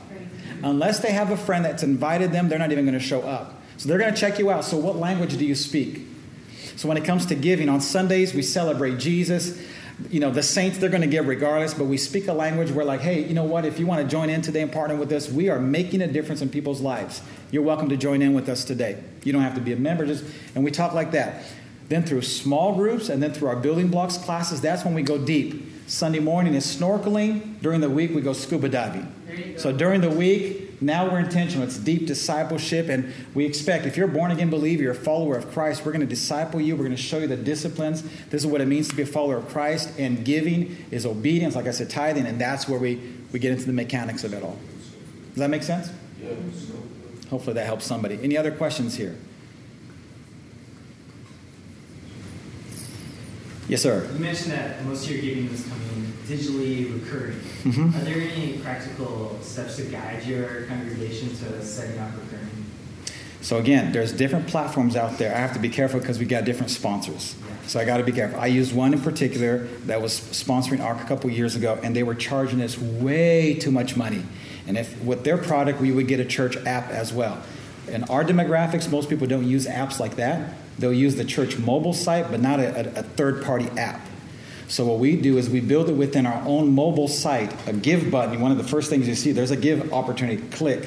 Unless 0.62 1.00
they 1.00 1.12
have 1.12 1.30
a 1.30 1.36
friend 1.36 1.64
that's 1.64 1.82
invited 1.82 2.32
them, 2.32 2.48
they're 2.48 2.58
not 2.58 2.72
even 2.72 2.84
going 2.84 2.98
to 2.98 3.04
show 3.04 3.22
up. 3.22 3.62
So 3.76 3.88
they're 3.88 3.98
going 3.98 4.12
to 4.12 4.20
check 4.20 4.38
you 4.38 4.50
out. 4.50 4.64
So 4.64 4.76
what 4.76 4.96
language 4.96 5.36
do 5.38 5.46
you 5.46 5.54
speak? 5.54 6.04
So 6.76 6.88
when 6.88 6.96
it 6.96 7.04
comes 7.04 7.26
to 7.26 7.34
giving, 7.34 7.68
on 7.68 7.80
Sundays 7.80 8.34
we 8.34 8.42
celebrate 8.42 8.98
Jesus 8.98 9.58
you 10.10 10.20
know, 10.20 10.30
the 10.30 10.42
saints, 10.42 10.78
they're 10.78 10.88
going 10.88 11.02
to 11.02 11.08
give 11.08 11.26
regardless, 11.26 11.74
but 11.74 11.84
we 11.84 11.96
speak 11.96 12.28
a 12.28 12.32
language 12.32 12.70
where, 12.70 12.84
like, 12.84 13.00
hey, 13.00 13.24
you 13.24 13.34
know 13.34 13.44
what? 13.44 13.64
If 13.64 13.78
you 13.80 13.86
want 13.86 14.02
to 14.02 14.08
join 14.08 14.30
in 14.30 14.42
today 14.42 14.62
and 14.62 14.70
partner 14.70 14.94
with 14.94 15.10
us, 15.12 15.28
we 15.28 15.48
are 15.48 15.58
making 15.58 16.02
a 16.02 16.06
difference 16.06 16.40
in 16.40 16.48
people's 16.48 16.80
lives. 16.80 17.20
You're 17.50 17.64
welcome 17.64 17.88
to 17.88 17.96
join 17.96 18.22
in 18.22 18.32
with 18.32 18.48
us 18.48 18.64
today. 18.64 19.02
You 19.24 19.32
don't 19.32 19.42
have 19.42 19.56
to 19.56 19.60
be 19.60 19.72
a 19.72 19.76
member, 19.76 20.06
just, 20.06 20.24
and 20.54 20.62
we 20.62 20.70
talk 20.70 20.92
like 20.92 21.10
that. 21.12 21.42
Then 21.88 22.04
through 22.04 22.22
small 22.22 22.74
groups 22.74 23.08
and 23.08 23.22
then 23.22 23.32
through 23.32 23.48
our 23.48 23.56
building 23.56 23.88
blocks 23.88 24.18
classes, 24.18 24.60
that's 24.60 24.84
when 24.84 24.94
we 24.94 25.02
go 25.02 25.18
deep. 25.18 25.88
Sunday 25.88 26.20
morning 26.20 26.54
is 26.54 26.64
snorkeling. 26.64 27.60
During 27.60 27.80
the 27.80 27.90
week, 27.90 28.14
we 28.14 28.20
go 28.20 28.34
scuba 28.34 28.68
diving. 28.68 29.10
So 29.56 29.72
during 29.72 30.02
the 30.02 30.10
week, 30.10 30.67
now 30.80 31.10
we're 31.10 31.18
intentional. 31.18 31.64
It's 31.64 31.78
deep 31.78 32.06
discipleship, 32.06 32.88
and 32.88 33.12
we 33.34 33.44
expect 33.44 33.86
if 33.86 33.96
you're 33.96 34.08
a 34.08 34.12
born 34.12 34.30
again 34.30 34.50
believer, 34.50 34.82
you're 34.82 34.92
a 34.92 34.94
follower 34.94 35.36
of 35.36 35.50
Christ, 35.50 35.84
we're 35.84 35.92
going 35.92 36.00
to 36.00 36.06
disciple 36.06 36.60
you. 36.60 36.76
We're 36.76 36.84
going 36.84 36.96
to 36.96 37.02
show 37.02 37.18
you 37.18 37.26
the 37.26 37.36
disciplines. 37.36 38.02
This 38.30 38.42
is 38.42 38.46
what 38.46 38.60
it 38.60 38.66
means 38.66 38.88
to 38.88 38.96
be 38.96 39.02
a 39.02 39.06
follower 39.06 39.36
of 39.38 39.48
Christ. 39.48 39.98
And 39.98 40.24
giving 40.24 40.76
is 40.90 41.04
obedience, 41.06 41.56
like 41.56 41.66
I 41.66 41.72
said, 41.72 41.90
tithing, 41.90 42.26
and 42.26 42.40
that's 42.40 42.68
where 42.68 42.78
we, 42.78 43.00
we 43.32 43.38
get 43.38 43.52
into 43.52 43.66
the 43.66 43.72
mechanics 43.72 44.24
of 44.24 44.32
it 44.32 44.42
all. 44.42 44.58
Does 45.30 45.40
that 45.40 45.50
make 45.50 45.62
sense? 45.62 45.90
Yeah. 46.22 46.30
Hopefully 47.30 47.54
that 47.54 47.66
helps 47.66 47.84
somebody. 47.84 48.18
Any 48.22 48.36
other 48.36 48.50
questions 48.50 48.96
here? 48.96 49.16
Yes, 53.68 53.82
sir. 53.82 54.08
You 54.14 54.18
mentioned 54.18 54.52
that 54.52 54.82
most 54.84 55.04
of 55.04 55.12
your 55.12 55.20
giving 55.20 55.50
is 55.50 55.62
coming 55.68 56.12
digitally 56.28 56.92
recurring. 56.92 57.38
Mm-hmm. 57.64 57.96
Are 57.96 58.04
there 58.04 58.20
any 58.20 58.58
practical 58.58 59.38
steps 59.40 59.76
to 59.76 59.84
guide 59.84 60.24
your 60.24 60.64
congregation 60.64 61.30
to 61.30 61.64
setting 61.64 61.98
up 61.98 62.10
recurring? 62.12 62.48
So 63.40 63.56
again, 63.56 63.92
there's 63.92 64.12
different 64.12 64.46
platforms 64.46 64.94
out 64.94 65.16
there. 65.16 65.34
I 65.34 65.38
have 65.38 65.54
to 65.54 65.58
be 65.58 65.70
careful 65.70 66.00
because 66.00 66.18
we 66.18 66.26
got 66.26 66.44
different 66.44 66.70
sponsors. 66.70 67.34
Yeah. 67.40 67.56
So 67.66 67.80
I 67.80 67.84
got 67.84 67.96
to 67.96 68.04
be 68.04 68.12
careful. 68.12 68.38
I 68.40 68.46
used 68.46 68.74
one 68.74 68.92
in 68.92 69.00
particular 69.00 69.58
that 69.86 70.02
was 70.02 70.20
sponsoring 70.20 70.84
ARC 70.84 71.00
a 71.00 71.04
couple 71.04 71.30
years 71.30 71.56
ago, 71.56 71.78
and 71.82 71.96
they 71.96 72.02
were 72.02 72.14
charging 72.14 72.60
us 72.60 72.76
way 72.76 73.54
too 73.54 73.70
much 73.70 73.96
money. 73.96 74.24
And 74.66 74.76
if 74.76 75.02
with 75.02 75.24
their 75.24 75.38
product, 75.38 75.80
we 75.80 75.92
would 75.92 76.08
get 76.08 76.20
a 76.20 76.24
church 76.24 76.56
app 76.58 76.90
as 76.90 77.12
well. 77.12 77.42
In 77.86 78.04
our 78.04 78.22
demographics, 78.22 78.90
most 78.90 79.08
people 79.08 79.26
don't 79.26 79.46
use 79.46 79.66
apps 79.66 79.98
like 79.98 80.16
that. 80.16 80.54
They'll 80.78 80.92
use 80.92 81.14
the 81.14 81.24
church 81.24 81.58
mobile 81.58 81.94
site, 81.94 82.30
but 82.30 82.40
not 82.40 82.60
a, 82.60 82.98
a, 82.98 83.00
a 83.00 83.02
third 83.02 83.42
party 83.42 83.68
app. 83.78 84.00
So 84.68 84.84
what 84.84 84.98
we 84.98 85.16
do 85.16 85.38
is 85.38 85.48
we 85.48 85.60
build 85.60 85.88
it 85.88 85.94
within 85.94 86.26
our 86.26 86.46
own 86.46 86.74
mobile 86.74 87.08
site, 87.08 87.52
a 87.66 87.72
give 87.72 88.10
button. 88.10 88.40
One 88.40 88.52
of 88.52 88.58
the 88.58 88.64
first 88.64 88.90
things 88.90 89.08
you 89.08 89.14
see, 89.14 89.32
there's 89.32 89.50
a 89.50 89.56
give 89.56 89.92
opportunity. 89.92 90.42
Click. 90.50 90.86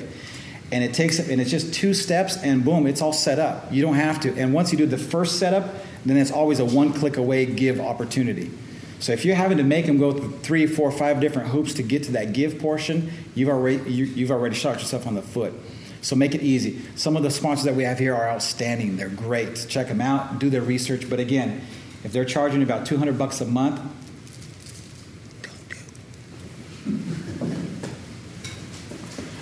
And 0.72 0.84
it 0.84 0.94
takes 0.94 1.20
and 1.20 1.42
it's 1.42 1.52
just 1.52 1.74
two 1.74 1.94
steps 1.94 2.38
and 2.38 2.64
boom, 2.64 2.88
it's 2.88 3.02
all 3.02 3.12
set 3.12 3.40
up. 3.40 3.74
You 3.74 3.82
don't 3.82 3.96
have 3.96 4.22
to. 4.22 4.34
And 4.38 4.54
once 4.54 4.72
you 4.72 4.78
do 4.78 4.86
the 4.86 4.98
first 4.98 5.38
setup, 5.40 5.74
then 6.06 6.16
it's 6.16 6.32
always 6.32 6.60
a 6.60 6.66
one 6.66 6.94
click 6.94 7.18
away 7.18 7.46
give 7.46 7.80
opportunity. 7.80 8.52
So 9.00 9.14
if 9.14 9.26
you're 9.26 9.36
having 9.36 9.58
to 9.58 9.64
make 9.64 9.88
them 9.88 9.98
go 9.98 10.14
through 10.14 10.38
three, 10.40 10.68
four, 10.68 10.92
five 10.92 11.20
different 11.20 11.50
hoops 11.50 11.74
to 11.74 11.84
get 11.84 12.04
to 12.04 12.12
that 12.12 12.34
give 12.34 12.60
portion, 12.60 13.12
you've 13.34 13.50
already 13.50 13.92
you, 13.92 14.28
have 14.28 14.32
already 14.32 14.56
shot 14.56 14.80
yourself 14.80 15.08
on 15.08 15.16
the 15.16 15.24
foot. 15.24 15.54
So 16.02 16.16
make 16.16 16.36
it 16.36 16.42
easy. 16.42 16.82
Some 16.96 17.18
of 17.18 17.24
the 17.24 17.32
sponsors 17.32 17.66
that 17.66 17.76
we 17.76 17.84
have 17.84 18.00
here 18.00 18.16
are 18.16 18.30
outstanding. 18.30 18.98
They're 18.98 19.10
great. 19.10 19.66
Check 19.68 19.88
them 19.88 20.02
out, 20.02 20.40
do 20.40 20.50
their 20.50 20.62
research. 20.62 21.10
But 21.10 21.20
again, 21.20 21.62
if 22.04 22.12
they're 22.12 22.26
charging 22.26 22.64
about 22.64 22.86
200 22.86 23.18
bucks 23.18 23.42
a 23.42 23.46
month, 23.46 23.80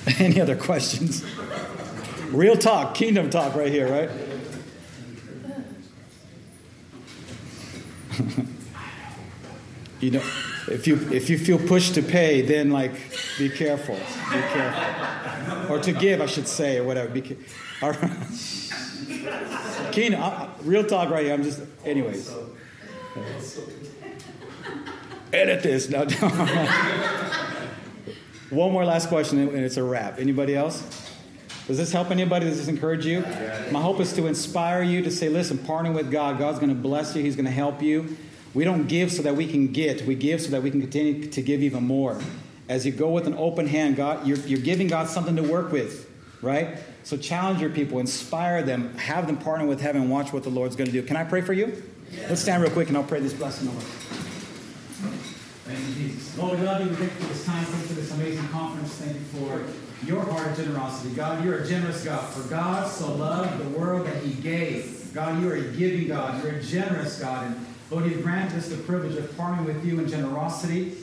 Any 0.19 0.41
other 0.41 0.55
questions? 0.55 1.23
Real 2.31 2.57
talk, 2.57 2.93
kingdom 2.93 3.29
talk 3.29 3.55
right 3.55 3.71
here, 3.71 3.89
right? 3.89 4.09
you 10.01 10.11
know, 10.11 10.23
if 10.67 10.87
you 10.87 10.95
if 11.11 11.29
you 11.29 11.37
feel 11.37 11.57
pushed 11.57 11.95
to 11.95 12.01
pay, 12.01 12.41
then 12.41 12.71
like 12.71 12.91
be 13.37 13.49
careful. 13.49 13.95
Be 13.95 14.41
careful. 14.51 15.73
Or 15.73 15.79
to 15.79 15.91
give, 15.91 16.21
I 16.21 16.25
should 16.25 16.47
say, 16.47 16.77
or 16.77 16.83
whatever. 16.83 17.09
Be 17.09 17.37
All 17.81 17.91
right. 17.91 18.11
Keenan, 19.91 20.19
uh, 20.19 20.49
real 20.63 20.83
talk 20.83 21.09
right 21.09 21.25
here. 21.25 21.33
I'm 21.33 21.43
just, 21.43 21.61
anyways. 21.85 22.31
Edit 25.31 25.63
this. 25.63 25.89
No, 25.89 26.05
One 28.49 28.71
more 28.71 28.83
last 28.83 29.09
question, 29.09 29.37
and 29.39 29.59
it's 29.59 29.77
a 29.77 29.83
wrap. 29.83 30.19
Anybody 30.19 30.55
else? 30.55 30.81
Does 31.67 31.77
this 31.77 31.91
help 31.91 32.09
anybody? 32.09 32.47
Does 32.47 32.57
this 32.57 32.67
encourage 32.67 33.05
you? 33.05 33.21
My 33.71 33.79
hope 33.79 33.99
is 33.99 34.11
to 34.13 34.25
inspire 34.25 34.81
you 34.81 35.03
to 35.03 35.11
say, 35.11 35.29
listen, 35.29 35.59
partner 35.59 35.91
with 35.91 36.09
God. 36.09 36.39
God's 36.39 36.57
going 36.57 36.69
to 36.69 36.75
bless 36.75 37.15
you, 37.15 37.21
He's 37.21 37.35
going 37.35 37.45
to 37.45 37.51
help 37.51 37.83
you. 37.83 38.17
We 38.53 38.63
don't 38.63 38.87
give 38.87 39.11
so 39.11 39.21
that 39.21 39.35
we 39.35 39.47
can 39.47 39.67
get, 39.67 40.01
we 40.03 40.15
give 40.15 40.41
so 40.41 40.49
that 40.51 40.63
we 40.63 40.71
can 40.71 40.81
continue 40.81 41.27
to 41.27 41.41
give 41.41 41.61
even 41.61 41.83
more. 41.83 42.19
As 42.67 42.85
you 42.85 42.91
go 42.91 43.09
with 43.09 43.27
an 43.27 43.35
open 43.35 43.67
hand, 43.67 43.95
God, 43.95 44.25
you're, 44.27 44.37
you're 44.39 44.59
giving 44.59 44.87
God 44.87 45.07
something 45.07 45.35
to 45.35 45.43
work 45.43 45.71
with, 45.71 46.09
right? 46.41 46.79
So 47.03 47.17
challenge 47.17 47.61
your 47.61 47.69
people, 47.69 47.99
inspire 47.99 48.61
them, 48.63 48.95
have 48.97 49.27
them 49.27 49.37
partner 49.37 49.65
with 49.65 49.81
heaven, 49.81 50.09
watch 50.09 50.33
what 50.33 50.43
the 50.43 50.49
Lord's 50.49 50.75
going 50.75 50.87
to 50.87 50.91
do. 50.91 51.01
Can 51.03 51.17
I 51.17 51.23
pray 51.23 51.41
for 51.41 51.53
you? 51.53 51.81
Yes. 52.11 52.29
Let's 52.29 52.41
stand 52.41 52.61
real 52.63 52.71
quick 52.71 52.87
and 52.87 52.97
I'll 52.97 53.03
pray 53.03 53.19
this 53.19 53.33
blessing 53.33 53.67
over. 53.67 53.79
Thank 55.65 55.87
you, 55.89 56.09
Jesus. 56.09 56.37
Lord, 56.37 56.59
we 56.59 56.65
love 56.65 56.81
you. 56.81 56.95
Thank 56.95 57.11
you 57.13 57.19
for 57.19 57.33
this 57.33 57.45
time. 57.45 57.63
Thank 57.65 57.83
you 57.83 57.87
for 57.89 57.93
this 58.01 58.11
amazing 58.13 58.47
conference. 58.47 58.93
Thank 58.95 59.15
you 59.15 59.47
for 59.47 59.63
your 60.05 60.21
heart 60.21 60.47
of 60.47 60.57
generosity. 60.57 61.13
God, 61.13 61.43
you're 61.43 61.59
a 61.59 61.67
generous 61.67 62.03
God. 62.03 62.27
For 62.33 62.49
God 62.49 62.89
so 62.89 63.13
loved 63.13 63.59
the 63.59 63.77
world 63.77 64.07
that 64.07 64.23
he 64.23 64.33
gave. 64.41 65.11
God, 65.13 65.41
you 65.41 65.49
are 65.49 65.55
a 65.55 65.71
giving 65.73 66.07
God. 66.07 66.43
You're 66.43 66.53
a 66.53 66.63
generous 66.63 67.19
God. 67.19 67.47
And 67.47 67.65
Oh, 67.91 67.95
Lord, 67.95 68.11
you've 68.11 68.21
granted 68.21 68.57
us 68.57 68.69
the 68.69 68.77
privilege 68.77 69.15
of 69.17 69.25
partnering 69.31 69.65
with 69.65 69.83
you 69.83 69.99
in 69.99 70.07
generosity. 70.07 70.95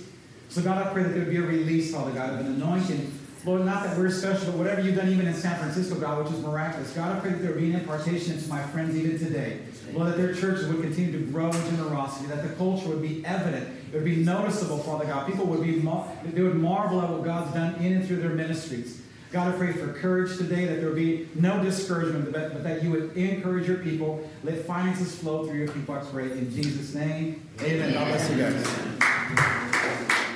So, 0.49 0.63
God, 0.63 0.87
I 0.87 0.93
pray 0.93 1.03
that 1.03 1.09
there 1.09 1.21
would 1.21 1.31
be 1.31 1.39
a 1.39 1.43
release, 1.43 1.93
Father 1.93 2.13
God, 2.13 2.35
of 2.35 2.41
an 2.41 2.47
anointing. 2.47 3.13
Lord, 3.45 3.65
not 3.65 3.85
that 3.85 3.99
we're 3.99 4.11
special, 4.11 4.47
but 4.47 4.59
whatever 4.59 4.81
you've 4.81 4.97
done 4.97 5.09
even 5.09 5.27
in 5.27 5.35
San 5.35 5.59
Francisco, 5.59 5.97
God, 5.97 6.25
which 6.25 6.33
is 6.33 6.41
miraculous. 6.41 6.93
God, 6.93 7.17
I 7.17 7.21
pray 7.21 7.31
that 7.31 7.43
there 7.43 7.53
would 7.53 7.61
be 7.61 7.73
an 7.73 7.81
impartation 7.81 8.41
to 8.41 8.49
my 8.49 8.63
friends 8.69 8.97
even 8.97 9.19
today. 9.19 9.61
Lord, 9.93 10.09
that 10.09 10.17
their 10.17 10.35
churches 10.35 10.67
would 10.69 10.81
continue 10.81 11.13
to 11.13 11.27
grow 11.31 11.47
in 11.47 11.77
generosity, 11.77 12.27
that 12.27 12.43
the 12.43 12.55
culture 12.57 12.89
would 12.89 13.03
be 13.03 13.25
evident. 13.25 13.69
It 13.93 13.95
would 13.95 14.05
be 14.05 14.17
noticeable, 14.17 14.79
Father 14.79 15.07
God. 15.07 15.27
People 15.29 15.47
would 15.47 15.63
be, 15.63 15.79
they 15.79 16.43
would 16.43 16.57
marvel 16.57 17.01
at 17.03 17.11
what 17.11 17.25
God's 17.25 17.53
done 17.53 17.77
in 17.77 17.95
and 17.95 18.07
through 18.07 18.17
their 18.17 18.31
ministries. 18.31 19.03
God, 19.37 19.55
I 19.55 19.59
pray 19.59 19.73
for 19.73 19.93
courage 19.93 20.39
today, 20.39 20.65
that 20.65 20.77
there 20.77 20.87
would 20.87 20.97
be 20.97 21.29
no 21.35 21.63
discouragement, 21.63 22.33
but, 22.33 22.63
that 22.65 22.83
you 22.83 22.91
would 22.91 23.15
encourage 23.19 23.69
your 23.69 23.77
people. 23.77 24.27
Let 24.43 24.65
finances 24.65 25.15
flow 25.15 25.47
through 25.47 25.59
your 25.59 25.69
people, 25.69 25.95
I 25.95 25.99
pray. 25.99 26.31
In 26.31 26.51
Jesus' 26.51 26.95
name, 26.95 27.47
amen. 27.61 27.93
God 27.93 28.09
bless 28.09 28.31
you 28.31 28.39
guys. 28.39 30.33